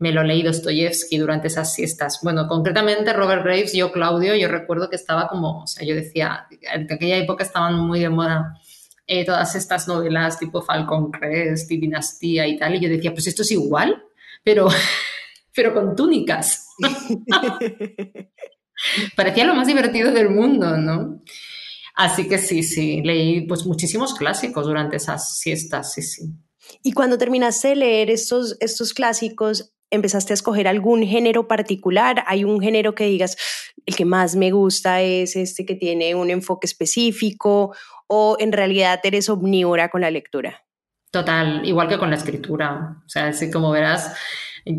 me 0.00 0.10
lo 0.12 0.24
leí 0.24 0.42
Dostoyevsky 0.42 1.18
durante 1.18 1.48
esas 1.48 1.74
siestas. 1.74 2.20
Bueno, 2.22 2.48
concretamente 2.48 3.12
Robert 3.12 3.44
Graves, 3.44 3.74
yo 3.74 3.92
Claudio, 3.92 4.34
yo 4.34 4.48
recuerdo 4.48 4.88
que 4.88 4.96
estaba 4.96 5.28
como, 5.28 5.62
o 5.62 5.66
sea, 5.66 5.86
yo 5.86 5.94
decía, 5.94 6.46
en 6.72 6.90
aquella 6.90 7.18
época 7.18 7.44
estaban 7.44 7.78
muy 7.78 8.00
de 8.00 8.08
moda 8.08 8.58
eh, 9.06 9.26
todas 9.26 9.54
estas 9.56 9.88
novelas 9.88 10.38
tipo 10.38 10.62
Falcon 10.62 11.10
Crest 11.10 11.70
y 11.70 11.76
Dinastía 11.76 12.46
y 12.46 12.56
tal, 12.56 12.76
y 12.76 12.80
yo 12.80 12.88
decía, 12.88 13.12
pues 13.12 13.26
esto 13.26 13.42
es 13.42 13.50
igual, 13.50 14.02
pero, 14.42 14.68
pero 15.54 15.74
con 15.74 15.94
túnicas. 15.94 16.66
Parecía 19.16 19.44
lo 19.44 19.54
más 19.54 19.66
divertido 19.66 20.12
del 20.12 20.30
mundo, 20.30 20.78
¿no? 20.78 21.22
Así 21.94 22.26
que 22.26 22.38
sí, 22.38 22.62
sí, 22.62 23.02
leí 23.02 23.42
pues 23.42 23.66
muchísimos 23.66 24.14
clásicos 24.14 24.64
durante 24.64 24.96
esas 24.96 25.36
siestas, 25.36 25.92
sí, 25.92 26.00
sí. 26.00 26.22
Y 26.82 26.92
cuando 26.92 27.18
terminaste 27.18 27.68
de 27.68 27.76
leer 27.76 28.10
estos, 28.10 28.56
estos 28.60 28.94
clásicos, 28.94 29.74
empezaste 29.90 30.32
a 30.32 30.34
escoger 30.34 30.68
algún 30.68 31.02
género 31.02 31.48
particular? 31.48 32.24
¿Hay 32.26 32.44
un 32.44 32.60
género 32.60 32.94
que 32.94 33.04
digas, 33.04 33.36
el 33.86 33.96
que 33.96 34.04
más 34.04 34.36
me 34.36 34.50
gusta 34.50 35.00
es 35.00 35.36
este 35.36 35.66
que 35.66 35.74
tiene 35.74 36.14
un 36.14 36.30
enfoque 36.30 36.66
específico 36.66 37.74
o 38.06 38.36
en 38.38 38.52
realidad 38.52 39.00
eres 39.04 39.28
omnívora 39.28 39.88
con 39.88 40.00
la 40.00 40.10
lectura? 40.10 40.64
Total, 41.10 41.66
igual 41.66 41.88
que 41.88 41.98
con 41.98 42.10
la 42.10 42.16
escritura. 42.16 42.96
O 43.04 43.08
sea, 43.08 43.28
así 43.28 43.50
como 43.50 43.70
verás, 43.70 44.14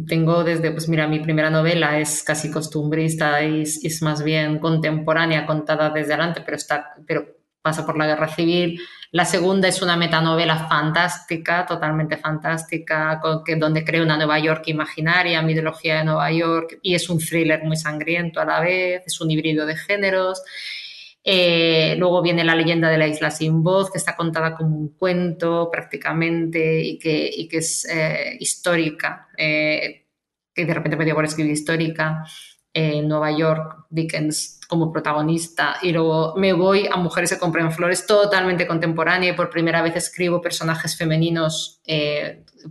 tengo 0.08 0.44
desde, 0.44 0.72
pues 0.72 0.88
mira, 0.88 1.08
mi 1.08 1.20
primera 1.20 1.50
novela 1.50 2.00
es 2.00 2.24
casi 2.24 2.50
costumbrista 2.50 3.42
es, 3.42 3.84
es 3.84 4.02
más 4.02 4.24
bien 4.24 4.60
contemporánea, 4.60 5.46
contada 5.46 5.90
desde 5.90 6.14
adelante, 6.14 6.42
pero, 6.46 6.58
está, 6.58 6.94
pero 7.06 7.41
pasa 7.62 7.86
por 7.86 7.98
la 7.98 8.08
guerra 8.08 8.28
civil 8.28 8.82
la 9.14 9.26
segunda 9.26 9.68
es 9.68 9.82
una 9.82 9.98
metanovela 9.98 10.70
fantástica, 10.70 11.66
totalmente 11.66 12.16
fantástica, 12.16 13.20
que, 13.46 13.58
donde 13.58 13.84
crea 13.84 14.04
una 14.04 14.16
Nueva 14.16 14.40
York 14.40 14.64
imaginaria, 14.68 15.42
mitología 15.42 15.98
de 15.98 16.06
Nueva 16.06 16.32
York, 16.32 16.80
y 16.82 16.96
es 16.96 17.10
un 17.10 17.20
thriller 17.20 17.62
muy 17.66 17.76
sangriento 17.76 18.40
a 18.40 18.46
la 18.46 18.62
vez, 18.62 19.04
es 19.06 19.20
un 19.20 19.30
híbrido 19.30 19.66
de 19.66 19.76
géneros. 19.76 20.42
Eh, 21.26 21.96
luego 21.98 22.22
viene 22.22 22.46
la 22.46 22.56
leyenda 22.56 22.90
de 22.90 22.98
la 22.98 23.08
isla 23.08 23.32
sin 23.32 23.62
voz, 23.62 23.92
que 23.92 23.98
está 23.98 24.16
contada 24.16 24.56
como 24.56 24.78
un 24.78 24.96
cuento 24.96 25.70
prácticamente 25.70 26.82
y 26.82 26.98
que, 26.98 27.30
y 27.36 27.50
que 27.50 27.58
es 27.58 27.86
eh, 27.92 28.38
histórica, 28.40 29.28
eh, 29.38 30.06
que 30.56 30.66
de 30.66 30.74
repente 30.74 30.96
me 30.96 31.04
dio 31.04 31.16
por 31.16 31.26
escribir 31.26 31.52
histórica. 31.52 32.24
En 32.74 33.08
Nueva 33.08 33.32
York, 33.32 33.86
Dickens 33.90 34.60
como 34.68 34.92
protagonista 34.92 35.76
y 35.82 35.92
luego 35.92 36.34
me 36.38 36.54
voy 36.54 36.88
a 36.88 36.96
Mujeres 36.96 37.32
que 37.32 37.38
compran 37.38 37.74
flores 37.74 38.06
totalmente 38.08 38.66
contemporánea 38.66 39.32
y 39.32 39.36
por 39.36 39.50
primera 39.50 39.82
vez 39.82 39.98
escribo 39.98 40.42
personajes 40.42 40.96
femeninos 40.98 41.82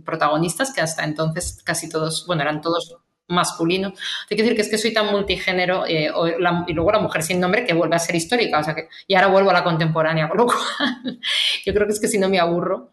protagonistas 0.03 0.73
que 0.73 0.81
hasta 0.81 1.03
entonces 1.03 1.61
casi 1.63 1.89
todos, 1.89 2.25
bueno, 2.25 2.41
eran 2.41 2.61
todos 2.61 2.97
masculino. 3.31 3.93
Hay 4.29 4.37
que 4.37 4.43
decir 4.43 4.55
que 4.55 4.61
es 4.61 4.69
que 4.69 4.77
soy 4.77 4.93
tan 4.93 5.11
multigénero 5.11 5.85
eh, 5.87 6.11
y 6.67 6.73
luego 6.73 6.91
la 6.91 6.99
mujer 6.99 7.23
sin 7.23 7.39
nombre 7.39 7.65
que 7.65 7.73
vuelve 7.73 7.95
a 7.95 7.99
ser 7.99 8.15
histórica, 8.15 8.59
o 8.59 8.63
sea 8.63 8.75
que 8.75 8.87
y 9.07 9.15
ahora 9.15 9.27
vuelvo 9.27 9.49
a 9.49 9.53
la 9.53 9.63
contemporánea, 9.63 10.29
con 10.29 10.37
lo 10.37 10.45
cual 10.45 11.19
yo 11.65 11.73
creo 11.73 11.87
que 11.87 11.93
es 11.93 11.99
que 11.99 12.07
si 12.07 12.17
no 12.17 12.29
me 12.29 12.39
aburro. 12.39 12.91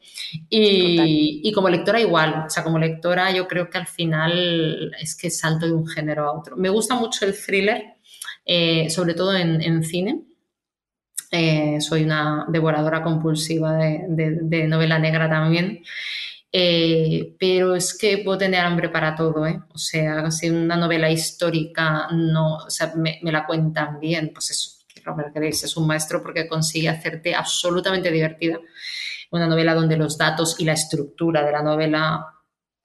Y, 0.50 1.40
y, 1.42 1.52
como 1.52 1.68
lectora 1.70 2.00
igual, 2.00 2.44
o 2.46 2.50
sea, 2.50 2.62
como 2.62 2.78
lectora 2.78 3.30
yo 3.32 3.48
creo 3.48 3.70
que 3.70 3.78
al 3.78 3.86
final 3.86 4.92
es 5.00 5.16
que 5.16 5.30
salto 5.30 5.66
de 5.66 5.72
un 5.72 5.86
género 5.86 6.24
a 6.24 6.32
otro. 6.32 6.56
Me 6.56 6.68
gusta 6.68 6.94
mucho 6.94 7.24
el 7.24 7.34
thriller, 7.34 7.94
eh, 8.44 8.90
sobre 8.90 9.14
todo 9.14 9.34
en, 9.34 9.82
cine. 9.84 10.22
Eh, 11.30 11.80
soy 11.80 12.04
una 12.04 12.46
devoradora 12.48 13.02
compulsiva 13.02 13.74
de, 13.74 14.38
de 14.42 14.66
novela 14.66 14.98
negra 14.98 15.28
también. 15.28 15.82
Eh, 16.50 17.36
pero 17.38 17.74
es 17.74 17.96
que 17.96 18.18
puedo 18.18 18.38
tener 18.38 18.60
hambre 18.60 18.88
para 18.88 19.14
todo, 19.14 19.46
¿eh? 19.46 19.60
O 19.74 19.78
sea, 19.78 20.30
si 20.30 20.48
una 20.48 20.76
novela 20.76 21.10
histórica 21.10 22.08
no, 22.10 22.56
o 22.56 22.70
sea, 22.70 22.92
me, 22.96 23.20
la 23.22 23.46
cuentan 23.46 24.00
bien, 24.00 24.30
pues 24.32 24.50
eso, 24.50 24.78
Robert 25.04 25.34
Grace 25.34 25.66
es 25.66 25.76
un 25.76 25.86
maestro 25.86 26.22
porque 26.22 26.48
consigue 26.48 26.88
hacerte 26.88 27.34
absolutamente 27.34 28.10
divertida. 28.10 28.58
Una 29.30 29.46
novela 29.46 29.74
donde 29.74 29.96
los 29.96 30.16
datos 30.16 30.56
y 30.58 30.64
la 30.64 30.72
estructura 30.72 31.44
de 31.44 31.52
la 31.52 31.62
novela 31.62 32.26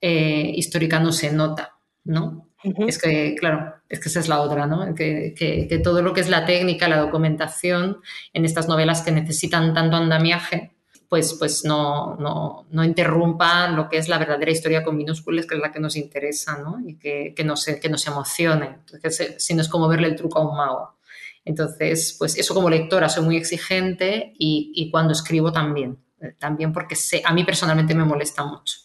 eh, 0.00 0.52
histórica 0.54 1.00
no 1.00 1.12
se 1.12 1.32
nota, 1.32 1.78
¿no? 2.04 2.50
Es 2.86 2.98
que, 2.98 3.34
claro, 3.38 3.74
es 3.88 4.00
que 4.00 4.08
esa 4.08 4.20
es 4.20 4.28
la 4.28 4.40
otra, 4.40 4.66
¿no? 4.66 4.94
Que, 4.94 5.34
que, 5.36 5.78
todo 5.80 6.00
lo 6.00 6.14
que 6.14 6.22
es 6.22 6.30
la 6.30 6.46
técnica, 6.46 6.88
la 6.88 6.98
documentación 6.98 8.00
en 8.32 8.44
estas 8.46 8.68
novelas 8.68 9.02
que 9.02 9.12
necesitan 9.12 9.74
tanto 9.74 9.96
andamiaje, 9.96 10.73
pues, 11.14 11.34
pues 11.34 11.64
no, 11.64 12.16
no, 12.16 12.66
no 12.72 12.82
interrumpa 12.82 13.68
lo 13.68 13.88
que 13.88 13.98
es 13.98 14.08
la 14.08 14.18
verdadera 14.18 14.50
historia 14.50 14.82
con 14.82 14.96
minúsculas, 14.96 15.46
que 15.46 15.54
es 15.54 15.60
la 15.60 15.70
que 15.70 15.78
nos 15.78 15.94
interesa, 15.94 16.58
¿no? 16.58 16.80
Y 16.84 16.96
que, 16.96 17.32
que, 17.36 17.44
nos, 17.44 17.64
que 17.66 17.88
nos 17.88 18.04
emocione. 18.08 18.80
Entonces, 18.92 19.36
si 19.38 19.54
no 19.54 19.62
es 19.62 19.68
como 19.68 19.86
verle 19.86 20.08
el 20.08 20.16
truco 20.16 20.40
a 20.40 20.50
un 20.50 20.56
mago. 20.56 20.98
Entonces, 21.44 22.16
pues 22.18 22.36
eso 22.36 22.52
como 22.52 22.68
lectora 22.68 23.08
soy 23.08 23.22
muy 23.22 23.36
exigente 23.36 24.34
y, 24.40 24.72
y 24.74 24.90
cuando 24.90 25.12
escribo 25.12 25.52
también, 25.52 25.98
eh, 26.20 26.34
también 26.36 26.72
porque 26.72 26.96
sé, 26.96 27.22
a 27.24 27.32
mí 27.32 27.44
personalmente 27.44 27.94
me 27.94 28.04
molesta 28.04 28.44
mucho. 28.44 28.76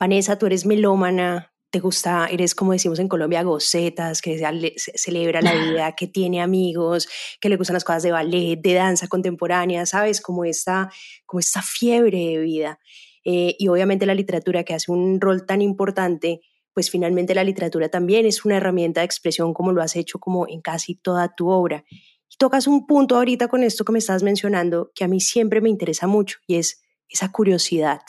Vanessa, 0.00 0.36
tú 0.36 0.46
eres 0.46 0.66
melómana, 0.66 1.52
te 1.70 1.80
gusta, 1.80 2.26
eres 2.30 2.54
como 2.54 2.72
decimos 2.72 2.98
en 2.98 3.08
Colombia, 3.08 3.42
gocetas, 3.42 4.22
que 4.22 4.38
celebra 4.76 5.42
la 5.42 5.52
vida, 5.54 5.92
que 5.92 6.06
tiene 6.06 6.40
amigos, 6.40 7.08
que 7.40 7.48
le 7.48 7.56
gustan 7.56 7.74
las 7.74 7.84
cosas 7.84 8.02
de 8.02 8.12
ballet, 8.12 8.60
de 8.60 8.74
danza 8.74 9.08
contemporánea, 9.08 9.84
¿sabes? 9.86 10.20
Como 10.20 10.44
esta, 10.44 10.90
como 11.26 11.40
esta 11.40 11.62
fiebre 11.62 12.18
de 12.18 12.38
vida. 12.38 12.78
Eh, 13.24 13.56
y 13.58 13.68
obviamente 13.68 14.06
la 14.06 14.14
literatura 14.14 14.64
que 14.64 14.74
hace 14.74 14.90
un 14.90 15.20
rol 15.20 15.44
tan 15.44 15.60
importante, 15.60 16.40
pues 16.72 16.90
finalmente 16.90 17.34
la 17.34 17.44
literatura 17.44 17.88
también 17.88 18.24
es 18.24 18.44
una 18.44 18.56
herramienta 18.56 19.00
de 19.00 19.06
expresión 19.06 19.52
como 19.52 19.72
lo 19.72 19.82
has 19.82 19.96
hecho 19.96 20.18
como 20.18 20.48
en 20.48 20.62
casi 20.62 20.94
toda 20.94 21.34
tu 21.34 21.48
obra. 21.48 21.84
Y 22.30 22.36
tocas 22.38 22.66
un 22.66 22.86
punto 22.86 23.16
ahorita 23.16 23.48
con 23.48 23.62
esto 23.62 23.84
que 23.84 23.92
me 23.92 23.98
estás 23.98 24.22
mencionando 24.22 24.90
que 24.94 25.04
a 25.04 25.08
mí 25.08 25.20
siempre 25.20 25.60
me 25.60 25.68
interesa 25.68 26.06
mucho 26.06 26.38
y 26.46 26.56
es 26.56 26.82
esa 27.08 27.32
curiosidad, 27.32 28.00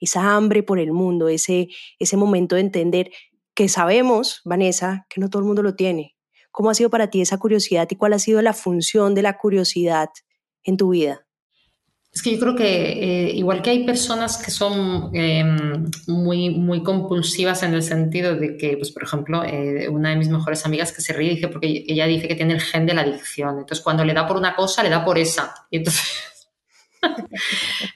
esa 0.00 0.34
hambre 0.34 0.62
por 0.62 0.78
el 0.78 0.92
mundo, 0.92 1.28
ese, 1.28 1.68
ese 1.98 2.16
momento 2.16 2.56
de 2.56 2.62
entender 2.62 3.10
que 3.54 3.68
sabemos, 3.68 4.40
Vanessa, 4.44 5.06
que 5.08 5.20
no 5.20 5.28
todo 5.28 5.40
el 5.40 5.46
mundo 5.46 5.62
lo 5.62 5.74
tiene. 5.74 6.16
¿Cómo 6.50 6.70
ha 6.70 6.74
sido 6.74 6.90
para 6.90 7.08
ti 7.08 7.20
esa 7.20 7.38
curiosidad 7.38 7.88
y 7.90 7.96
cuál 7.96 8.12
ha 8.12 8.18
sido 8.18 8.42
la 8.42 8.52
función 8.52 9.14
de 9.14 9.22
la 9.22 9.38
curiosidad 9.38 10.10
en 10.64 10.76
tu 10.76 10.90
vida? 10.90 11.26
Es 12.12 12.22
que 12.22 12.32
yo 12.32 12.40
creo 12.40 12.54
que 12.54 13.28
eh, 13.28 13.32
igual 13.34 13.62
que 13.62 13.70
hay 13.70 13.86
personas 13.86 14.36
que 14.36 14.50
son 14.50 15.10
em, 15.14 15.90
muy, 16.06 16.50
muy 16.50 16.82
compulsivas 16.82 17.62
en 17.62 17.72
el 17.72 17.82
sentido 17.82 18.36
de 18.36 18.58
que, 18.58 18.76
pues, 18.76 18.90
por 18.90 19.02
ejemplo, 19.02 19.42
eh, 19.44 19.88
una 19.88 20.10
de 20.10 20.16
mis 20.16 20.28
mejores 20.28 20.66
amigas 20.66 20.92
que 20.92 21.00
se 21.00 21.14
ríe 21.14 21.30
dice 21.30 21.48
porque 21.48 21.84
ella 21.88 22.06
dice 22.06 22.28
que 22.28 22.34
tiene 22.34 22.52
el 22.52 22.60
gen 22.60 22.84
de 22.84 22.92
la 22.92 23.00
adicción. 23.00 23.60
Entonces, 23.60 23.82
cuando 23.82 24.04
le 24.04 24.12
da 24.12 24.26
por 24.26 24.36
una 24.36 24.54
cosa, 24.54 24.82
le 24.82 24.90
da 24.90 25.02
por 25.02 25.16
esa. 25.16 25.54
Y 25.70 25.78
entonces 25.78 26.02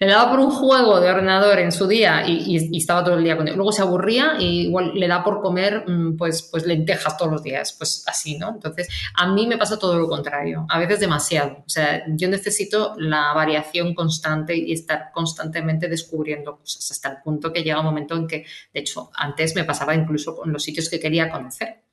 le 0.00 0.06
daba 0.06 0.30
por 0.30 0.40
un 0.40 0.50
juego 0.50 1.00
de 1.00 1.10
ordenador 1.10 1.58
en 1.58 1.72
su 1.72 1.86
día 1.86 2.26
y, 2.26 2.76
estaba 2.76 3.04
todo 3.04 3.16
el 3.16 3.24
día 3.24 3.36
con 3.36 3.48
él. 3.48 3.54
Luego 3.56 3.72
se 3.72 3.82
aburría 3.82 4.36
y 4.38 4.62
igual 4.62 4.92
le 4.94 5.08
da 5.08 5.22
por 5.22 5.40
comer 5.40 5.84
mm, 5.86 6.16
pues, 6.16 6.42
pues 6.42 6.66
lentejas 6.66 7.16
todos 7.16 7.32
los 7.32 7.42
días, 7.42 7.74
pues 7.76 8.04
así, 8.06 8.38
¿no? 8.38 8.50
Entonces, 8.50 8.88
a 9.14 9.26
mí 9.32 9.46
me 9.46 9.58
pasa 9.58 9.78
todo 9.78 9.98
lo 9.98 10.08
contrario, 10.08 10.66
a 10.68 10.78
veces 10.78 11.00
demasiado. 11.00 11.58
O 11.66 11.68
sea, 11.68 12.04
yo 12.08 12.28
necesito 12.28 12.94
la 12.98 13.32
variación 13.34 13.94
constante 13.94 14.56
y 14.56 14.72
estar 14.72 15.10
constantemente 15.12 15.88
descubriendo 15.88 16.58
cosas 16.58 16.90
hasta 16.90 17.08
el 17.10 17.16
punto 17.22 17.52
que 17.52 17.62
llega 17.62 17.80
un 17.80 17.86
momento 17.86 18.16
en 18.16 18.26
que, 18.26 18.44
de 18.72 18.80
hecho, 18.80 19.10
antes 19.14 19.54
me 19.54 19.64
pasaba 19.64 19.94
incluso 19.94 20.36
con 20.36 20.52
los 20.52 20.62
sitios 20.62 20.88
que 20.88 21.00
quería 21.00 21.30
conocer 21.30 21.85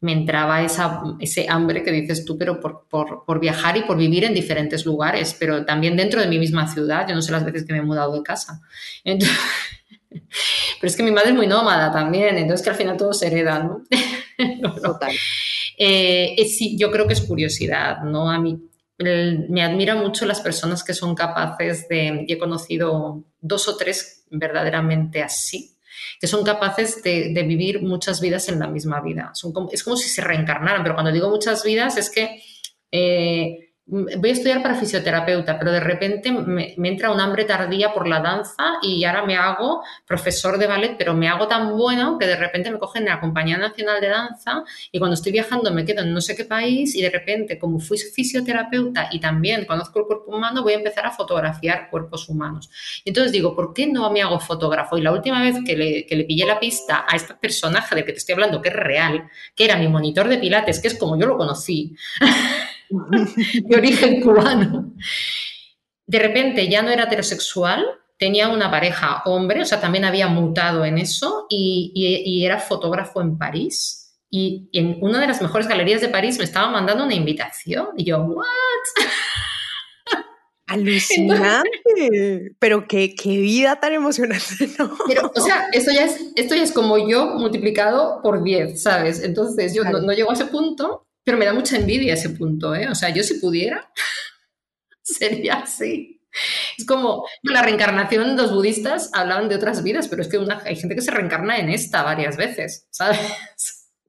me 0.00 0.12
entraba 0.12 0.62
esa, 0.62 1.02
ese 1.18 1.46
hambre 1.48 1.82
que 1.82 1.92
dices 1.92 2.24
tú, 2.24 2.38
pero 2.38 2.58
por, 2.58 2.86
por, 2.88 3.24
por, 3.24 3.38
viajar 3.38 3.76
y 3.76 3.82
por 3.82 3.98
vivir 3.98 4.24
en 4.24 4.32
diferentes 4.32 4.86
lugares, 4.86 5.36
pero 5.38 5.66
también 5.66 5.96
dentro 5.96 6.20
de 6.20 6.26
mi 6.26 6.38
misma 6.38 6.72
ciudad. 6.72 7.06
Yo 7.06 7.14
no 7.14 7.20
sé 7.20 7.32
las 7.32 7.44
veces 7.44 7.66
que 7.66 7.72
me 7.72 7.80
he 7.80 7.82
mudado 7.82 8.14
de 8.14 8.22
casa. 8.22 8.62
pero 9.04 9.28
es 10.82 10.96
que 10.96 11.02
mi 11.02 11.10
madre 11.10 11.30
es 11.30 11.36
muy 11.36 11.46
nómada 11.46 11.92
también, 11.92 12.36
entonces 12.38 12.64
que 12.64 12.70
al 12.70 12.76
final 12.76 12.96
todo 12.96 13.12
se 13.12 13.26
hereda, 13.26 13.58
¿no? 13.62 13.84
Total. 14.82 15.12
Eh, 15.76 16.46
sí, 16.46 16.76
yo 16.78 16.90
creo 16.90 17.06
que 17.06 17.12
es 17.12 17.20
curiosidad, 17.20 18.02
¿no? 18.02 18.30
A 18.30 18.38
mí 18.38 18.58
me 18.98 19.62
admira 19.62 19.94
mucho 19.94 20.26
las 20.26 20.40
personas 20.40 20.84
que 20.84 20.92
son 20.92 21.14
capaces 21.14 21.88
de, 21.88 22.24
y 22.26 22.32
he 22.32 22.38
conocido 22.38 23.24
dos 23.40 23.68
o 23.68 23.76
tres 23.76 24.24
verdaderamente 24.30 25.22
así, 25.22 25.74
que 26.20 26.26
son 26.26 26.44
capaces 26.44 27.02
de, 27.02 27.44
vivir 27.46 27.82
muchas 27.82 28.20
vidas 28.20 28.48
en 28.48 28.58
la 28.58 28.68
misma 28.68 29.00
vida. 29.00 29.32
Es 29.72 29.82
como 29.82 29.96
si 29.96 30.08
se 30.08 30.22
reencarnaran, 30.22 30.82
pero 30.82 30.94
cuando 30.94 31.12
digo 31.12 31.30
muchas 31.30 31.64
vidas 31.64 31.96
es 31.96 32.10
que 32.10 32.42
eh, 32.92 33.69
voy 33.90 34.30
a 34.30 34.32
estudiar 34.32 34.62
para 34.62 34.76
fisioterapeuta, 34.76 35.58
pero 35.58 35.72
de 35.72 35.80
repente 35.80 36.30
me, 36.30 36.74
entra 36.76 37.10
un 37.10 37.20
hambre 37.20 37.44
tardía 37.44 37.92
por 37.92 38.06
la 38.06 38.20
danza 38.20 38.78
y 38.82 39.02
ahora 39.04 39.24
me 39.26 39.36
hago 39.36 39.82
profesor 40.06 40.58
de 40.58 40.68
ballet, 40.68 40.94
pero 40.96 41.14
me 41.14 41.28
hago 41.28 41.48
tan 41.48 41.76
bueno 41.76 42.16
que 42.16 42.26
de 42.26 42.36
repente 42.36 42.70
me 42.70 42.78
cogen 42.78 43.02
en 43.02 43.08
la 43.08 43.20
Compañía 43.20 43.58
Nacional 43.58 44.00
de 44.00 44.08
Danza 44.08 44.62
y 44.92 44.98
cuando 44.98 45.14
estoy 45.14 45.32
viajando 45.32 45.72
me 45.72 45.84
quedo 45.84 46.02
en 46.02 46.14
no 46.14 46.20
sé 46.20 46.36
qué 46.36 46.44
país 46.44 46.94
y 46.94 47.02
de 47.02 47.10
repente, 47.10 47.58
como 47.58 47.80
fui 47.80 47.98
fisioterapeuta 47.98 49.08
y 49.10 49.18
también 49.18 49.64
conozco 49.64 49.98
el 50.00 50.06
cuerpo 50.06 50.36
humano, 50.36 50.62
voy 50.62 50.74
a 50.74 50.76
empezar 50.76 51.06
a 51.06 51.10
fotografiar 51.10 51.90
cuerpos 51.90 52.28
humanos. 52.28 52.70
Y 53.04 53.10
entonces 53.10 53.32
digo, 53.32 53.56
¿por 53.56 53.74
qué 53.74 53.88
no 53.88 54.08
me 54.12 54.22
hago 54.22 54.38
fotógrafo? 54.38 54.98
Y 54.98 55.02
la 55.02 55.12
última 55.12 55.42
vez 55.42 55.56
que 55.66 55.76
le, 55.76 56.06
que 56.06 56.14
le 56.14 56.24
pillé 56.24 56.46
la 56.46 56.60
pista 56.60 57.04
a 57.08 57.16
este 57.16 57.34
personaje 57.34 57.94
del 57.94 58.04
que 58.04 58.12
te 58.12 58.18
estoy 58.18 58.34
hablando, 58.34 58.62
que 58.62 58.68
es 58.68 58.76
real, 58.76 59.28
que 59.56 59.64
era 59.64 59.76
mi 59.76 59.88
monitor 59.88 60.28
de 60.28 60.38
pilates, 60.38 60.80
que 60.80 60.88
es 60.88 60.98
como 60.98 61.18
yo 61.18 61.26
lo 61.26 61.36
conocí, 61.36 61.96
de 63.64 63.76
origen 63.76 64.20
cubano. 64.20 64.94
De 66.06 66.18
repente 66.18 66.68
ya 66.68 66.82
no 66.82 66.90
era 66.90 67.04
heterosexual, 67.04 67.86
tenía 68.20 68.48
una 68.48 68.70
pareja 68.70 69.22
hombre, 69.24 69.62
o 69.62 69.64
sea, 69.64 69.80
también 69.80 70.04
había 70.04 70.28
mutado 70.28 70.84
en 70.84 70.98
eso 70.98 71.46
y, 71.48 72.44
era 72.44 72.58
fotógrafo 72.58 73.22
en 73.22 73.38
París. 73.38 74.12
Y, 74.30 74.68
en 74.72 74.98
una 75.00 75.20
de 75.20 75.26
las 75.26 75.40
mejores 75.40 75.66
galerías 75.66 76.02
de 76.02 76.08
París 76.08 76.38
me 76.38 76.44
estaba 76.44 76.70
mandando 76.70 77.04
una 77.04 77.14
invitación 77.14 77.88
y 77.96 78.04
yo, 78.04 78.22
¿what? 78.22 78.44
Alucinante. 80.66 81.68
pero 82.60 82.86
qué, 82.86 83.16
qué, 83.16 83.38
vida 83.38 83.80
tan 83.80 83.92
emocionante, 83.92 84.68
¿no? 84.78 84.96
Pero, 85.08 85.32
o 85.34 85.40
sea, 85.40 85.66
esto 85.72 85.90
ya, 85.90 86.04
es, 86.04 86.32
esto 86.36 86.54
ya 86.54 86.62
es 86.62 86.70
como 86.70 87.08
yo 87.08 87.26
multiplicado 87.36 88.20
por 88.22 88.44
10, 88.44 88.80
¿sabes? 88.80 89.24
Entonces 89.24 89.74
yo 89.74 89.82
no, 89.82 90.00
no, 90.00 90.12
llego 90.12 90.30
a 90.30 90.34
ese 90.34 90.46
punto, 90.46 91.08
pero 91.30 91.38
me 91.38 91.46
da 91.46 91.54
mucha 91.54 91.76
envidia 91.76 92.14
ese 92.14 92.30
punto, 92.30 92.74
¿eh? 92.74 92.88
O 92.88 92.94
sea, 92.96 93.10
yo 93.10 93.22
si 93.22 93.34
pudiera, 93.34 93.88
sería 95.00 95.60
así. 95.60 96.20
Es 96.76 96.84
como 96.84 97.24
la 97.44 97.62
reencarnación, 97.62 98.36
los 98.36 98.52
budistas 98.52 99.10
hablaban 99.12 99.48
de 99.48 99.54
otras 99.54 99.84
vidas, 99.84 100.08
pero 100.08 100.22
es 100.22 100.28
que 100.28 100.44
hay 100.64 100.74
gente 100.74 100.96
que 100.96 101.02
se 101.02 101.12
reencarna 101.12 101.58
en 101.58 101.68
esta 101.68 102.02
varias 102.02 102.36
veces, 102.36 102.88
¿sabes? 102.90 103.20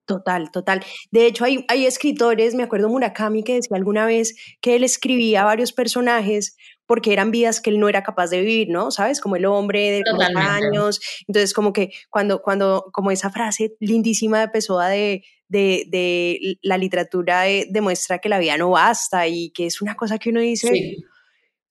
Total, 0.07 0.49
total. 0.49 0.83
De 1.11 1.27
hecho, 1.27 1.45
hay, 1.45 1.63
hay 1.67 1.85
escritores, 1.85 2.55
me 2.55 2.63
acuerdo 2.63 2.89
Murakami 2.89 3.43
que 3.43 3.53
decía 3.53 3.77
alguna 3.77 4.07
vez 4.07 4.35
que 4.59 4.75
él 4.75 4.83
escribía 4.83 5.43
varios 5.43 5.73
personajes 5.73 6.57
porque 6.87 7.13
eran 7.13 7.29
vidas 7.29 7.61
que 7.61 7.69
él 7.69 7.79
no 7.79 7.87
era 7.87 8.01
capaz 8.01 8.31
de 8.31 8.39
vivir, 8.39 8.69
¿no? 8.69 8.89
¿Sabes? 8.89 9.21
Como 9.21 9.35
el 9.35 9.45
hombre 9.45 9.91
de 9.91 10.01
40 10.03 10.55
años. 10.55 10.99
Entonces, 11.27 11.53
como 11.53 11.71
que 11.71 11.91
cuando, 12.09 12.41
cuando, 12.41 12.89
como 12.91 13.11
esa 13.11 13.29
frase 13.29 13.75
lindísima 13.79 14.39
de 14.39 14.47
Pessoa 14.47 14.89
de, 14.89 15.23
de, 15.51 15.85
de 15.89 16.57
la 16.61 16.77
literatura 16.77 17.49
eh, 17.49 17.67
demuestra 17.69 18.19
que 18.19 18.29
la 18.29 18.39
vida 18.39 18.57
no 18.57 18.69
basta 18.69 19.27
y 19.27 19.51
que 19.51 19.65
es 19.65 19.81
una 19.81 19.95
cosa 19.95 20.17
que 20.17 20.29
uno 20.29 20.39
dice, 20.39 20.95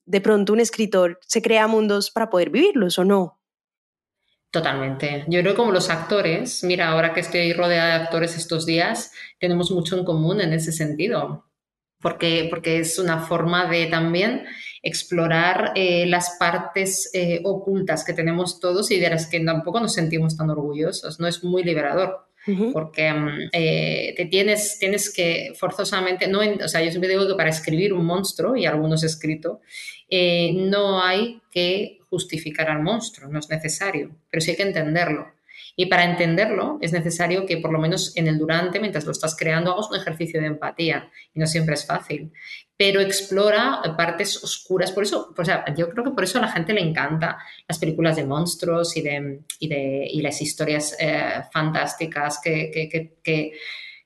de 0.05 0.21
pronto 0.21 0.53
un 0.53 0.61
escritor 0.61 1.19
se 1.27 1.41
crea 1.41 1.67
mundos 1.67 2.11
para 2.11 2.29
poder 2.29 2.51
vivirlos 2.51 2.99
o 2.99 3.05
no. 3.05 3.41
Totalmente. 4.51 5.25
Yo 5.29 5.41
creo 5.41 5.55
como 5.55 5.73
los 5.73 5.89
actores, 5.89 6.63
mira, 6.63 6.89
ahora 6.89 7.15
que 7.15 7.21
estoy 7.21 7.55
rodeada 7.55 7.97
de 7.99 8.05
actores 8.05 8.37
estos 8.37 8.67
días, 8.67 9.13
tenemos 9.39 9.71
mucho 9.71 9.97
en 9.97 10.05
común 10.05 10.43
en 10.43 10.53
ese 10.53 10.73
sentido, 10.73 11.47
porque, 12.03 12.49
porque 12.51 12.81
es 12.81 12.99
una 12.99 13.21
forma 13.21 13.71
de 13.71 13.87
también 13.87 14.45
explorar 14.83 15.73
eh, 15.75 16.05
las 16.07 16.37
partes 16.39 17.11
eh, 17.15 17.41
ocultas 17.45 18.05
que 18.05 18.13
tenemos 18.13 18.61
todos 18.61 18.91
y 18.91 19.01
de 19.01 19.09
las 19.09 19.27
que 19.27 19.41
tampoco 19.41 19.81
nos 19.81 19.95
sentimos 19.95 20.37
tan 20.37 20.51
orgullosos. 20.51 21.19
No 21.19 21.27
es 21.27 21.43
muy 21.45 21.63
liberador. 21.63 22.30
Porque 22.73 23.13
mm, 23.13 23.51
eh, 23.53 24.15
te 24.17 24.25
tienes, 24.27 24.79
tienes 24.79 25.13
que 25.13 25.53
forzosamente, 25.59 26.27
no 26.27 26.41
o 26.41 26.69
sea, 26.69 26.83
yo 26.83 26.91
siempre 26.91 27.11
digo 27.11 27.29
que 27.29 27.35
para 27.35 27.51
escribir 27.51 27.93
un 27.93 28.07
monstruo, 28.07 28.57
y 28.57 28.67
algunos 28.67 29.05
escrito, 29.05 29.61
no 30.11 31.03
hay 31.03 31.41
que 31.51 31.99
justificar 32.09 32.69
al 32.69 32.83
monstruo, 32.83 33.31
no 33.31 33.39
es 33.39 33.49
necesario, 33.49 34.11
pero 34.31 34.41
sí 34.41 34.51
hay 34.51 34.57
que 34.57 34.65
entenderlo. 34.65 35.29
Y 35.81 35.87
para 35.87 36.05
entenderlo 36.05 36.77
es 36.83 36.93
necesario 36.93 37.47
que 37.47 37.57
por 37.57 37.73
lo 37.73 37.79
menos 37.79 38.15
en 38.15 38.27
el 38.27 38.37
durante, 38.37 38.81
mientras 38.81 39.07
lo 39.07 39.13
estás 39.13 39.35
creando, 39.35 39.73
hagas 39.73 39.89
un 39.89 39.97
ejercicio 39.97 40.39
de 40.39 40.49
empatía. 40.49 41.11
Y 41.33 41.41
no 41.41 41.47
siempre 41.47 41.73
es 41.73 41.87
fácil. 41.87 42.31
Pero 42.77 43.01
explora 43.01 43.81
partes 43.97 44.45
oscuras. 44.45 44.93
Por 44.93 45.05
eso, 45.05 45.35
o 45.35 45.43
sea, 45.43 45.65
yo 45.75 45.89
creo 45.89 46.05
que 46.05 46.11
por 46.11 46.25
eso 46.25 46.37
a 46.37 46.43
la 46.43 46.53
gente 46.53 46.75
le 46.75 46.83
encanta 46.83 47.39
las 47.67 47.79
películas 47.79 48.17
de 48.17 48.27
monstruos 48.27 48.95
y, 48.95 49.01
de, 49.01 49.41
y, 49.59 49.69
de, 49.69 50.07
y 50.13 50.21
las 50.21 50.43
historias 50.43 50.95
eh, 51.01 51.45
fantásticas 51.51 52.41
que, 52.45 52.71
que, 52.71 53.17
que, 53.25 53.53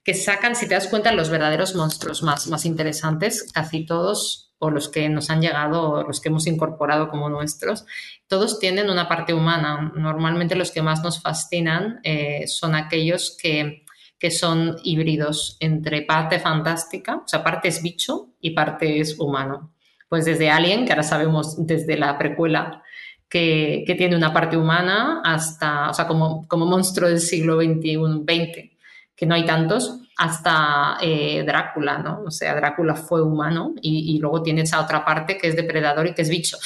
que, 0.05 0.15
sacan, 0.15 0.55
si 0.55 0.69
te 0.69 0.75
das 0.75 0.87
cuenta, 0.87 1.11
los 1.11 1.29
verdaderos 1.29 1.75
monstruos 1.75 2.23
más, 2.23 2.47
más 2.47 2.65
interesantes, 2.67 3.51
casi 3.53 3.85
todos 3.85 4.44
los 4.71 4.89
que 4.89 5.09
nos 5.09 5.31
han 5.31 5.41
llegado 5.41 6.03
los 6.03 6.21
que 6.21 6.29
hemos 6.29 6.47
incorporado 6.47 7.09
como 7.09 7.29
nuestros, 7.29 7.85
todos 8.27 8.59
tienen 8.59 8.91
una 8.91 9.09
parte 9.09 9.35
humana. 9.35 9.93
Normalmente 9.95 10.55
los 10.55 10.71
que 10.71 10.83
más 10.83 11.03
nos 11.03 11.21
fascinan 11.21 12.01
eh, 12.03 12.47
son 12.47 12.75
aquellos 12.75 13.37
que, 13.41 13.85
que, 14.19 14.31
son 14.31 14.77
híbridos 14.83 15.57
entre 15.61 16.03
parte 16.03 16.39
fantástica, 16.39 17.17
o 17.17 17.29
sea, 17.29 17.43
parte 17.43 17.69
es 17.69 17.83
bicho 17.83 18.31
y 18.41 18.51
parte 18.51 19.01
es 19.01 19.19
humano. 19.19 19.73
Pues 20.09 20.25
desde 20.25 20.51
Alien, 20.51 20.85
que 20.85 20.93
ahora 20.93 21.03
sabemos 21.03 21.67
desde 21.67 21.97
la 21.97 22.17
precuela 22.19 22.83
que, 23.29 23.85
que 23.87 23.95
tiene 23.95 24.17
una 24.17 24.33
parte 24.33 24.57
humana, 24.57 25.21
hasta, 25.25 25.91
o 25.91 25.95
sea, 25.95 26.07
como, 26.07 26.47
como 26.47 26.67
monstruo 26.67 27.09
del 27.09 27.21
siglo 27.21 27.57
XXI, 27.57 27.97
XX, 27.97 28.71
que 29.17 29.27
no 29.27 29.35
hay 29.35 29.45
tantos, 29.45 30.01
hasta 30.17 30.97
eh, 31.01 31.43
Drácula, 31.45 31.99
¿no? 31.99 32.23
O 32.27 32.31
sea, 32.31 32.55
Drácula 32.55 32.95
fue 32.95 33.23
humano 33.23 33.75
y, 33.81 34.19
luego 34.19 34.43
tiene 34.43 34.63
esa 34.63 34.81
otra 34.81 35.05
parte 35.05 35.37
que 35.37 35.49
es 35.49 35.57
depredador 35.57 36.07
y 36.07 36.15
que 36.15 36.23
es 36.23 36.29
bicho, 36.29 36.57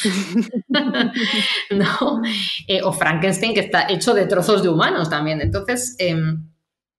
¿no? 1.70 2.22
Eh, 2.66 2.82
o 2.82 2.92
Frankenstein 2.92 3.54
que 3.54 3.60
está 3.60 3.88
hecho 3.88 4.14
de 4.14 4.26
trozos 4.26 4.62
de 4.62 4.68
humanos 4.68 5.08
también. 5.08 5.40
Entonces, 5.40 5.96
em, 5.98 6.48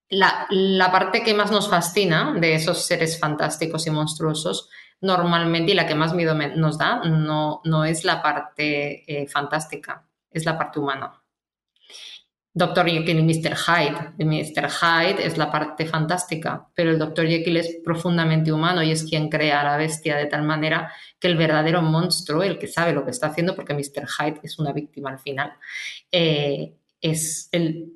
la, 0.10 0.90
parte 0.92 1.24
que 1.24 1.34
más 1.34 1.52
nos 1.52 1.70
fascina 1.70 2.34
de 2.40 2.56
esos 2.56 2.86
seres 2.86 3.20
fantásticos 3.20 3.86
y 3.86 3.92
monstruosos 3.92 4.70
normalmente 5.02 5.72
y 5.72 5.76
la 5.76 5.86
que 5.86 5.96
más 5.96 6.14
miedo 6.14 6.34
nos 6.34 6.78
da 6.78 7.02
no, 7.06 7.62
no 7.64 7.86
es 7.86 8.04
la 8.04 8.22
parte 8.22 9.04
eh, 9.08 9.28
fantástica, 9.28 10.04
es 10.32 10.46
la 10.46 10.58
parte 10.58 10.80
humana. 10.80 11.19
Dr. 12.54 12.90
Jekyll 12.90 13.20
y 13.20 13.24
Mr. 13.24 13.56
Hyde. 13.56 14.14
Mr. 14.18 14.70
Hyde 14.70 15.26
es 15.26 15.38
la 15.38 15.52
parte 15.52 15.86
fantástica, 15.86 16.68
pero 16.74 16.92
el 16.92 17.00
Dr. 17.00 17.28
Jekyll 17.28 17.58
es 17.58 17.78
profundamente 17.84 18.52
humano 18.52 18.82
y 18.82 18.92
es 18.92 19.04
quien 19.04 19.30
crea 19.30 19.62
a 19.62 19.64
la 19.64 19.78
bestia 19.78 20.18
de 20.18 20.26
tal 20.26 20.44
manera 20.44 20.92
que 21.20 21.28
el 21.28 21.38
verdadero 21.38 21.82
monstruo, 21.82 22.44
el 22.44 22.58
que 22.58 22.68
sabe 22.68 22.94
lo 22.94 23.06
que 23.06 23.12
está 23.12 23.28
haciendo, 23.28 23.56
porque 23.56 23.74
Mr. 23.74 24.08
Hyde 24.08 24.40
es 24.44 24.58
una 24.58 24.74
víctima 24.74 25.12
al 25.12 25.20
final, 25.20 25.54
eh, 26.12 26.74
es 27.02 27.50
el, 27.52 27.94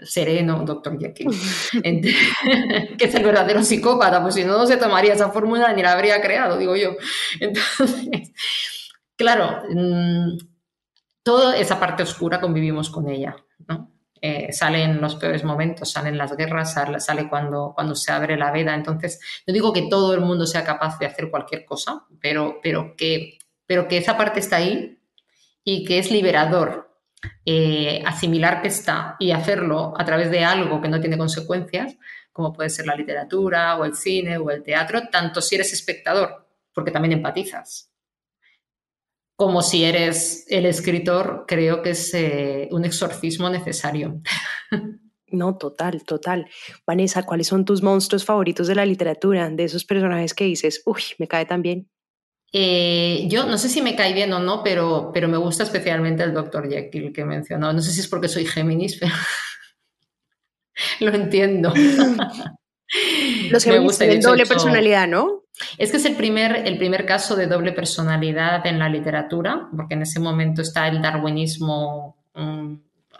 sereno 0.00 0.62
Dr. 0.64 0.96
Jekyll, 0.98 1.28
que 2.98 3.04
es 3.04 3.14
el 3.14 3.24
verdadero 3.24 3.64
psicópata, 3.64 4.22
pues 4.22 4.34
si 4.34 4.44
no, 4.44 4.56
no 4.56 4.66
se 4.66 4.76
tomaría 4.76 5.14
esa 5.14 5.30
fórmula 5.30 5.72
ni 5.72 5.82
la 5.82 5.92
habría 5.92 6.20
creado, 6.20 6.58
digo 6.58 6.76
yo. 6.76 6.96
Entonces, 7.40 8.32
claro, 9.16 9.62
mm, 9.68 10.36
toda 11.28 11.58
esa 11.58 11.78
parte 11.78 12.02
oscura 12.02 12.40
convivimos 12.40 12.88
con 12.88 13.06
ella, 13.06 13.36
¿no? 13.66 13.92
Eh, 14.22 14.50
sale 14.50 14.82
en 14.82 14.98
los 14.98 15.14
peores 15.16 15.44
momentos, 15.44 15.90
salen 15.90 16.16
las 16.16 16.34
guerras, 16.34 16.72
sale, 16.72 17.28
cuando, 17.28 17.72
cuando 17.74 17.94
se 17.94 18.10
abre 18.10 18.38
la 18.38 18.50
veda. 18.50 18.74
Entonces, 18.74 19.20
no 19.46 19.52
digo 19.52 19.70
que 19.70 19.90
todo 19.90 20.14
el 20.14 20.22
mundo 20.22 20.46
sea 20.46 20.64
capaz 20.64 20.98
de 20.98 21.04
hacer 21.04 21.30
cualquier 21.30 21.66
cosa, 21.66 22.06
pero, 22.18 22.60
pero, 22.62 22.94
que, 22.96 23.36
pero 23.66 23.86
que 23.88 23.98
esa 23.98 24.16
parte 24.16 24.40
está 24.40 24.56
ahí 24.56 24.98
y 25.62 25.84
que 25.84 25.98
es 25.98 26.10
liberador 26.10 26.96
eh, 27.44 28.02
asimilar 28.06 28.62
que 28.62 28.68
está 28.68 29.16
y 29.18 29.32
hacerlo 29.32 29.92
a 29.98 30.06
través 30.06 30.30
de 30.30 30.46
algo 30.46 30.80
que 30.80 30.88
no 30.88 30.98
tiene 30.98 31.18
consecuencias, 31.18 31.94
como 32.32 32.54
puede 32.54 32.70
ser 32.70 32.86
la 32.86 32.96
literatura 32.96 33.76
o 33.76 33.84
el 33.84 33.94
cine 33.94 34.38
o 34.38 34.50
el 34.50 34.62
teatro, 34.62 35.08
tanto 35.12 35.42
si 35.42 35.56
eres 35.56 35.74
espectador, 35.74 36.48
porque 36.72 36.90
también 36.90 37.12
empatizas 37.12 37.87
como 39.38 39.62
si 39.62 39.84
eres 39.84 40.46
el 40.48 40.66
escritor, 40.66 41.44
creo 41.46 41.80
que 41.80 41.90
es 41.90 42.12
eh, 42.12 42.68
un 42.72 42.84
exorcismo 42.84 43.48
necesario. 43.48 44.20
No, 45.30 45.56
total, 45.56 46.02
total. 46.02 46.48
Vanessa, 46.84 47.22
¿cuáles 47.22 47.46
son 47.46 47.64
tus 47.64 47.80
monstruos 47.80 48.24
favoritos 48.24 48.66
de 48.66 48.74
la 48.74 48.84
literatura? 48.84 49.48
De 49.48 49.62
esos 49.62 49.84
personajes 49.84 50.34
que 50.34 50.42
dices, 50.42 50.82
uy, 50.86 51.02
me 51.18 51.28
cae 51.28 51.46
tan 51.46 51.62
bien. 51.62 51.88
Eh, 52.52 53.28
yo 53.28 53.46
no 53.46 53.58
sé 53.58 53.68
si 53.68 53.80
me 53.80 53.94
cae 53.94 54.12
bien 54.12 54.32
o 54.32 54.40
no, 54.40 54.64
pero, 54.64 55.12
pero 55.14 55.28
me 55.28 55.36
gusta 55.36 55.62
especialmente 55.62 56.24
el 56.24 56.34
Dr. 56.34 56.68
Jekyll 56.68 57.12
que 57.12 57.20
he 57.20 57.24
mencionado. 57.24 57.72
No 57.72 57.80
sé 57.80 57.92
si 57.92 58.00
es 58.00 58.08
porque 58.08 58.26
soy 58.26 58.44
Géminis, 58.44 58.96
pero 58.98 59.14
lo 60.98 61.14
entiendo. 61.14 61.72
Los 63.50 63.62
Géminis 63.62 63.98
tienen 63.98 64.20
doble 64.20 64.46
personalidad, 64.46 65.06
¿no? 65.06 65.44
Es 65.76 65.90
que 65.90 65.96
es 65.96 66.04
el 66.04 66.16
primer, 66.16 66.66
el 66.66 66.78
primer 66.78 67.06
caso 67.06 67.36
de 67.36 67.46
doble 67.46 67.72
personalidad 67.72 68.66
en 68.66 68.78
la 68.78 68.88
literatura, 68.88 69.68
porque 69.76 69.94
en 69.94 70.02
ese 70.02 70.20
momento 70.20 70.62
está 70.62 70.88
el 70.88 71.02
darwinismo 71.02 72.16
mm, 72.34 72.74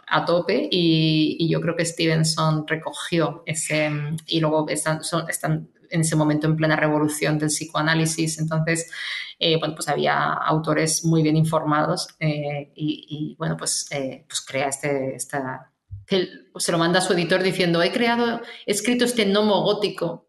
a 0.07 0.25
tope 0.25 0.67
y, 0.71 1.47
yo 1.49 1.61
creo 1.61 1.75
que 1.75 1.85
Stevenson 1.85 2.67
recogió 2.67 3.43
ese, 3.45 3.91
y 4.27 4.39
luego 4.39 4.67
están, 4.69 5.01
están 5.27 5.69
en 5.89 6.01
ese 6.01 6.15
momento 6.15 6.47
en 6.47 6.55
plena 6.55 6.75
revolución 6.75 7.37
del 7.37 7.49
psicoanálisis, 7.49 8.39
entonces, 8.39 8.91
eh, 9.39 9.57
bueno, 9.57 9.75
pues 9.75 9.87
había 9.87 10.33
autores 10.33 11.03
muy 11.05 11.23
bien 11.23 11.35
informados 11.35 12.07
eh, 12.19 12.71
y, 12.75 13.35
bueno, 13.37 13.57
pues, 13.57 13.87
eh, 13.91 14.25
pues 14.27 14.41
crea 14.41 14.67
este, 14.67 15.15
esta, 15.15 15.71
se 16.07 16.71
lo 16.71 16.77
manda 16.77 16.99
a 16.99 17.01
su 17.01 17.13
editor 17.13 17.41
diciendo, 17.41 17.81
he 17.81 17.91
creado, 17.91 18.41
escrito 18.65 19.05
este 19.05 19.25
nomo 19.25 19.61
gótico 19.63 20.28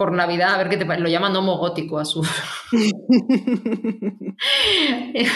por 0.00 0.12
Navidad, 0.12 0.54
a 0.54 0.56
ver 0.56 0.70
qué 0.70 0.78
te 0.78 0.86
parece. 0.86 1.02
Lo 1.02 1.10
llaman 1.10 1.36
homogótico 1.36 1.98
a 1.98 2.06
su. 2.06 2.22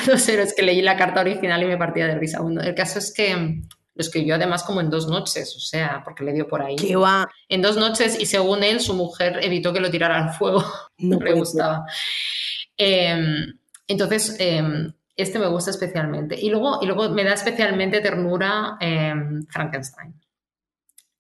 no 0.07 0.17
sé, 0.17 0.43
es 0.43 0.55
que 0.55 0.63
leí 0.63 0.81
la 0.81 0.97
carta 0.97 1.21
original 1.21 1.63
y 1.63 1.67
me 1.67 1.77
partía 1.77 2.07
de 2.07 2.15
risa. 2.15 2.41
el 2.63 2.75
caso 2.75 2.99
es 2.99 3.13
que 3.13 3.35
lo 3.35 4.01
escribió 4.01 4.37
además 4.37 4.63
como 4.63 4.81
en 4.81 4.89
dos 4.89 5.07
noches, 5.07 5.55
o 5.55 5.61
sea, 5.61 6.01
porque 6.03 6.25
le 6.25 6.33
dio 6.33 6.49
por 6.49 6.63
ahí. 6.63 6.77
¿Qué 6.77 6.97
va? 6.97 7.29
En 7.47 7.61
dos 7.61 7.77
noches 7.77 8.19
y 8.19 8.25
según 8.25 8.65
él, 8.65 8.81
su 8.81 8.95
mujer 8.95 9.39
evitó 9.43 9.71
que 9.71 9.81
lo 9.81 9.91
tirara 9.91 10.25
al 10.25 10.33
fuego. 10.33 10.65
No 10.97 11.19
le 11.21 11.35
gustaba. 11.35 11.85
Em, 12.79 13.59
entonces, 13.87 14.35
em, 14.39 14.95
este 15.15 15.39
me 15.39 15.49
gusta 15.49 15.73
especialmente. 15.73 16.41
Y 16.41 16.49
luego, 16.49 16.79
y 16.81 16.87
luego 16.87 17.11
me 17.11 17.23
da 17.23 17.35
especialmente 17.35 18.01
ternura 18.01 18.79
em, 18.81 19.45
Frankenstein 19.45 20.24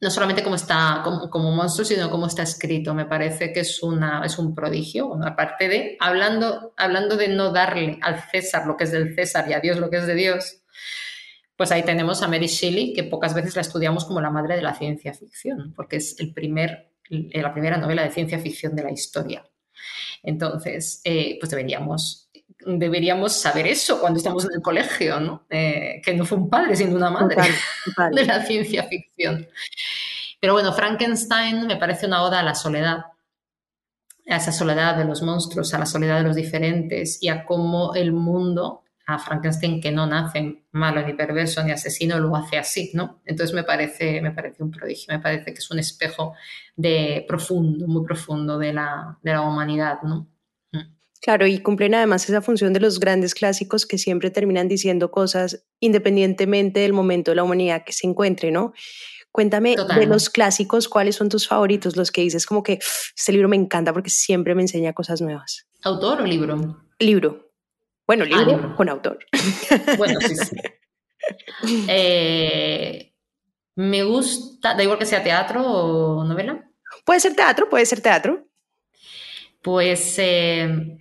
no 0.05 0.11
solamente 0.11 0.42
cómo 0.42 0.55
está 0.55 1.00
como, 1.02 1.50
monstruo, 1.50 1.86
sino 1.86 2.11
cómo 2.11 2.26
está 2.26 2.42
escrito. 2.42 2.92
Me 2.92 3.07
parece 3.07 3.55
que 3.55 3.61
es, 3.61 3.82
una, 3.82 4.22
es 4.22 4.38
un 4.38 4.55
prodigio. 4.55 5.18
aparte 5.24 5.66
de, 5.66 5.96
hablando, 5.98 6.74
hablando 6.76 7.16
de 7.16 7.28
no 7.28 7.52
darle 7.52 7.98
al 8.02 8.22
César 8.30 8.66
lo 8.66 8.76
que 8.76 8.84
es 8.84 8.92
del 8.92 9.14
César 9.14 9.48
y 9.48 9.55
a 9.55 9.61
Dios 9.61 9.78
lo 9.78 9.88
que 9.88 9.96
es 9.96 10.07
de 10.07 10.14
Dios, 10.14 10.61
pues 11.57 11.72
ahí 11.72 11.84
tenemos 11.84 12.22
a 12.22 12.28
Mary 12.28 12.48
Shelley, 12.48 12.92
que 12.92 13.05
pocas 13.05 13.32
veces 13.32 13.57
la 13.57 13.62
estudiamos 13.62 14.05
como 14.05 14.20
la 14.20 14.28
madre 14.28 14.57
de 14.57 14.62
la 14.62 14.74
ciencia 14.74 15.14
ficción, 15.14 15.72
porque 15.74 15.96
es 15.96 16.20
el 16.20 16.34
primer, 16.34 16.90
la 17.09 17.55
primera 17.55 17.78
novela 17.78 18.02
de 18.02 18.11
ciencia 18.11 18.38
ficción 18.38 18.76
de 18.76 18.82
la 18.82 18.92
historia. 18.92 19.48
Entonces, 20.22 21.00
eh, 21.05 21.38
pues 21.40 21.48
deberíamos 21.48 22.24
deberíamos 22.66 23.32
saber 23.32 23.66
eso 23.66 24.00
cuando 24.00 24.18
estamos 24.18 24.44
en 24.44 24.52
el 24.55 24.62
colegio, 24.62 25.20
¿no? 25.20 25.46
Eh, 25.50 26.00
que 26.05 26.14
no 26.14 26.24
fue 26.24 26.38
un 26.38 26.48
padre, 26.48 26.76
sino 26.76 26.96
una 26.96 27.11
madre 27.11 27.36
de 28.12 28.24
la 28.24 28.44
ciencia 28.44 28.84
ficción. 28.84 29.46
Pero 30.45 30.53
bueno, 30.53 30.74
Frankenstein 30.74 31.66
me 31.66 31.76
parece 31.76 32.05
una 32.05 32.22
oda 32.22 32.40
a 32.40 32.42
la 32.42 32.55
soledad. 32.55 33.07
a 34.28 34.36
esa 34.36 34.53
soledad 34.53 34.95
de 34.95 35.07
los 35.07 35.22
monstruos, 35.22 35.72
a 35.72 35.78
la 35.78 35.86
soledad 35.86 36.18
de 36.18 36.24
los 36.24 36.36
diferentes 36.36 37.16
y 37.22 37.28
a 37.28 37.47
cómo 37.47 37.95
el 37.95 38.12
mundo, 38.12 38.82
a 39.07 39.18
Frankenstein 39.18 39.80
que 39.80 39.90
no 39.90 40.07
nace 40.07 40.66
malo 40.72 41.01
ni 41.01 41.14
perverso 41.14 41.64
ni 41.64 41.70
asesino, 41.70 42.20
lo 42.20 42.36
hace 42.36 42.59
así, 42.59 42.90
¿no? 42.92 43.22
Entonces 43.24 43.55
me 43.55 43.64
parece, 43.64 44.20
me 44.20 44.32
parece 44.32 44.62
un 44.62 44.70
prodigio, 44.70 45.14
me 45.14 45.18
parece 45.18 45.47
que 45.47 45.61
es 45.61 45.70
un 45.70 45.78
espejo 45.78 46.34
de 46.76 47.24
profundo, 47.26 47.86
muy 47.86 48.05
profundo 48.05 48.59
de 48.59 48.74
la, 48.74 49.18
de 49.22 49.32
la 49.32 49.40
humanidad, 49.40 50.03
¿no? 50.03 50.28
Mm. 50.72 50.95
Claro, 51.22 51.47
y 51.47 51.61
cumplen 51.61 51.95
además 51.95 52.28
esa 52.28 52.42
función 52.42 52.74
de 52.74 52.80
los 52.80 53.01
grandes 53.01 53.34
clásicos 53.34 53.86
que 53.86 53.97
siempre 53.97 54.30
terminan 54.30 54.68
diciendo 54.68 55.11
cosas 55.11 55.64
independientemente 55.80 56.80
del 56.80 56.92
momento 56.92 57.30
de 57.30 57.36
la 57.36 57.45
humanidad 57.45 57.82
que 57.82 57.95
se 57.95 58.07
encuentre, 58.07 58.51
¿no? 58.51 58.74
Cuéntame 59.35 59.74
de 59.74 60.07
los 60.07 60.30
clásicos, 60.30 60.89
¿cuáles 60.89 61.16
son 61.16 61.28
tus 61.28 61.49
favoritos? 61.49 61.97
Los 61.97 62.12
que 62.12 62.20
dices 62.20 62.47
como 62.47 62.62
que 62.62 62.78
este 63.16 63.32
libro 63.32 63.49
me 63.49 63.57
encanta 63.57 63.93
porque 63.93 64.09
siempre 64.09 64.55
me 64.55 64.62
enseña 64.62 64.93
cosas 64.93 65.20
nuevas. 65.20 65.66
¿Autor 65.82 66.20
o 66.20 66.24
libro? 66.24 66.87
Libro. 67.01 67.51
Bueno, 68.07 68.26
ah, 68.32 68.45
libro, 68.45 68.76
con 68.76 68.89
autor. 68.89 69.18
Bueno, 69.99 70.20
sí, 70.20 70.37
sí. 70.37 70.57
Eh, 71.89 73.12
me 73.74 74.05
gusta, 74.05 74.74
da 74.74 74.85
igual 74.85 75.01
que 75.01 75.07
sea 75.07 75.24
teatro 75.24 75.66
o 75.66 76.22
novela. 76.22 76.70
Puede 77.05 77.18
ser 77.18 77.35
teatro, 77.35 77.68
puede 77.68 77.87
ser 77.87 78.01
teatro. 78.01 78.47
Pues 79.64 80.14
eh, 80.18 80.97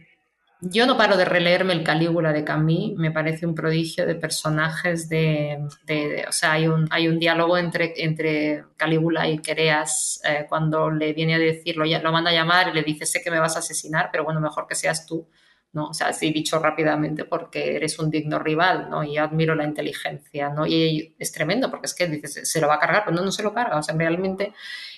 yo 0.69 0.85
no 0.85 0.97
paro 0.97 1.17
de 1.17 1.25
releerme 1.25 1.73
el 1.73 1.83
Calígula 1.83 2.31
de 2.31 2.43
Camille, 2.43 2.95
me 2.95 3.11
parece 3.11 3.45
un 3.45 3.53
prodigio 3.53 4.05
de 4.05 4.15
personajes, 4.15 5.09
de, 5.09 5.59
o 6.27 6.31
sea, 6.31 6.53
hay 6.53 6.67
un, 6.67 6.87
hay 6.89 7.07
un 7.07 7.19
diálogo 7.19 7.57
entre, 7.57 7.93
entre 7.97 8.63
Calígula 8.77 9.27
y 9.27 9.39
Quereas 9.39 10.21
eh, 10.23 10.45
cuando 10.47 10.89
le 10.89 11.13
viene 11.13 11.35
a 11.35 11.39
decir, 11.39 11.75
lo, 11.75 11.85
manda 12.11 12.31
a 12.31 12.33
llamar 12.33 12.69
y 12.69 12.73
le 12.73 12.83
dice, 12.83 13.05
sé 13.05 13.21
que 13.21 13.31
me 13.31 13.39
vas 13.39 13.55
a 13.55 13.59
asesinar, 13.59 14.09
pero 14.11 14.23
bueno, 14.23 14.39
mejor 14.39 14.65
que 14.65 14.75
seas 14.75 15.05
tú, 15.05 15.27
¿no? 15.73 15.89
O 15.89 15.93
sea, 15.93 16.07
así 16.07 16.31
dicho 16.31 16.59
rápidamente 16.59 17.25
porque 17.25 17.75
eres 17.75 17.99
un 17.99 18.09
digno 18.09 18.39
rival, 18.39 18.89
¿no? 18.89 19.03
Y 19.03 19.17
admiro 19.17 19.55
la 19.55 19.65
inteligencia, 19.65 20.49
¿no? 20.49 20.65
Y 20.65 21.15
es 21.19 21.31
tremendo 21.31 21.69
porque 21.69 21.87
es 21.87 21.93
que 21.93 22.07
dices, 22.07 22.49
se 22.49 22.61
lo 22.61 22.67
va 22.67 22.75
a 22.75 22.79
cargar, 22.79 23.03
pero 23.05 23.17
no, 23.17 23.23
no 23.23 23.31
se 23.31 23.43
lo 23.43 23.53
carga, 23.53 23.77
o 23.77 23.83
sea, 23.83 23.95
realmente 23.95 24.53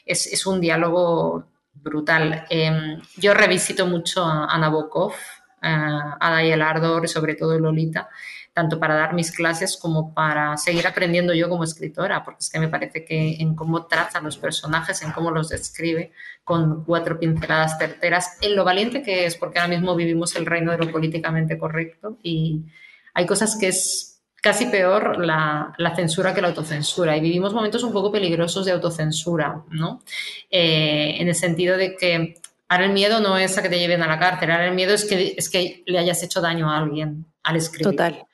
es, 0.05 0.27
es 0.27 0.45
un 0.45 0.61
diálogo 0.61 1.47
brutal. 1.73 2.45
Em, 2.49 3.01
yo 3.17 3.33
revisito 3.33 3.87
mucho 3.87 4.23
a 4.23 4.57
Nabokov, 4.57 5.13
Ada 5.65 6.43
y 6.43 6.51
el 6.51 6.61
Ardor 6.61 7.05
y 7.05 7.07
sobre 7.07 7.35
todo 7.35 7.57
Lolita, 7.59 8.09
tanto 8.53 8.79
para 8.79 8.95
dar 8.95 9.13
mis 9.13 9.31
clases 9.31 9.77
como 9.77 10.13
para 10.13 10.55
seguir 10.57 10.87
aprendiendo 10.87 11.33
yo 11.33 11.49
como 11.49 11.63
escritora, 11.63 12.23
porque 12.23 12.39
es 12.39 12.49
que 12.49 12.59
me 12.59 12.69
parece 12.69 13.03
que 13.03 13.35
en 13.39 13.55
cómo 13.55 13.85
traza 13.85 14.21
los 14.21 14.37
personajes, 14.37 15.01
en 15.01 15.11
cómo 15.11 15.31
los 15.31 15.49
describe, 15.49 16.11
con 16.43 16.85
cuatro 16.85 17.19
pinceladas 17.19 17.77
certeras, 17.77 18.37
en 18.41 18.55
lo 18.55 18.63
valiente 18.63 19.01
que 19.01 19.25
es, 19.25 19.35
porque 19.35 19.59
ahora 19.59 19.75
mismo 19.75 19.95
vivimos 19.95 20.35
el 20.35 20.45
reino 20.45 20.71
de 20.71 20.77
lo 20.77 20.91
políticamente 20.91 21.57
correcto 21.57 22.17
y 22.23 22.63
hay 23.13 23.25
cosas 23.25 23.57
que 23.59 23.69
es 23.69 24.15
casi 24.45 24.67
peor 24.67 25.25
la, 25.25 25.73
la, 25.79 25.95
censura 25.95 26.35
que 26.35 26.41
la 26.41 26.49
autocensura. 26.49 27.17
Y 27.17 27.19
vivimos 27.19 27.51
momentos 27.51 27.81
un 27.83 27.91
poco 27.91 28.11
peligrosos 28.11 28.63
de 28.63 28.73
autocensura, 28.73 29.63
¿no? 29.71 30.03
Eh, 30.51 31.15
en 31.17 31.27
el 31.27 31.33
sentido 31.33 31.77
de 31.77 31.95
que 31.95 32.35
Ahora 32.67 32.85
el 32.85 32.93
miedo 32.93 33.19
no 33.19 33.37
es 33.37 33.57
a 33.57 33.61
que 33.61 33.69
te 33.69 33.79
lleven 33.79 34.01
a 34.01 34.07
la 34.07 34.19
cárcel, 34.19 34.51
ahora 34.51 34.67
el 34.67 34.73
miedo 34.73 34.93
es 34.93 35.05
que, 35.05 35.35
es 35.37 35.49
que 35.49 35.83
le 35.85 35.99
hayas 35.99 36.23
hecho 36.23 36.41
daño 36.41 36.69
a 36.71 36.77
alguien 36.77 37.25
al 37.43 37.57
escribir. 37.57 37.91
Total. 37.91 38.25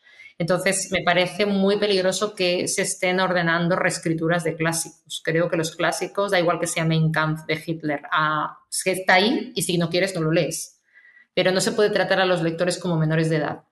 Entonces, 0.41 0.89
me 0.91 1.03
parece 1.03 1.45
muy 1.45 1.77
peligroso 1.77 2.34
que 2.34 2.67
se 2.67 2.82
estén 2.82 3.19
ordenando 3.19 3.75
reescrituras 3.75 4.43
de 4.43 4.55
clásicos. 4.55 5.21
Creo 5.23 5.49
que 5.49 5.55
los 5.55 5.75
clásicos, 5.75 6.32
da 6.32 6.39
igual 6.39 6.59
que 6.59 6.65
sea 6.65 6.84
Mein 6.84 7.11
Kampf 7.11 7.45
de 7.45 7.61
Hitler, 7.63 8.01
a, 8.11 8.57
que 8.84 8.93
está 8.93 9.15
ahí 9.15 9.51
y 9.53 9.61
si 9.61 9.77
no 9.77 9.89
quieres 9.91 10.15
no 10.15 10.21
lo 10.21 10.32
lees. 10.32 10.82
Pero 11.36 11.51
no 11.51 11.61
se 11.61 11.73
puede 11.73 11.91
tratar 11.91 12.19
a 12.21 12.25
los 12.25 12.41
lectores 12.41 12.79
como 12.79 12.97
menores 12.97 13.29
de 13.29 13.36
edad. 13.36 13.65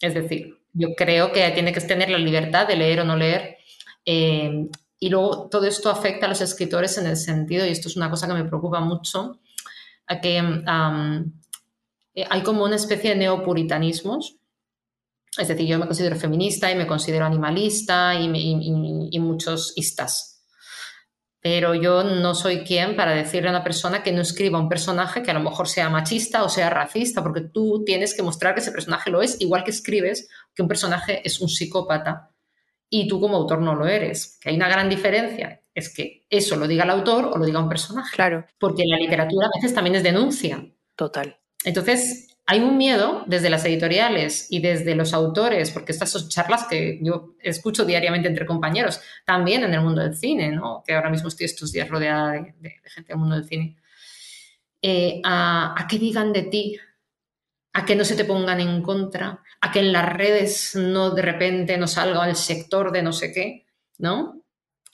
Es 0.00 0.14
decir, 0.14 0.60
yo 0.74 0.94
creo 0.96 1.32
que 1.32 1.50
tiene 1.50 1.72
que 1.72 1.80
tener 1.80 2.08
la 2.08 2.18
libertad 2.18 2.68
de 2.68 2.76
leer 2.76 3.00
o 3.00 3.04
no 3.04 3.16
leer. 3.16 3.56
Eh, 4.04 4.68
y 5.00 5.08
luego 5.10 5.48
todo 5.48 5.66
esto 5.66 5.90
afecta 5.90 6.26
a 6.26 6.28
los 6.28 6.40
escritores 6.40 6.98
en 6.98 7.06
el 7.06 7.16
sentido, 7.16 7.64
y 7.66 7.70
esto 7.70 7.88
es 7.88 7.96
una 7.96 8.10
cosa 8.10 8.26
que 8.26 8.34
me 8.34 8.44
preocupa 8.44 8.80
mucho, 8.80 9.40
a 10.06 10.20
que 10.20 10.38
eh, 10.38 12.26
hay 12.28 12.42
como 12.42 12.64
una 12.64 12.76
especie 12.76 13.10
de 13.10 13.16
neopuritanismos. 13.16 14.36
Es 15.36 15.46
decir, 15.46 15.66
yo 15.66 15.78
me 15.78 15.86
considero 15.86 16.16
feminista 16.16 16.70
y 16.72 16.74
me 16.74 16.86
considero 16.86 17.24
animalista 17.26 18.14
y, 18.14 19.08
y 19.10 19.20
muchos 19.20 19.72
istas. 19.76 20.42
Pero 21.40 21.74
yo 21.74 22.02
no 22.02 22.34
soy 22.34 22.64
quien 22.64 22.96
para 22.96 23.12
decirle 23.12 23.48
a 23.48 23.52
una 23.52 23.62
persona 23.62 24.02
que 24.02 24.10
no 24.10 24.22
escriba 24.22 24.58
un 24.58 24.68
personaje 24.68 25.22
que 25.22 25.30
a 25.30 25.34
lo 25.34 25.40
mejor 25.40 25.68
sea 25.68 25.88
machista 25.88 26.42
o 26.42 26.48
sea 26.48 26.68
racista, 26.70 27.22
porque 27.22 27.42
tú 27.42 27.84
tienes 27.84 28.16
que 28.16 28.24
mostrar 28.24 28.54
que 28.54 28.60
ese 28.60 28.72
personaje 28.72 29.10
lo 29.10 29.22
es, 29.22 29.40
igual 29.40 29.62
que 29.62 29.70
escribes 29.70 30.28
que 30.54 30.62
un 30.62 30.68
personaje 30.68 31.22
es 31.24 31.40
un 31.40 31.48
psicópata 31.48 32.32
y 32.90 33.08
tú 33.08 33.20
como 33.20 33.36
autor 33.36 33.60
no 33.60 33.74
lo 33.74 33.86
eres. 33.86 34.38
Que 34.40 34.50
hay 34.50 34.56
una 34.56 34.68
gran 34.68 34.88
diferencia, 34.88 35.62
es 35.74 35.94
que 35.94 36.26
eso 36.28 36.56
lo 36.56 36.66
diga 36.66 36.84
el 36.84 36.90
autor 36.90 37.26
o 37.26 37.38
lo 37.38 37.44
diga 37.44 37.60
un 37.60 37.68
personaje. 37.68 38.14
Claro. 38.14 38.46
Porque 38.58 38.84
la 38.86 38.98
literatura 38.98 39.46
a 39.46 39.58
veces 39.58 39.74
también 39.74 39.96
es 39.96 40.02
denuncia. 40.02 40.64
Total. 40.96 41.38
Entonces, 41.64 42.36
hay 42.46 42.60
un 42.60 42.78
miedo 42.78 43.24
desde 43.26 43.50
las 43.50 43.64
editoriales 43.64 44.46
y 44.50 44.60
desde 44.60 44.94
los 44.94 45.12
autores, 45.12 45.70
porque 45.70 45.92
estas 45.92 46.10
son 46.10 46.28
charlas 46.28 46.66
que 46.66 46.98
yo 47.02 47.34
escucho 47.40 47.84
diariamente 47.84 48.28
entre 48.28 48.46
compañeros, 48.46 49.00
también 49.26 49.64
en 49.64 49.74
el 49.74 49.82
mundo 49.82 50.02
del 50.02 50.16
cine, 50.16 50.50
¿no? 50.50 50.82
que 50.86 50.94
ahora 50.94 51.10
mismo 51.10 51.28
estoy 51.28 51.44
estos 51.44 51.72
días 51.72 51.88
rodeada 51.88 52.32
de, 52.32 52.74
gente 52.84 53.08
del 53.08 53.18
mundo 53.18 53.34
del 53.34 53.44
cine, 53.44 53.76
eh, 54.80 55.20
a, 55.24 55.74
a 55.78 55.86
que 55.86 55.98
digan 55.98 56.32
de 56.32 56.42
ti 56.44 56.78
a 57.78 57.84
que 57.84 57.94
no 57.94 58.04
se 58.04 58.16
te 58.16 58.24
pongan 58.24 58.60
en 58.60 58.82
contra, 58.82 59.42
a 59.60 59.72
que 59.72 59.80
en 59.80 59.92
las 59.92 60.12
redes 60.12 60.74
no 60.74 61.10
de 61.10 61.22
repente 61.22 61.76
no 61.76 61.86
salga 61.86 62.28
el 62.28 62.36
sector 62.36 62.92
de 62.92 63.02
no 63.02 63.12
sé 63.12 63.32
qué, 63.32 63.66
¿no? 63.98 64.42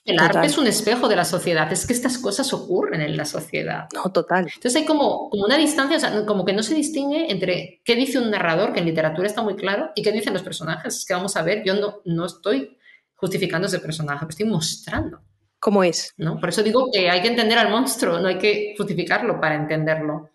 El 0.05 0.19
arte 0.19 0.45
es 0.45 0.57
un 0.59 0.67
espejo 0.67 1.07
de 1.07 1.15
la 1.15 1.25
sociedad, 1.25 1.71
es 1.73 1.87
que 1.87 1.93
estas 1.93 2.19
cosas 2.19 2.53
ocurren 2.53 3.01
en 3.01 3.17
la 3.17 3.25
sociedad. 3.25 3.87
No, 3.91 4.11
total. 4.11 4.45
Entonces 4.53 4.75
hay 4.75 4.85
como, 4.85 5.31
como 5.31 5.45
una 5.45 5.57
distancia, 5.57 5.97
o 5.97 5.99
sea, 5.99 6.25
como 6.27 6.45
que 6.45 6.53
no 6.53 6.61
se 6.61 6.75
distingue 6.75 7.31
entre 7.31 7.81
qué 7.83 7.95
dice 7.95 8.19
un 8.19 8.29
narrador, 8.29 8.71
que 8.71 8.81
en 8.81 8.85
literatura 8.85 9.25
está 9.25 9.41
muy 9.41 9.55
claro, 9.55 9.89
y 9.95 10.03
qué 10.03 10.11
dicen 10.11 10.33
los 10.33 10.43
personajes. 10.43 10.95
Es 10.95 11.05
que 11.05 11.15
vamos 11.15 11.35
a 11.35 11.41
ver, 11.41 11.63
yo 11.65 11.73
no, 11.73 12.01
no 12.05 12.25
estoy 12.27 12.77
justificando 13.15 13.67
ese 13.67 13.79
personaje, 13.79 14.27
estoy 14.29 14.45
mostrando. 14.45 15.21
¿Cómo 15.59 15.83
es? 15.83 16.13
¿no? 16.17 16.39
Por 16.39 16.49
eso 16.49 16.61
digo 16.61 16.91
que 16.93 17.09
hay 17.09 17.23
que 17.23 17.29
entender 17.29 17.57
al 17.57 17.71
monstruo, 17.71 18.19
no 18.19 18.27
hay 18.27 18.37
que 18.37 18.75
justificarlo 18.77 19.41
para 19.41 19.55
entenderlo, 19.55 20.29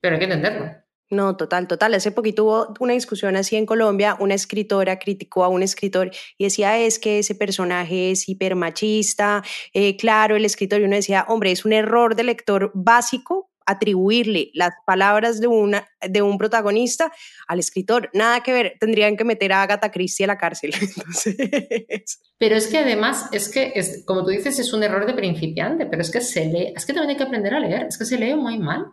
pero 0.00 0.14
hay 0.14 0.20
que 0.20 0.26
entenderlo. 0.26 0.81
No, 1.12 1.36
total, 1.36 1.68
total. 1.68 1.92
Hace 1.92 2.10
poquito 2.10 2.44
hubo 2.44 2.74
una 2.80 2.94
discusión 2.94 3.36
así 3.36 3.56
en 3.56 3.66
Colombia, 3.66 4.16
una 4.18 4.32
escritora 4.32 4.98
criticó 4.98 5.44
a 5.44 5.48
un 5.48 5.62
escritor 5.62 6.10
y 6.38 6.44
decía, 6.44 6.78
es 6.78 6.98
que 6.98 7.18
ese 7.18 7.34
personaje 7.34 8.12
es 8.12 8.30
hipermachista, 8.30 9.42
eh, 9.74 9.98
claro, 9.98 10.36
el 10.36 10.46
escritor, 10.46 10.80
y 10.80 10.84
uno 10.84 10.96
decía, 10.96 11.26
hombre, 11.28 11.50
es 11.52 11.66
un 11.66 11.74
error 11.74 12.16
de 12.16 12.24
lector 12.24 12.70
básico 12.72 13.50
atribuirle 13.66 14.52
las 14.54 14.72
palabras 14.86 15.38
de, 15.38 15.48
una, 15.48 15.86
de 16.00 16.22
un 16.22 16.38
protagonista 16.38 17.12
al 17.46 17.58
escritor. 17.58 18.08
Nada 18.14 18.42
que 18.42 18.54
ver, 18.54 18.76
tendrían 18.80 19.18
que 19.18 19.24
meter 19.24 19.52
a 19.52 19.64
Agatha 19.64 19.90
Christie 19.90 20.24
a 20.24 20.28
la 20.28 20.38
cárcel. 20.38 20.72
Pero 22.38 22.56
es 22.56 22.68
que 22.68 22.78
además, 22.78 23.26
es 23.32 23.50
que, 23.50 23.72
es, 23.74 24.02
como 24.06 24.24
tú 24.24 24.30
dices, 24.30 24.58
es 24.58 24.72
un 24.72 24.82
error 24.82 25.04
de 25.04 25.12
principiante, 25.12 25.84
pero 25.84 26.00
es 26.00 26.10
que 26.10 26.22
se 26.22 26.46
lee, 26.46 26.72
es 26.74 26.86
que 26.86 26.94
también 26.94 27.10
hay 27.10 27.16
que 27.16 27.22
aprender 27.22 27.52
a 27.52 27.60
leer, 27.60 27.86
es 27.86 27.98
que 27.98 28.06
se 28.06 28.16
lee 28.18 28.34
muy 28.34 28.58
mal. 28.58 28.86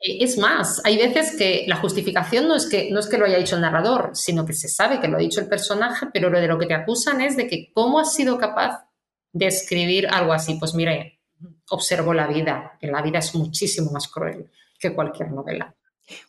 Es 0.00 0.38
más, 0.38 0.80
hay 0.84 0.96
veces 0.96 1.36
que 1.36 1.64
la 1.66 1.76
justificación 1.76 2.48
no 2.48 2.56
es 2.56 2.66
que, 2.66 2.90
no 2.90 3.00
es 3.00 3.06
que 3.06 3.18
lo 3.18 3.26
haya 3.26 3.38
dicho 3.38 3.56
el 3.56 3.62
narrador, 3.62 4.10
sino 4.14 4.46
que 4.46 4.54
se 4.54 4.68
sabe 4.68 4.98
que 4.98 5.08
lo 5.08 5.18
ha 5.18 5.20
dicho 5.20 5.40
el 5.40 5.48
personaje, 5.48 6.06
pero 6.12 6.30
lo 6.30 6.40
de 6.40 6.48
lo 6.48 6.58
que 6.58 6.66
te 6.66 6.74
acusan 6.74 7.20
es 7.20 7.36
de 7.36 7.46
que 7.46 7.70
cómo 7.74 8.00
has 8.00 8.14
sido 8.14 8.38
capaz 8.38 8.86
de 9.32 9.46
escribir 9.46 10.08
algo 10.08 10.32
así. 10.32 10.54
Pues 10.54 10.74
mire, 10.74 11.20
observo 11.68 12.14
la 12.14 12.26
vida, 12.26 12.78
que 12.80 12.86
la 12.86 13.02
vida 13.02 13.18
es 13.18 13.34
muchísimo 13.34 13.90
más 13.90 14.08
cruel 14.08 14.50
que 14.78 14.94
cualquier 14.94 15.30
novela. 15.32 15.74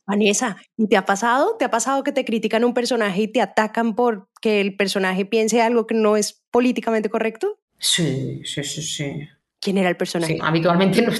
Vanessa, 0.05 0.57
¿y 0.77 0.87
te 0.87 0.97
ha 0.97 1.05
pasado? 1.05 1.55
¿Te 1.57 1.65
ha 1.65 1.71
pasado 1.71 2.03
que 2.03 2.11
te 2.11 2.25
critican 2.25 2.63
un 2.63 2.73
personaje 2.73 3.21
y 3.21 3.27
te 3.27 3.41
atacan 3.41 3.95
por 3.95 4.29
que 4.41 4.61
el 4.61 4.75
personaje 4.75 5.25
piense 5.25 5.61
algo 5.61 5.87
que 5.87 5.95
no 5.95 6.17
es 6.17 6.43
políticamente 6.51 7.09
correcto? 7.09 7.59
Sí, 7.79 8.41
sí, 8.45 8.63
sí, 8.63 8.83
sí. 8.83 9.27
¿Quién 9.59 9.77
era 9.77 9.89
el 9.89 9.97
personaje? 9.97 10.33
Sí, 10.33 10.39
habitualmente 10.41 11.01
no, 11.01 11.11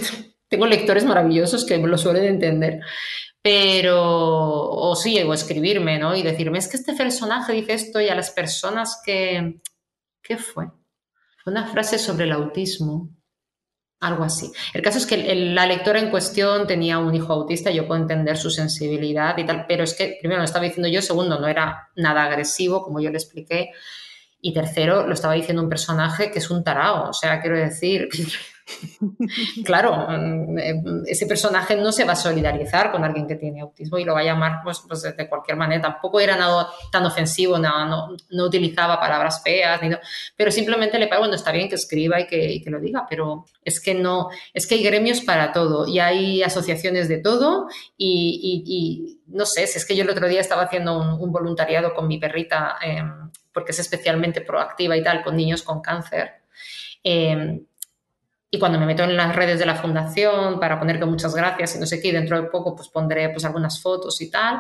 tengo 0.52 0.68
lectores 0.68 1.06
maravillosos 1.06 1.66
que 1.66 1.78
lo 1.78 1.98
suelen 1.98 2.26
entender, 2.26 2.82
pero, 3.42 4.04
o 4.04 4.94
sí, 4.98 5.18
o 5.22 5.34
escribirme, 5.34 5.98
¿no? 5.98 6.14
Y 6.14 6.24
decirme, 6.24 6.60
es 6.60 6.68
que 6.68 6.76
este 6.76 6.94
personaje 6.94 7.54
dice 7.54 7.74
esto 7.74 8.02
y 8.02 8.10
a 8.10 8.16
las 8.16 8.32
personas 8.32 9.02
que... 9.04 9.62
¿Qué 10.22 10.38
fue? 10.38 10.68
Una 11.46 11.66
frase 11.68 11.98
sobre 11.98 12.26
el 12.26 12.34
autismo, 12.34 13.10
algo 14.02 14.26
así. 14.26 14.52
El 14.74 14.82
caso 14.82 14.98
es 14.98 15.06
que 15.06 15.34
la 15.34 15.66
lectora 15.66 16.00
en 16.00 16.12
cuestión 16.12 16.68
tenía 16.68 17.00
un 17.00 17.16
hijo 17.16 17.32
autista, 17.32 17.72
yo 17.72 17.88
puedo 17.88 18.02
entender 18.02 18.38
su 18.38 18.52
sensibilidad 18.52 19.38
y 19.38 19.46
tal, 19.46 19.66
pero 19.68 19.86
es 19.86 19.94
que, 19.94 20.18
primero, 20.20 20.40
lo 20.40 20.46
estaba 20.46 20.66
diciendo 20.66 20.90
yo, 20.90 21.02
segundo, 21.02 21.40
no 21.40 21.48
era 21.48 21.90
nada 21.96 22.26
agresivo, 22.26 22.84
como 22.84 23.00
yo 23.00 23.10
le 23.10 23.18
expliqué, 23.18 23.72
y 24.42 24.54
tercero, 24.54 25.08
lo 25.08 25.14
estaba 25.14 25.34
diciendo 25.34 25.64
un 25.64 25.70
personaje 25.70 26.30
que 26.30 26.40
es 26.40 26.50
un 26.52 26.64
tarao, 26.64 27.10
o 27.10 27.14
sea, 27.14 27.40
quiero 27.40 27.58
decir, 27.58 28.10
claro, 29.66 30.08
mm, 30.10 30.58
eh, 30.58 30.84
ese 31.08 31.26
personaje 31.26 31.76
no 31.76 31.92
se 31.92 32.06
va 32.06 32.14
a 32.14 32.16
solidarizar 32.16 32.92
con 32.92 33.04
alguien 33.04 33.28
que 33.28 33.36
tiene 33.36 33.62
autismo 33.62 33.98
y 33.98 34.04
lo 34.04 34.14
va 34.14 34.22
a 34.22 34.24
llamar 34.24 34.62
pues, 34.64 34.82
pues 34.88 35.02
de 35.02 35.30
cualquier 35.30 35.58
manera. 35.58 35.82
Tampoco 35.82 36.20
era 36.20 36.36
nada 36.36 36.68
tan 36.92 37.06
ofensivo, 37.06 37.58
nada, 37.58 37.86
no, 37.86 38.16
no, 38.30 38.46
utilizaba 38.46 39.00
palabras 39.00 39.42
feas, 39.44 39.80
pero 40.36 40.52
simplemente 40.52 41.00
le 41.00 41.08
pago, 41.08 41.22
bueno, 41.22 41.36
está 41.36 41.52
bien 41.52 41.70
que 41.70 41.76
escriba 41.76 42.20
y 42.20 42.28
que, 42.28 42.62
lo 42.68 42.80
diga, 42.80 43.06
pero 43.10 43.46
es 43.64 43.82
que 43.82 43.94
no, 43.94 44.30
es 44.54 44.66
que 44.68 44.76
hay 44.76 44.84
gremios 44.84 45.22
para 45.22 45.52
todo 45.52 45.88
y 45.88 46.00
hay 46.00 46.44
asociaciones 46.44 47.08
de 47.08 47.18
todo 47.18 47.68
y, 47.98 49.20
no 49.28 49.46
sé, 49.46 49.68
si 49.68 49.78
es 49.78 49.86
que 49.86 49.96
yo 49.96 50.04
el 50.04 50.10
otro 50.10 50.28
día 50.28 50.42
estaba 50.42 50.64
haciendo 50.64 50.98
un, 50.98 51.32
voluntariado 51.32 51.94
con 51.94 52.08
mi 52.08 52.18
perrita, 52.18 52.78
em, 52.82 53.30
porque 53.54 53.72
es 53.72 53.80
especialmente 53.80 54.42
proactiva 54.42 54.96
y 54.96 55.04
tal, 55.04 55.24
con 55.24 55.36
niños 55.36 55.64
con 55.64 55.82
cáncer. 55.82 56.42
Eh, 57.04 57.62
y 58.54 58.60
cuando 58.60 58.78
me 58.78 58.86
meto 58.86 59.04
en 59.04 59.16
las 59.16 59.34
redes 59.34 59.60
de 59.60 59.66
la 59.66 59.76
fundación 59.76 60.60
para 60.60 60.78
poner 60.78 61.00
que 61.00 61.06
muchas 61.06 61.34
gracias 61.34 61.76
y 61.76 61.80
no 61.80 61.86
sé 61.86 62.02
qué, 62.02 62.12
dentro 62.12 62.40
de 62.40 62.50
poco 62.50 62.76
pues 62.76 62.90
pondré 62.90 63.30
pues 63.30 63.46
algunas 63.46 63.82
fotos 63.82 64.20
y 64.22 64.30
tal, 64.30 64.60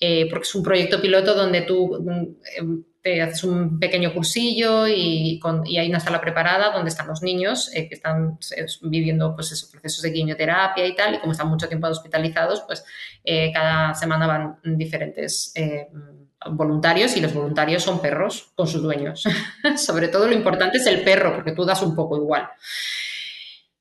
eh, 0.00 0.26
porque 0.30 0.44
es 0.44 0.54
un 0.54 0.62
proyecto 0.62 0.98
piloto 0.98 1.34
donde 1.34 1.60
tú 1.60 1.98
mm, 2.00 2.78
te 3.02 3.20
haces 3.20 3.44
un 3.44 3.78
pequeño 3.78 4.14
cursillo 4.14 4.88
y, 4.88 5.38
con, 5.40 5.66
y, 5.66 5.76
hay 5.76 5.90
una 5.90 6.00
sala 6.00 6.22
preparada 6.22 6.72
donde 6.72 6.88
están 6.88 7.06
los 7.06 7.22
niños 7.22 7.70
eh, 7.74 7.86
que 7.86 7.96
están 7.96 8.38
viviendo 8.82 9.34
pues 9.34 9.52
esos 9.52 9.70
procesos 9.70 10.02
de 10.02 10.12
quimioterapia 10.12 10.86
y 10.86 10.96
tal, 10.96 11.16
y 11.16 11.18
como 11.18 11.32
están 11.32 11.48
mucho 11.48 11.68
tiempo 11.68 11.86
hospitalizados, 11.86 12.62
pues 12.62 12.82
eh, 13.24 13.52
cada 13.52 13.94
semana 13.94 14.26
van 14.26 14.58
diferentes 14.78 15.52
voluntarios 16.50 17.14
y 17.16 17.20
los 17.20 17.34
voluntarios 17.34 17.82
son 17.82 18.00
perros 18.00 18.52
con 18.54 18.66
sus 18.66 18.82
dueños. 18.82 19.24
Sobre 19.76 20.08
todo 20.08 20.26
lo 20.26 20.32
importante 20.32 20.78
es 20.78 20.86
el 20.86 21.02
perro, 21.02 21.34
porque 21.34 21.52
tú 21.52 21.66
das 21.66 21.82
un 21.82 21.94
poco 21.94 22.16
igual. 22.16 22.48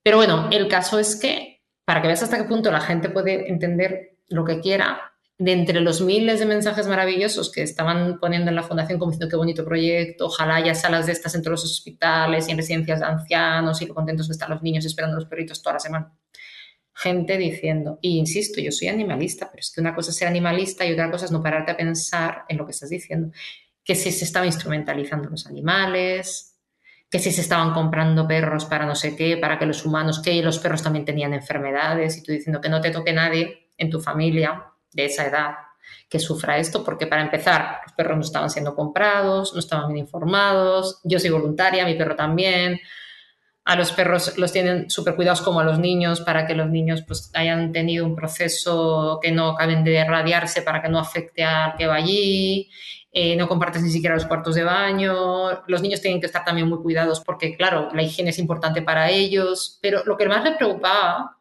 Pero 0.08 0.16
bueno, 0.16 0.47
el 0.53 0.70
caso 0.70 0.99
es 0.99 1.18
que, 1.18 1.66
para 1.84 2.01
que 2.01 2.08
veas 2.08 2.24
hasta 2.24 2.38
qué 2.38 2.45
punto 2.45 2.72
la 2.72 2.80
gente 2.80 3.10
puede 3.10 3.49
entender 3.49 4.20
lo 4.30 4.45
que 4.45 4.62
quiera, 4.62 5.12
de 5.38 5.51
entre 5.51 5.82
los 5.82 5.99
miles 5.99 6.39
de 6.39 6.45
mensajes 6.45 6.88
maravillosos 6.88 7.51
que 7.51 7.62
estaban 7.62 8.18
poniendo 8.18 8.47
en 8.47 8.55
la 8.55 8.64
fundación 8.64 8.99
como 8.99 9.12
diciendo 9.12 9.30
qué 9.30 9.36
bonito 9.36 9.66
proyecto, 9.66 10.28
ojalá 10.28 10.55
haya 10.55 10.76
salas 10.76 11.08
de 11.08 11.12
estas 11.12 11.36
entre 11.36 11.51
los 11.51 11.66
hospitales 11.66 12.47
y 12.47 12.51
en 12.51 12.58
residencias 12.58 13.01
de 13.01 13.05
ancianos 13.05 13.82
y 13.82 13.86
lo 13.86 13.93
contentos 13.93 14.28
que 14.28 14.32
están 14.32 14.49
los 14.49 14.62
niños 14.62 14.86
esperando 14.86 15.18
los 15.18 15.26
perritos 15.26 15.62
toda 15.62 15.74
la 15.74 15.80
semana. 15.82 16.18
Gente 16.93 17.38
diciendo, 17.38 17.99
y 18.01 18.18
insisto, 18.18 18.62
yo 18.62 18.72
soy 18.72 18.88
animalista, 18.88 19.49
pero 19.51 19.60
es 19.60 19.74
que 19.76 19.82
una 19.82 19.93
cosa 19.93 20.12
es 20.12 20.16
ser 20.16 20.30
animalista 20.30 20.86
y 20.86 20.93
otra 20.93 21.12
cosa 21.12 21.26
es 21.26 21.34
no 21.34 21.43
pararte 21.43 21.74
a 21.74 21.76
pensar 21.76 22.45
en 22.47 22.55
lo 22.55 22.66
que 22.66 22.72
estás 22.72 22.89
diciendo, 22.89 23.34
que 23.84 23.93
si 23.93 24.14
se 24.14 24.24
estaba 24.24 24.45
instrumentalizando 24.45 25.30
los 25.30 25.47
animales, 25.47 26.57
que 27.10 27.20
si 27.20 27.32
se 27.32 27.41
estaban 27.41 27.74
comprando 27.74 28.28
perros 28.28 28.66
para 28.66 28.86
no 28.86 28.95
sé 28.95 29.16
qué, 29.16 29.38
para 29.38 29.58
que 29.58 29.66
los 29.66 29.86
humanos, 29.86 30.22
que 30.22 30.41
los 30.41 30.60
perros 30.60 30.84
también 30.84 31.05
tenían 31.05 31.34
enfermedades 31.34 32.18
y 32.18 32.24
tú 32.24 32.32
diciendo 32.32 32.60
que 32.60 32.70
no 32.70 32.82
te 32.82 32.91
toque 32.91 33.14
nadie 33.14 33.70
en 33.78 33.89
tu 33.89 34.01
familia 34.01 34.66
de 34.91 35.05
esa 35.05 35.26
edad 35.26 35.51
que 36.10 36.20
sufra 36.20 36.58
esto, 36.58 36.84
porque 36.84 37.08
para 37.08 37.22
empezar, 37.22 37.80
los 37.86 37.93
perros 37.93 38.18
no 38.18 38.24
estaban 38.24 38.49
siendo 38.49 38.76
comprados, 38.76 39.53
no 39.53 39.60
estaban 39.60 39.88
bien 39.88 40.05
informados, 40.05 40.99
yo 41.03 41.20
soy 41.20 41.30
voluntaria, 41.30 41.86
mi 41.86 41.95
perro 41.95 42.16
también, 42.16 42.80
a 43.68 43.76
los 43.76 43.91
perros 43.91 44.38
los 44.38 44.53
tienen 44.53 44.89
súper 44.89 45.16
cuidados 45.16 45.41
como 45.41 45.60
a 45.60 45.64
los 45.66 45.78
niños 45.78 46.22
para 46.22 46.47
que 46.47 46.55
los 46.55 46.70
niños 46.70 47.03
pues 47.05 47.30
hayan 47.34 47.74
tenido 47.74 48.05
un 48.05 48.16
proceso 48.16 49.20
que 49.22 49.32
no 49.34 49.49
acaben 49.49 49.84
de 49.84 49.99
irradiarse 49.99 50.62
para 50.62 50.82
que 50.82 50.88
no 50.88 50.99
afecte 50.99 51.43
al 51.43 51.76
que 51.76 51.86
va 51.86 51.95
allí 51.95 52.70
eh, 53.20 53.36
no 53.36 53.47
compartes 53.47 53.82
ni 53.82 53.89
siquiera 53.89 54.13
los 54.13 54.28
cuartos 54.28 54.53
de 54.53 54.63
baño, 54.63 55.63
los 55.65 55.82
niños 55.82 56.01
tienen 56.01 56.20
que 56.20 56.28
estar 56.28 56.45
también 56.45 56.70
muy 56.70 56.78
cuidados 56.78 57.20
porque, 57.22 57.57
claro, 57.57 57.89
la 57.91 58.03
higiene 58.03 58.30
es 58.30 58.38
importante 58.38 58.84
para 58.84 59.09
ellos, 59.09 59.80
pero 59.82 60.03
lo 60.05 60.15
que 60.15 60.28
más 60.28 60.43
les 60.43 60.55
preocupaba 60.55 61.36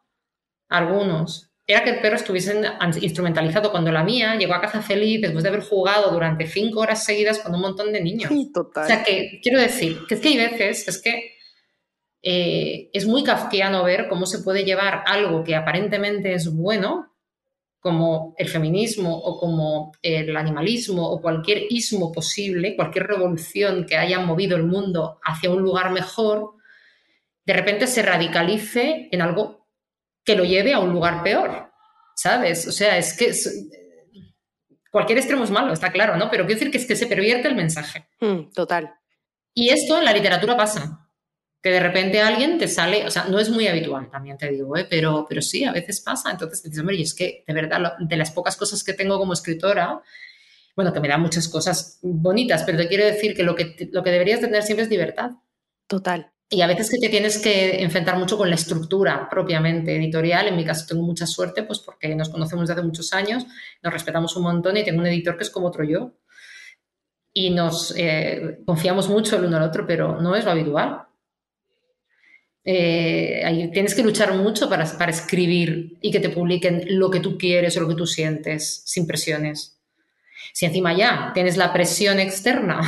a 0.69 0.75
algunos 0.75 1.51
era 1.67 1.83
que 1.83 1.91
el 1.91 2.01
perro 2.01 2.15
estuviese 2.15 2.63
instrumentalizado 2.99 3.69
cuando 3.69 3.91
la 3.91 4.03
mía 4.03 4.35
llegó 4.37 4.55
a 4.55 4.61
casa 4.61 4.81
feliz 4.81 5.21
después 5.21 5.43
de 5.43 5.49
haber 5.49 5.61
jugado 5.61 6.09
durante 6.09 6.47
cinco 6.47 6.79
horas 6.79 7.05
seguidas 7.05 7.37
con 7.37 7.53
un 7.53 7.61
montón 7.61 7.93
de 7.93 8.01
niños. 8.01 8.31
total. 8.51 8.83
O 8.83 8.87
sea 8.87 9.03
que 9.03 9.39
quiero 9.43 9.59
decir 9.59 9.99
que 10.07 10.15
es 10.15 10.19
que 10.19 10.29
hay 10.29 10.37
veces, 10.37 10.87
es 10.87 10.99
que 10.99 11.35
eh, 12.23 12.89
es 12.91 13.05
muy 13.05 13.23
kafkiano 13.23 13.83
ver 13.83 14.07
cómo 14.07 14.25
se 14.25 14.39
puede 14.39 14.63
llevar 14.63 15.03
algo 15.05 15.43
que 15.43 15.55
aparentemente 15.55 16.33
es 16.33 16.51
bueno 16.51 17.13
como 17.79 18.33
el 18.37 18.49
feminismo 18.49 19.15
o 19.15 19.39
como 19.39 19.91
el 20.01 20.35
animalismo 20.35 21.07
o 21.07 21.21
cualquier 21.21 21.63
ismo 21.69 22.11
posible, 22.11 22.75
cualquier 22.75 23.07
revolución 23.07 23.85
que 23.85 23.97
haya 23.97 24.19
movido 24.19 24.57
el 24.57 24.63
mundo 24.63 25.19
hacia 25.23 25.49
un 25.49 25.61
lugar 25.61 25.91
mejor, 25.91 26.55
de 27.45 27.53
repente 27.53 27.87
se 27.87 28.01
radicalice 28.01 29.09
en 29.11 29.21
algo 29.21 29.67
que 30.23 30.35
lo 30.35 30.43
lleve 30.43 30.73
a 30.73 30.79
un 30.79 30.91
lugar 30.91 31.23
peor, 31.23 31.71
¿sabes? 32.15 32.67
O 32.67 32.71
sea, 32.71 32.97
es 32.97 33.15
que 33.15 33.31
cualquier 34.91 35.19
extremo 35.19 35.43
es 35.43 35.51
malo, 35.51 35.71
está 35.71 35.91
claro, 35.91 36.17
¿no? 36.17 36.29
Pero 36.29 36.45
quiero 36.45 36.59
decir 36.59 36.71
que 36.71 36.79
es 36.79 36.85
que 36.85 36.95
se 36.95 37.07
pervierte 37.07 37.47
el 37.47 37.55
mensaje. 37.55 38.09
Hmm, 38.19 38.51
total. 38.53 38.93
Y 39.53 39.69
esto 39.69 39.97
en 39.97 40.05
la 40.05 40.13
literatura 40.13 40.57
pasa 40.57 41.06
que 41.61 41.69
de 41.69 41.79
repente 41.79 42.21
alguien 42.21 42.57
te 42.57 42.67
sale, 42.67 43.05
o 43.05 43.11
sea, 43.11 43.25
no 43.25 43.39
es 43.39 43.49
muy 43.49 43.67
habitual, 43.67 44.09
también 44.09 44.37
te 44.37 44.49
digo, 44.49 44.77
¿eh? 44.77 44.85
pero, 44.89 45.25
pero 45.27 45.41
sí, 45.41 45.63
a 45.63 45.71
veces 45.71 46.01
pasa. 46.01 46.31
Entonces 46.31 46.63
dices, 46.63 46.79
hombre, 46.79 46.95
y 46.95 47.01
es 47.01 47.13
que 47.13 47.43
de 47.47 47.53
verdad, 47.53 47.93
de 47.99 48.17
las 48.17 48.31
pocas 48.31 48.55
cosas 48.55 48.83
que 48.83 48.93
tengo 48.93 49.17
como 49.17 49.33
escritora, 49.33 50.01
bueno, 50.75 50.93
que 50.93 50.99
me 50.99 51.07
da 51.07 51.17
muchas 51.17 51.47
cosas 51.47 51.99
bonitas, 52.03 52.63
pero 52.63 52.77
te 52.77 52.87
quiero 52.87 53.03
decir 53.03 53.35
que 53.35 53.43
lo 53.43 53.55
que, 53.55 53.89
lo 53.91 54.03
que 54.03 54.11
deberías 54.11 54.39
tener 54.39 54.61
siempre 54.61 54.83
es 54.83 54.89
libertad. 54.89 55.31
Total. 55.87 56.31
Y 56.49 56.61
a 56.61 56.67
veces 56.67 56.89
que 56.89 56.99
te 56.99 57.09
tienes 57.09 57.39
que 57.39 57.81
enfrentar 57.81 58.17
mucho 58.17 58.37
con 58.37 58.49
la 58.49 58.55
estructura 58.55 59.27
propiamente 59.29 59.95
editorial. 59.95 60.47
En 60.47 60.55
mi 60.55 60.63
caso 60.63 60.85
tengo 60.87 61.03
mucha 61.03 61.25
suerte, 61.25 61.63
pues 61.63 61.79
porque 61.79 62.15
nos 62.15 62.29
conocemos 62.29 62.67
desde 62.67 62.79
hace 62.79 62.87
muchos 62.87 63.11
años, 63.11 63.45
nos 63.83 63.91
respetamos 63.91 64.35
un 64.37 64.43
montón 64.43 64.77
y 64.77 64.85
tengo 64.85 64.99
un 64.99 65.07
editor 65.07 65.35
que 65.35 65.43
es 65.43 65.49
como 65.49 65.67
otro 65.67 65.83
yo. 65.83 66.13
Y 67.33 67.49
nos 67.49 67.93
eh, 67.97 68.59
confiamos 68.65 69.09
mucho 69.09 69.35
el 69.35 69.45
uno 69.45 69.57
al 69.57 69.63
otro, 69.63 69.85
pero 69.85 70.21
no 70.21 70.35
es 70.35 70.45
lo 70.45 70.51
habitual. 70.51 71.06
Eh, 72.69 73.69
tienes 73.71 73.95
que 73.95 74.03
luchar 74.03 74.33
mucho 74.33 74.67
para, 74.67 74.83
escribir 74.83 75.97
y 76.01 76.11
que 76.11 76.19
te 76.19 76.27
publiquen 76.27 76.83
lo 76.99 77.09
que 77.09 77.21
tú 77.21 77.37
quieres 77.37 77.77
o 77.77 77.79
lo 77.79 77.87
que 77.87 77.95
tú 77.95 78.05
sientes, 78.05 78.81
sin 78.83 79.07
presiones. 79.07 79.79
Si 80.51 80.65
encima 80.65 80.91
ya 80.91 81.31
tienes 81.33 81.55
la 81.55 81.71
presión 81.71 82.19
externa 82.19 82.81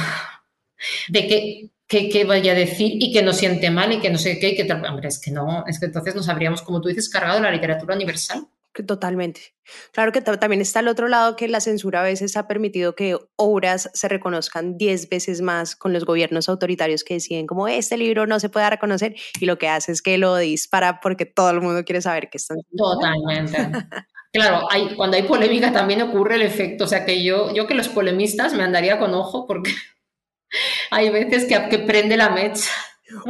de 1.07 1.71
que, 1.87 2.09
que, 2.09 2.25
vaya 2.25 2.51
a 2.51 2.55
decir 2.55 3.01
y 3.01 3.13
que 3.13 3.23
no 3.23 3.31
siente 3.31 3.71
mal 3.71 3.93
y 3.93 4.01
que 4.01 4.09
no 4.09 4.17
sé 4.17 4.37
qué, 4.37 4.49
y 4.49 4.55
que 4.57 4.69
hombre, 4.69 5.07
es 5.07 5.17
que 5.17 5.31
no, 5.31 5.63
es 5.65 5.79
que 5.79 5.85
entonces 5.85 6.13
nos 6.13 6.27
habríamos, 6.27 6.61
como 6.61 6.81
tú 6.81 6.89
dices, 6.89 7.07
cargado 7.07 7.39
la 7.39 7.49
literatura 7.49 7.95
universal. 7.95 8.47
Totalmente. 8.73 9.55
Claro 9.91 10.11
que 10.11 10.21
también 10.21 10.61
está 10.61 10.79
el 10.79 10.87
otro 10.87 11.07
lado 11.07 11.35
que 11.35 11.47
la 11.47 11.59
censura 11.59 12.01
a 12.01 12.03
veces 12.03 12.37
ha 12.37 12.47
permitido 12.47 12.95
que 12.95 13.17
obras 13.35 13.89
se 13.93 14.07
reconozcan 14.07 14.77
diez 14.77 15.09
veces 15.09 15.41
más 15.41 15.75
con 15.75 15.91
los 15.91 16.05
gobiernos 16.05 16.49
autoritarios 16.49 17.03
que 17.03 17.15
deciden 17.15 17.47
como 17.47 17.67
este 17.67 17.97
libro 17.97 18.25
no 18.25 18.39
se 18.39 18.49
puede 18.49 18.69
reconocer 18.69 19.15
y 19.39 19.45
lo 19.45 19.57
que 19.57 19.67
hace 19.67 19.91
es 19.91 20.01
que 20.01 20.17
lo 20.17 20.35
dispara 20.37 20.99
porque 21.01 21.25
todo 21.25 21.49
el 21.49 21.61
mundo 21.61 21.83
quiere 21.83 22.01
saber 22.01 22.29
que 22.29 22.37
están. 22.37 22.57
Totalmente. 22.75 23.57
claro, 24.33 24.67
hay, 24.69 24.95
cuando 24.95 25.17
hay 25.17 25.23
polémica 25.23 25.73
también 25.73 26.01
ocurre 26.01 26.35
el 26.35 26.43
efecto, 26.43 26.85
o 26.85 26.87
sea 26.87 27.05
que 27.05 27.23
yo, 27.23 27.53
yo 27.53 27.67
que 27.67 27.73
los 27.73 27.89
polemistas 27.89 28.53
me 28.53 28.63
andaría 28.63 28.99
con 28.99 29.13
ojo 29.13 29.45
porque 29.47 29.71
hay 30.91 31.09
veces 31.09 31.45
que, 31.45 31.69
que 31.69 31.79
prende 31.79 32.17
la 32.17 32.29
mecha. 32.29 32.69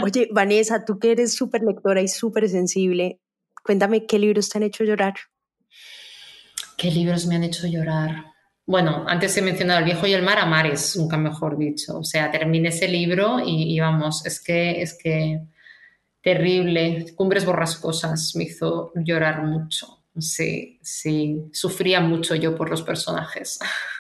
Oye, 0.04 0.28
Vanessa, 0.32 0.84
tú 0.84 1.00
que 1.00 1.12
eres 1.12 1.34
súper 1.34 1.62
lectora 1.62 2.02
y 2.02 2.10
súper 2.10 2.50
sensible, 2.50 3.20
cuéntame 3.70 4.08
qué 4.08 4.18
libros 4.18 4.50
te 4.50 4.58
han 4.58 4.64
hecho 4.64 4.84
llorar. 4.84 5.14
¿Qué 6.76 6.90
libros 6.90 7.28
me 7.28 7.36
han 7.36 7.44
hecho 7.44 7.68
llorar? 7.68 8.26
Bueno, 8.66 9.06
antes 9.08 9.38
he 9.38 9.44
mencionado 9.44 9.78
El 9.78 9.86
viejo 9.86 10.08
y 10.08 10.14
el 10.14 10.24
mar 10.24 10.40
a 10.40 10.48
mares, 10.48 10.98
nunca 10.98 11.18
mejor 11.18 11.56
dicho. 11.56 12.00
O 12.00 12.04
sea, 12.04 12.32
terminé 12.32 12.70
ese 12.70 12.88
libro 12.88 13.40
y, 13.46 13.80
vamos, 13.80 14.26
es 14.26 14.42
que, 14.42 14.82
es 14.82 14.98
que 14.98 15.42
terrible. 16.20 17.14
Cumbres 17.16 17.46
borrascosas 17.46 18.36
me 18.36 18.46
hizo 18.46 18.92
llorar 18.96 19.44
mucho. 19.44 20.04
Sí, 20.18 20.80
sí, 20.82 21.44
sufría 21.54 22.02
mucho 22.02 22.34
yo 22.34 22.56
por 22.56 22.72
los 22.72 22.82
personajes. 22.82 23.60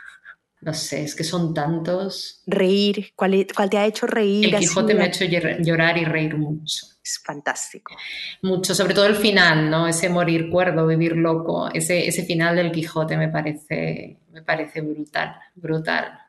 No 0.62 0.74
sé, 0.74 1.04
es 1.04 1.16
que 1.16 1.24
son 1.24 1.54
tantos. 1.54 2.42
Reír, 2.46 3.14
¿cuál, 3.16 3.48
cuál 3.56 3.70
te 3.70 3.78
ha 3.78 3.86
hecho 3.86 4.08
reír? 4.08 4.54
El 4.54 4.60
Quijote 4.60 4.94
me 4.94 5.04
ha 5.04 5.08
hecho 5.08 5.26
llorar 5.26 5.98
y 5.98 6.06
reír 6.06 6.36
mucho 6.36 6.88
fantástico. 7.18 7.96
Mucho, 8.42 8.76
sobre 8.76 8.94
todo 8.94 9.06
el 9.06 9.16
final, 9.16 9.70
¿no? 9.70 9.88
Ese 9.88 10.10
morir 10.10 10.50
cuerdo, 10.50 10.86
vivir 10.86 11.16
loco, 11.16 11.70
ese, 11.74 12.08
ese 12.08 12.24
final 12.24 12.56
del 12.56 12.72
Quijote 12.72 13.18
me 13.18 13.30
parece, 13.30 14.20
me 14.32 14.44
parece 14.44 14.82
brutal, 14.82 15.36
brutal. 15.56 16.20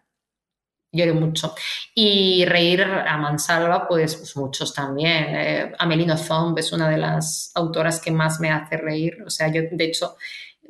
Lloré 0.92 1.12
mucho. 1.12 1.54
Y 1.94 2.44
reír 2.46 2.82
a 2.82 3.16
mansalva, 3.16 3.86
pues, 3.86 4.16
pues 4.16 4.36
muchos 4.36 4.74
también. 4.74 5.26
Eh, 5.28 5.72
Amelino 5.78 6.16
Zomb 6.16 6.58
es 6.58 6.72
una 6.72 6.88
de 6.88 6.96
las 6.96 7.52
autoras 7.54 8.00
que 8.00 8.10
más 8.10 8.40
me 8.40 8.50
hace 8.50 8.76
reír. 8.76 9.18
O 9.24 9.30
sea, 9.30 9.46
yo, 9.52 9.62
de 9.70 9.84
hecho, 9.84 10.16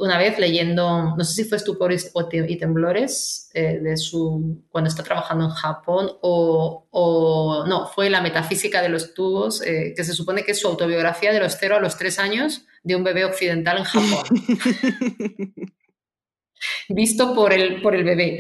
una 0.01 0.19
vez 0.19 0.39
leyendo, 0.39 1.15
no 1.17 1.25
sé 1.25 1.35
si 1.35 1.49
fue 1.49 1.59
Estupores 1.59 2.13
y 2.49 2.57
Temblores, 2.57 3.51
eh, 3.53 3.79
de 3.81 3.97
su, 3.97 4.65
cuando 4.71 4.89
está 4.89 5.03
trabajando 5.03 5.45
en 5.45 5.51
Japón, 5.51 6.11
o, 6.23 6.87
o, 6.91 7.65
no, 7.67 7.87
fue 7.87 8.09
La 8.09 8.23
metafísica 8.23 8.81
de 8.83 8.89
los 8.89 9.13
tubos, 9.15 9.63
eh, 9.63 9.93
que 9.95 10.05
se 10.05 10.15
supone 10.15 10.43
que 10.43 10.53
es 10.53 10.61
su 10.61 10.69
autobiografía 10.69 11.33
de 11.33 11.41
los 11.41 11.57
cero 11.61 11.77
a 11.77 11.81
los 11.81 11.97
tres 11.97 12.19
años 12.19 12.65
de 12.83 12.97
un 12.97 13.05
bebé 13.05 13.25
occidental 13.27 13.79
en 13.79 13.85
Japón. 13.85 14.25
Visto 16.89 17.35
por 17.35 17.53
el, 17.53 17.83
por 17.83 17.95
el 17.95 18.05
bebé. 18.05 18.39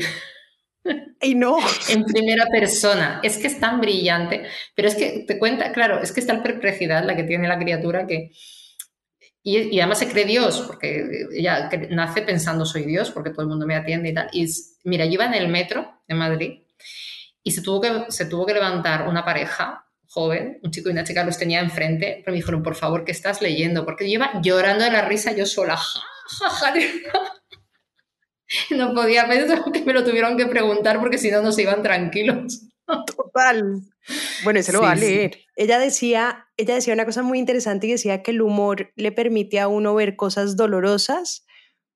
Y 1.20 1.34
no. 1.34 1.58
En 1.90 2.04
primera 2.04 2.46
persona. 2.46 3.20
Es 3.22 3.36
que 3.36 3.48
es 3.48 3.60
tan 3.60 3.80
brillante, 3.80 4.44
pero 4.74 4.88
es 4.88 4.94
que 4.94 5.24
te 5.26 5.38
cuenta, 5.38 5.72
claro, 5.72 6.02
es 6.02 6.12
que 6.12 6.20
está 6.20 6.32
la 6.32 6.42
perplejidad 6.42 7.04
la 7.04 7.16
que 7.16 7.24
tiene 7.24 7.48
la 7.48 7.58
criatura 7.58 8.06
que 8.06 8.30
y, 9.42 9.80
además 9.80 9.98
se 9.98 10.08
cree 10.08 10.26
Dios, 10.26 10.62
porque 10.66 11.26
ella 11.32 11.70
nace 11.90 12.22
pensando 12.22 12.66
soy 12.66 12.84
Dios, 12.84 13.10
porque 13.10 13.30
todo 13.30 13.42
el 13.42 13.48
mundo 13.48 13.66
me 13.66 13.74
atiende 13.74 14.10
y 14.10 14.14
tal. 14.14 14.28
Y 14.32 14.46
mira, 14.84 15.06
yo 15.06 15.12
iba 15.12 15.24
en 15.24 15.34
el 15.34 15.48
metro 15.48 16.02
de 16.06 16.14
Madrid 16.14 16.62
y 17.42 17.50
se 17.52 17.62
tuvo, 17.62 17.80
que, 17.80 18.04
se 18.08 18.26
tuvo 18.26 18.44
que 18.44 18.52
levantar 18.52 19.08
una 19.08 19.24
pareja 19.24 19.86
joven, 20.08 20.58
un 20.62 20.70
chico 20.70 20.88
y 20.88 20.92
una 20.92 21.04
chica 21.04 21.24
los 21.24 21.38
tenía 21.38 21.60
enfrente, 21.60 22.20
pero 22.22 22.32
me 22.32 22.38
dijeron, 22.38 22.62
por 22.62 22.74
favor, 22.74 23.04
¿qué 23.04 23.12
estás 23.12 23.40
leyendo? 23.40 23.84
Porque 23.84 24.04
yo 24.04 24.14
iba 24.14 24.40
llorando 24.42 24.84
de 24.84 24.90
la 24.90 25.02
risa 25.02 25.32
yo 25.32 25.46
sola. 25.46 25.80
no 28.70 28.92
podía 28.92 29.26
pensar 29.26 29.64
que 29.72 29.84
me 29.84 29.92
lo 29.92 30.04
tuvieron 30.04 30.36
que 30.36 30.46
preguntar 30.46 31.00
porque 31.00 31.16
si 31.16 31.30
no, 31.30 31.40
no 31.40 31.52
se 31.52 31.62
iban 31.62 31.82
tranquilos. 31.82 32.66
Total. 32.86 33.80
Bueno, 34.42 34.62
se 34.62 34.72
lo 34.72 34.82
va 34.82 34.92
a 34.92 34.96
leer. 34.96 35.38
Ella 35.60 35.78
decía, 35.78 36.46
ella 36.56 36.74
decía 36.74 36.94
una 36.94 37.04
cosa 37.04 37.22
muy 37.22 37.38
interesante 37.38 37.86
y 37.86 37.90
decía 37.90 38.22
que 38.22 38.30
el 38.30 38.40
humor 38.40 38.92
le 38.96 39.12
permite 39.12 39.60
a 39.60 39.68
uno 39.68 39.94
ver 39.94 40.16
cosas 40.16 40.56
dolorosas 40.56 41.44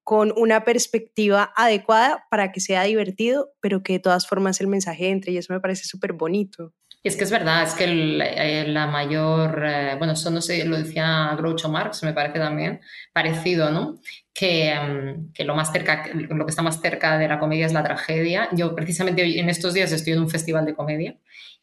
con 0.03 0.35
una 0.37 0.65
perspectiva 0.65 1.51
adecuada 1.57 2.27
para 2.31 2.53
que 2.53 2.61
sea 2.61 2.83
divertido, 2.83 3.55
pero 3.63 3.83
que 3.83 3.95
de 3.95 4.01
todas 4.01 4.27
formas 4.27 4.61
el 4.61 4.67
mensaje 4.67 5.09
entre 5.09 5.33
y 5.33 5.39
eso 5.39 5.55
me 5.55 5.61
parece 5.61 5.85
súper 5.85 6.13
bonito. 6.13 6.75
Es 7.03 7.17
que 7.17 7.25
es 7.25 7.31
verdad, 7.31 7.63
es 7.63 7.73
que 7.73 7.85
eh, 7.87 8.67
la 8.69 8.87
mayor, 8.87 9.63
eh, 9.65 9.95
bueno, 9.97 10.13
eso 10.13 10.31
no 10.31 10.43
sé, 10.43 10.67
lo 10.67 10.77
decía 10.77 11.35
Groucho 11.35 11.71
Marx, 11.71 12.03
me 12.03 12.13
parece 12.13 12.39
también 12.39 12.83
parecido, 13.15 13.71
¿no? 13.71 13.99
Que, 14.35 14.75
mm, 14.75 15.33
que, 15.33 15.45
lo 15.45 15.55
más 15.55 15.73
cerca, 15.73 16.05
lo 16.13 16.45
que 16.45 16.51
está 16.51 16.61
más 16.61 16.83
cerca 16.83 17.17
de 17.17 17.29
la 17.29 17.39
comedia 17.39 17.65
es 17.65 17.73
la 17.73 17.83
tragedia. 17.83 18.51
Yo 18.53 18.75
precisamente 18.75 19.41
en 19.41 19.49
estos 19.49 19.73
días 19.73 19.91
estoy 19.91 20.13
en 20.13 20.21
un 20.21 20.29
festival 20.29 20.67
de 20.67 20.75
comedia 20.75 21.17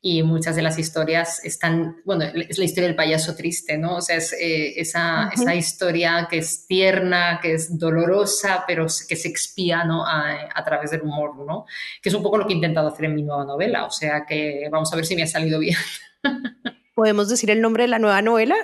y 0.03 0.23
muchas 0.23 0.55
de 0.55 0.63
las 0.63 0.79
historias 0.79 1.43
están, 1.45 2.01
bueno, 2.05 2.23
es 2.23 2.57
la 2.57 2.65
historia 2.65 2.87
del 2.87 2.95
payaso 2.95 3.35
triste, 3.35 3.77
¿no? 3.77 3.97
O 3.97 4.01
sea, 4.01 4.17
es 4.17 4.33
eh, 4.33 4.79
esa, 4.79 5.29
esa, 5.31 5.53
historia 5.53 6.27
que 6.27 6.39
es 6.39 6.65
tierna, 6.65 7.39
que 7.39 7.53
es 7.53 7.77
dolorosa, 7.77 8.63
pero 8.65 8.87
que 9.07 9.15
se 9.15 9.27
expía, 9.27 9.83
¿no? 9.83 10.03
A, 10.03 10.49
a, 10.55 10.63
través 10.63 10.89
del 10.89 11.01
humor, 11.01 11.35
¿no? 11.45 11.65
Que 12.01 12.09
es 12.09 12.15
un 12.15 12.23
poco 12.23 12.39
lo 12.39 12.47
que 12.47 12.53
he 12.53 12.55
intentado 12.55 12.87
hacer 12.87 13.05
en 13.05 13.15
mi 13.15 13.21
nueva 13.21 13.45
novela, 13.45 13.85
o 13.85 13.91
sea 13.91 14.25
que 14.25 14.67
vamos 14.71 14.91
a 14.91 14.95
ver 14.95 15.05
si 15.05 15.15
me 15.15 15.21
ha 15.21 15.27
salido 15.27 15.59
bien. 15.59 15.77
¿Podemos 16.95 17.29
decir 17.29 17.51
el 17.51 17.61
nombre 17.61 17.83
de 17.83 17.89
la 17.89 17.99
nueva 17.99 18.23
novela? 18.23 18.55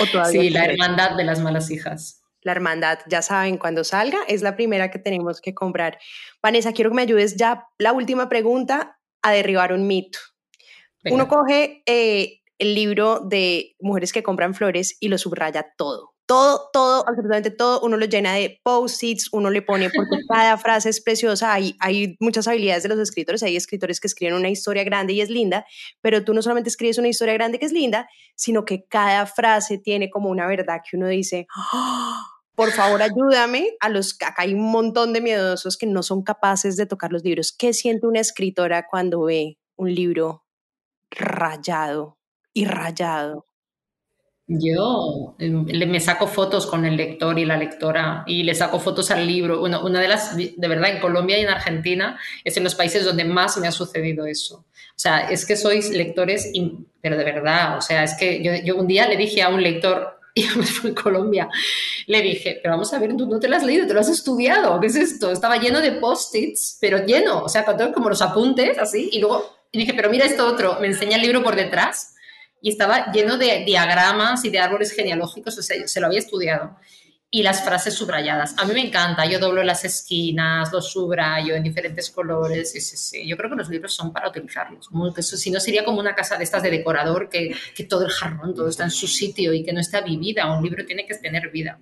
¿O 0.00 0.06
todavía 0.06 0.40
sí, 0.40 0.50
La 0.50 0.64
Hermandad 0.64 1.16
de 1.16 1.24
las 1.24 1.40
Malas 1.40 1.70
Hijas. 1.70 2.22
La 2.40 2.52
Hermandad, 2.52 3.00
ya 3.06 3.20
saben, 3.20 3.58
cuando 3.58 3.84
salga 3.84 4.18
es 4.28 4.40
la 4.40 4.56
primera 4.56 4.90
que 4.90 4.98
tenemos 4.98 5.42
que 5.42 5.54
comprar. 5.54 5.98
Vanessa, 6.42 6.72
quiero 6.72 6.90
que 6.90 6.96
me 6.96 7.02
ayudes 7.02 7.36
ya, 7.36 7.66
la 7.78 7.92
última 7.92 8.30
pregunta, 8.30 8.98
a 9.22 9.32
derribar 9.32 9.72
un 9.72 9.86
mito. 9.86 10.18
Uno 11.10 11.28
coge 11.28 11.82
eh, 11.86 12.40
el 12.58 12.74
libro 12.74 13.20
de 13.20 13.76
Mujeres 13.80 14.12
que 14.12 14.22
compran 14.22 14.54
flores 14.54 14.96
y 15.00 15.08
lo 15.08 15.18
subraya 15.18 15.74
todo. 15.76 16.14
Todo, 16.26 16.70
todo, 16.72 17.06
absolutamente 17.06 17.50
todo, 17.50 17.82
uno 17.82 17.98
lo 17.98 18.06
llena 18.06 18.32
de 18.32 18.58
post-its, 18.62 19.28
uno 19.32 19.50
le 19.50 19.60
pone, 19.60 19.90
porque 19.90 20.16
cada 20.28 20.56
frase 20.56 20.88
es 20.88 21.02
preciosa, 21.02 21.52
hay, 21.52 21.76
hay 21.80 22.16
muchas 22.18 22.48
habilidades 22.48 22.82
de 22.82 22.88
los 22.88 22.98
escritores, 22.98 23.42
hay 23.42 23.56
escritores 23.56 24.00
que 24.00 24.06
escriben 24.06 24.34
una 24.34 24.48
historia 24.48 24.84
grande 24.84 25.12
y 25.12 25.20
es 25.20 25.28
linda, 25.28 25.66
pero 26.00 26.24
tú 26.24 26.32
no 26.32 26.40
solamente 26.40 26.70
escribes 26.70 26.96
una 26.96 27.08
historia 27.08 27.34
grande 27.34 27.58
que 27.58 27.66
es 27.66 27.72
linda, 27.72 28.08
sino 28.36 28.64
que 28.64 28.86
cada 28.86 29.26
frase 29.26 29.76
tiene 29.76 30.08
como 30.08 30.30
una 30.30 30.46
verdad 30.46 30.80
que 30.88 30.96
uno 30.96 31.08
dice, 31.08 31.46
¡Ah! 31.54 32.24
por 32.54 32.70
favor 32.70 33.02
ayúdame, 33.02 33.76
a 33.80 33.90
los, 33.90 34.14
acá 34.14 34.34
hay 34.38 34.54
un 34.54 34.70
montón 34.70 35.12
de 35.12 35.20
miedosos 35.20 35.76
que 35.76 35.86
no 35.86 36.02
son 36.02 36.22
capaces 36.22 36.78
de 36.78 36.86
tocar 36.86 37.12
los 37.12 37.22
libros. 37.22 37.54
¿Qué 37.54 37.74
siente 37.74 38.06
una 38.06 38.20
escritora 38.20 38.86
cuando 38.88 39.24
ve 39.24 39.58
un 39.76 39.94
libro 39.94 40.43
rayado 41.10 42.18
y 42.52 42.64
rayado. 42.66 43.46
Yo 44.46 45.36
em, 45.38 45.64
me 45.64 46.00
saco 46.00 46.26
fotos 46.26 46.66
con 46.66 46.84
el 46.84 46.96
lector 46.96 47.38
y 47.38 47.46
la 47.46 47.56
lectora 47.56 48.24
y 48.26 48.42
le 48.42 48.54
saco 48.54 48.78
fotos 48.78 49.10
al 49.10 49.26
libro. 49.26 49.60
Bueno, 49.60 49.82
una 49.82 50.00
de 50.00 50.08
las, 50.08 50.36
de 50.36 50.68
verdad, 50.68 50.90
en 50.90 51.00
Colombia 51.00 51.38
y 51.38 51.42
en 51.42 51.48
Argentina 51.48 52.18
es 52.44 52.56
en 52.58 52.64
los 52.64 52.74
países 52.74 53.06
donde 53.06 53.24
más 53.24 53.56
me 53.56 53.68
ha 53.68 53.72
sucedido 53.72 54.26
eso. 54.26 54.66
O 54.96 54.98
sea, 54.98 55.30
es 55.30 55.46
que 55.46 55.56
sois 55.56 55.90
lectores, 55.90 56.52
pero 57.00 57.16
de 57.16 57.24
verdad, 57.24 57.78
o 57.78 57.80
sea, 57.80 58.04
es 58.04 58.14
que 58.18 58.42
yo, 58.42 58.52
yo 58.62 58.76
un 58.76 58.86
día 58.86 59.08
le 59.08 59.16
dije 59.16 59.42
a 59.42 59.48
un 59.48 59.62
lector, 59.62 60.20
y 60.34 60.42
fue 60.42 60.90
en 60.90 60.96
Colombia, 60.96 61.48
le 62.06 62.20
dije, 62.20 62.58
pero 62.62 62.74
vamos 62.74 62.92
a 62.92 62.98
ver, 62.98 63.16
tú 63.16 63.26
no 63.26 63.38
te 63.38 63.48
lo 63.48 63.56
has 63.56 63.62
leído, 63.62 63.86
te 63.86 63.94
lo 63.94 64.00
has 64.00 64.08
estudiado, 64.08 64.78
¿qué 64.80 64.88
es 64.88 64.96
esto? 64.96 65.30
Estaba 65.30 65.58
lleno 65.58 65.80
de 65.80 65.92
post-its, 65.92 66.76
pero 66.80 67.06
lleno, 67.06 67.44
o 67.44 67.48
sea, 67.48 67.64
como 67.94 68.08
los 68.08 68.20
apuntes, 68.20 68.78
así, 68.78 69.10
y 69.12 69.20
luego 69.20 69.63
y 69.74 69.78
dije, 69.78 69.92
pero 69.92 70.08
mira 70.08 70.24
esto 70.24 70.46
otro, 70.46 70.78
me 70.80 70.86
enseña 70.86 71.16
el 71.16 71.22
libro 71.22 71.42
por 71.42 71.56
detrás 71.56 72.14
y 72.62 72.70
estaba 72.70 73.10
lleno 73.10 73.36
de 73.36 73.64
diagramas 73.66 74.44
y 74.44 74.50
de 74.50 74.60
árboles 74.60 74.92
genealógicos, 74.92 75.58
o 75.58 75.62
sea, 75.62 75.88
se 75.88 76.00
lo 76.00 76.06
había 76.06 76.20
estudiado. 76.20 76.76
Y 77.28 77.42
las 77.42 77.64
frases 77.64 77.94
subrayadas. 77.94 78.54
A 78.56 78.64
mí 78.64 78.72
me 78.72 78.86
encanta, 78.86 79.26
yo 79.26 79.40
doblo 79.40 79.64
las 79.64 79.84
esquinas, 79.84 80.72
los 80.72 80.92
subrayo 80.92 81.56
en 81.56 81.64
diferentes 81.64 82.08
colores. 82.12 82.70
Sí, 82.70 82.80
sí, 82.80 82.96
sí. 82.96 83.26
Yo 83.26 83.36
creo 83.36 83.50
que 83.50 83.56
los 83.56 83.68
libros 83.68 83.92
son 83.92 84.12
para 84.12 84.28
utilizarlos. 84.28 84.88
si 85.20 85.50
no, 85.50 85.58
sería 85.58 85.84
como 85.84 85.98
una 85.98 86.14
casa 86.14 86.36
de 86.36 86.44
estas 86.44 86.62
de 86.62 86.70
decorador 86.70 87.28
que, 87.28 87.52
que 87.74 87.82
todo 87.82 88.04
el 88.04 88.12
jarrón, 88.12 88.54
todo 88.54 88.68
está 88.68 88.84
en 88.84 88.92
su 88.92 89.08
sitio 89.08 89.52
y 89.52 89.64
que 89.64 89.72
no 89.72 89.80
está 89.80 90.02
vivida. 90.02 90.56
Un 90.56 90.62
libro 90.62 90.86
tiene 90.86 91.04
que 91.04 91.16
tener 91.16 91.50
vida. 91.50 91.76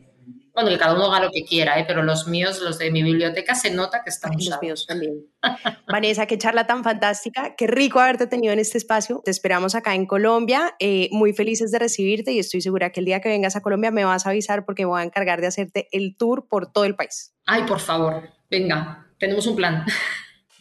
Bueno, 0.55 0.69
que 0.69 0.79
cada 0.79 0.95
uno 0.95 1.07
haga 1.07 1.25
lo 1.25 1.31
que 1.31 1.45
quiera, 1.45 1.79
¿eh? 1.79 1.85
pero 1.87 2.03
los 2.03 2.27
míos, 2.27 2.61
los 2.61 2.79
de 2.79 2.91
mi 2.91 3.03
biblioteca, 3.03 3.55
se 3.55 3.71
nota 3.71 4.03
que 4.05 4.11
están 4.11 4.33
Los 4.33 4.61
míos 4.61 4.87
también. 4.87 5.25
Vanessa, 5.89 6.27
qué 6.27 6.37
charla 6.37 6.67
tan 6.67 6.85
fantástica. 6.85 7.55
Qué 7.57 7.67
rico 7.67 8.01
haberte 8.01 8.27
tenido 8.27 8.53
en 8.53 8.59
este 8.59 8.77
espacio. 8.77 9.23
Te 9.25 9.31
esperamos 9.31 9.75
acá 9.75 9.95
en 9.95 10.05
Colombia. 10.05 10.75
Eh, 10.79 11.09
muy 11.11 11.33
felices 11.33 11.71
de 11.71 11.79
recibirte 11.79 12.33
y 12.33 12.39
estoy 12.39 12.61
segura 12.61 12.91
que 12.91 13.01
el 13.01 13.07
día 13.07 13.21
que 13.21 13.31
vengas 13.31 13.57
a 13.57 13.63
Colombia 13.63 13.91
me 13.91 14.05
vas 14.05 14.27
a 14.27 14.31
avisar 14.31 14.67
porque 14.67 14.85
voy 14.85 15.01
a 15.01 15.05
encargar 15.05 15.41
de 15.41 15.47
hacerte 15.47 15.89
el 15.91 16.17
tour 16.17 16.47
por 16.49 16.71
todo 16.71 16.85
el 16.85 16.97
país. 16.97 17.35
Ay, 17.47 17.63
por 17.63 17.81
favor, 17.81 18.29
venga, 18.51 19.07
tenemos 19.19 19.47
un 19.47 19.57
plan. 19.57 19.85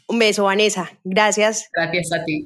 Un 0.08 0.20
beso, 0.20 0.44
Vanessa. 0.44 0.92
Gracias. 1.06 1.70
Gracias 1.72 2.12
a 2.12 2.26
ti. 2.26 2.46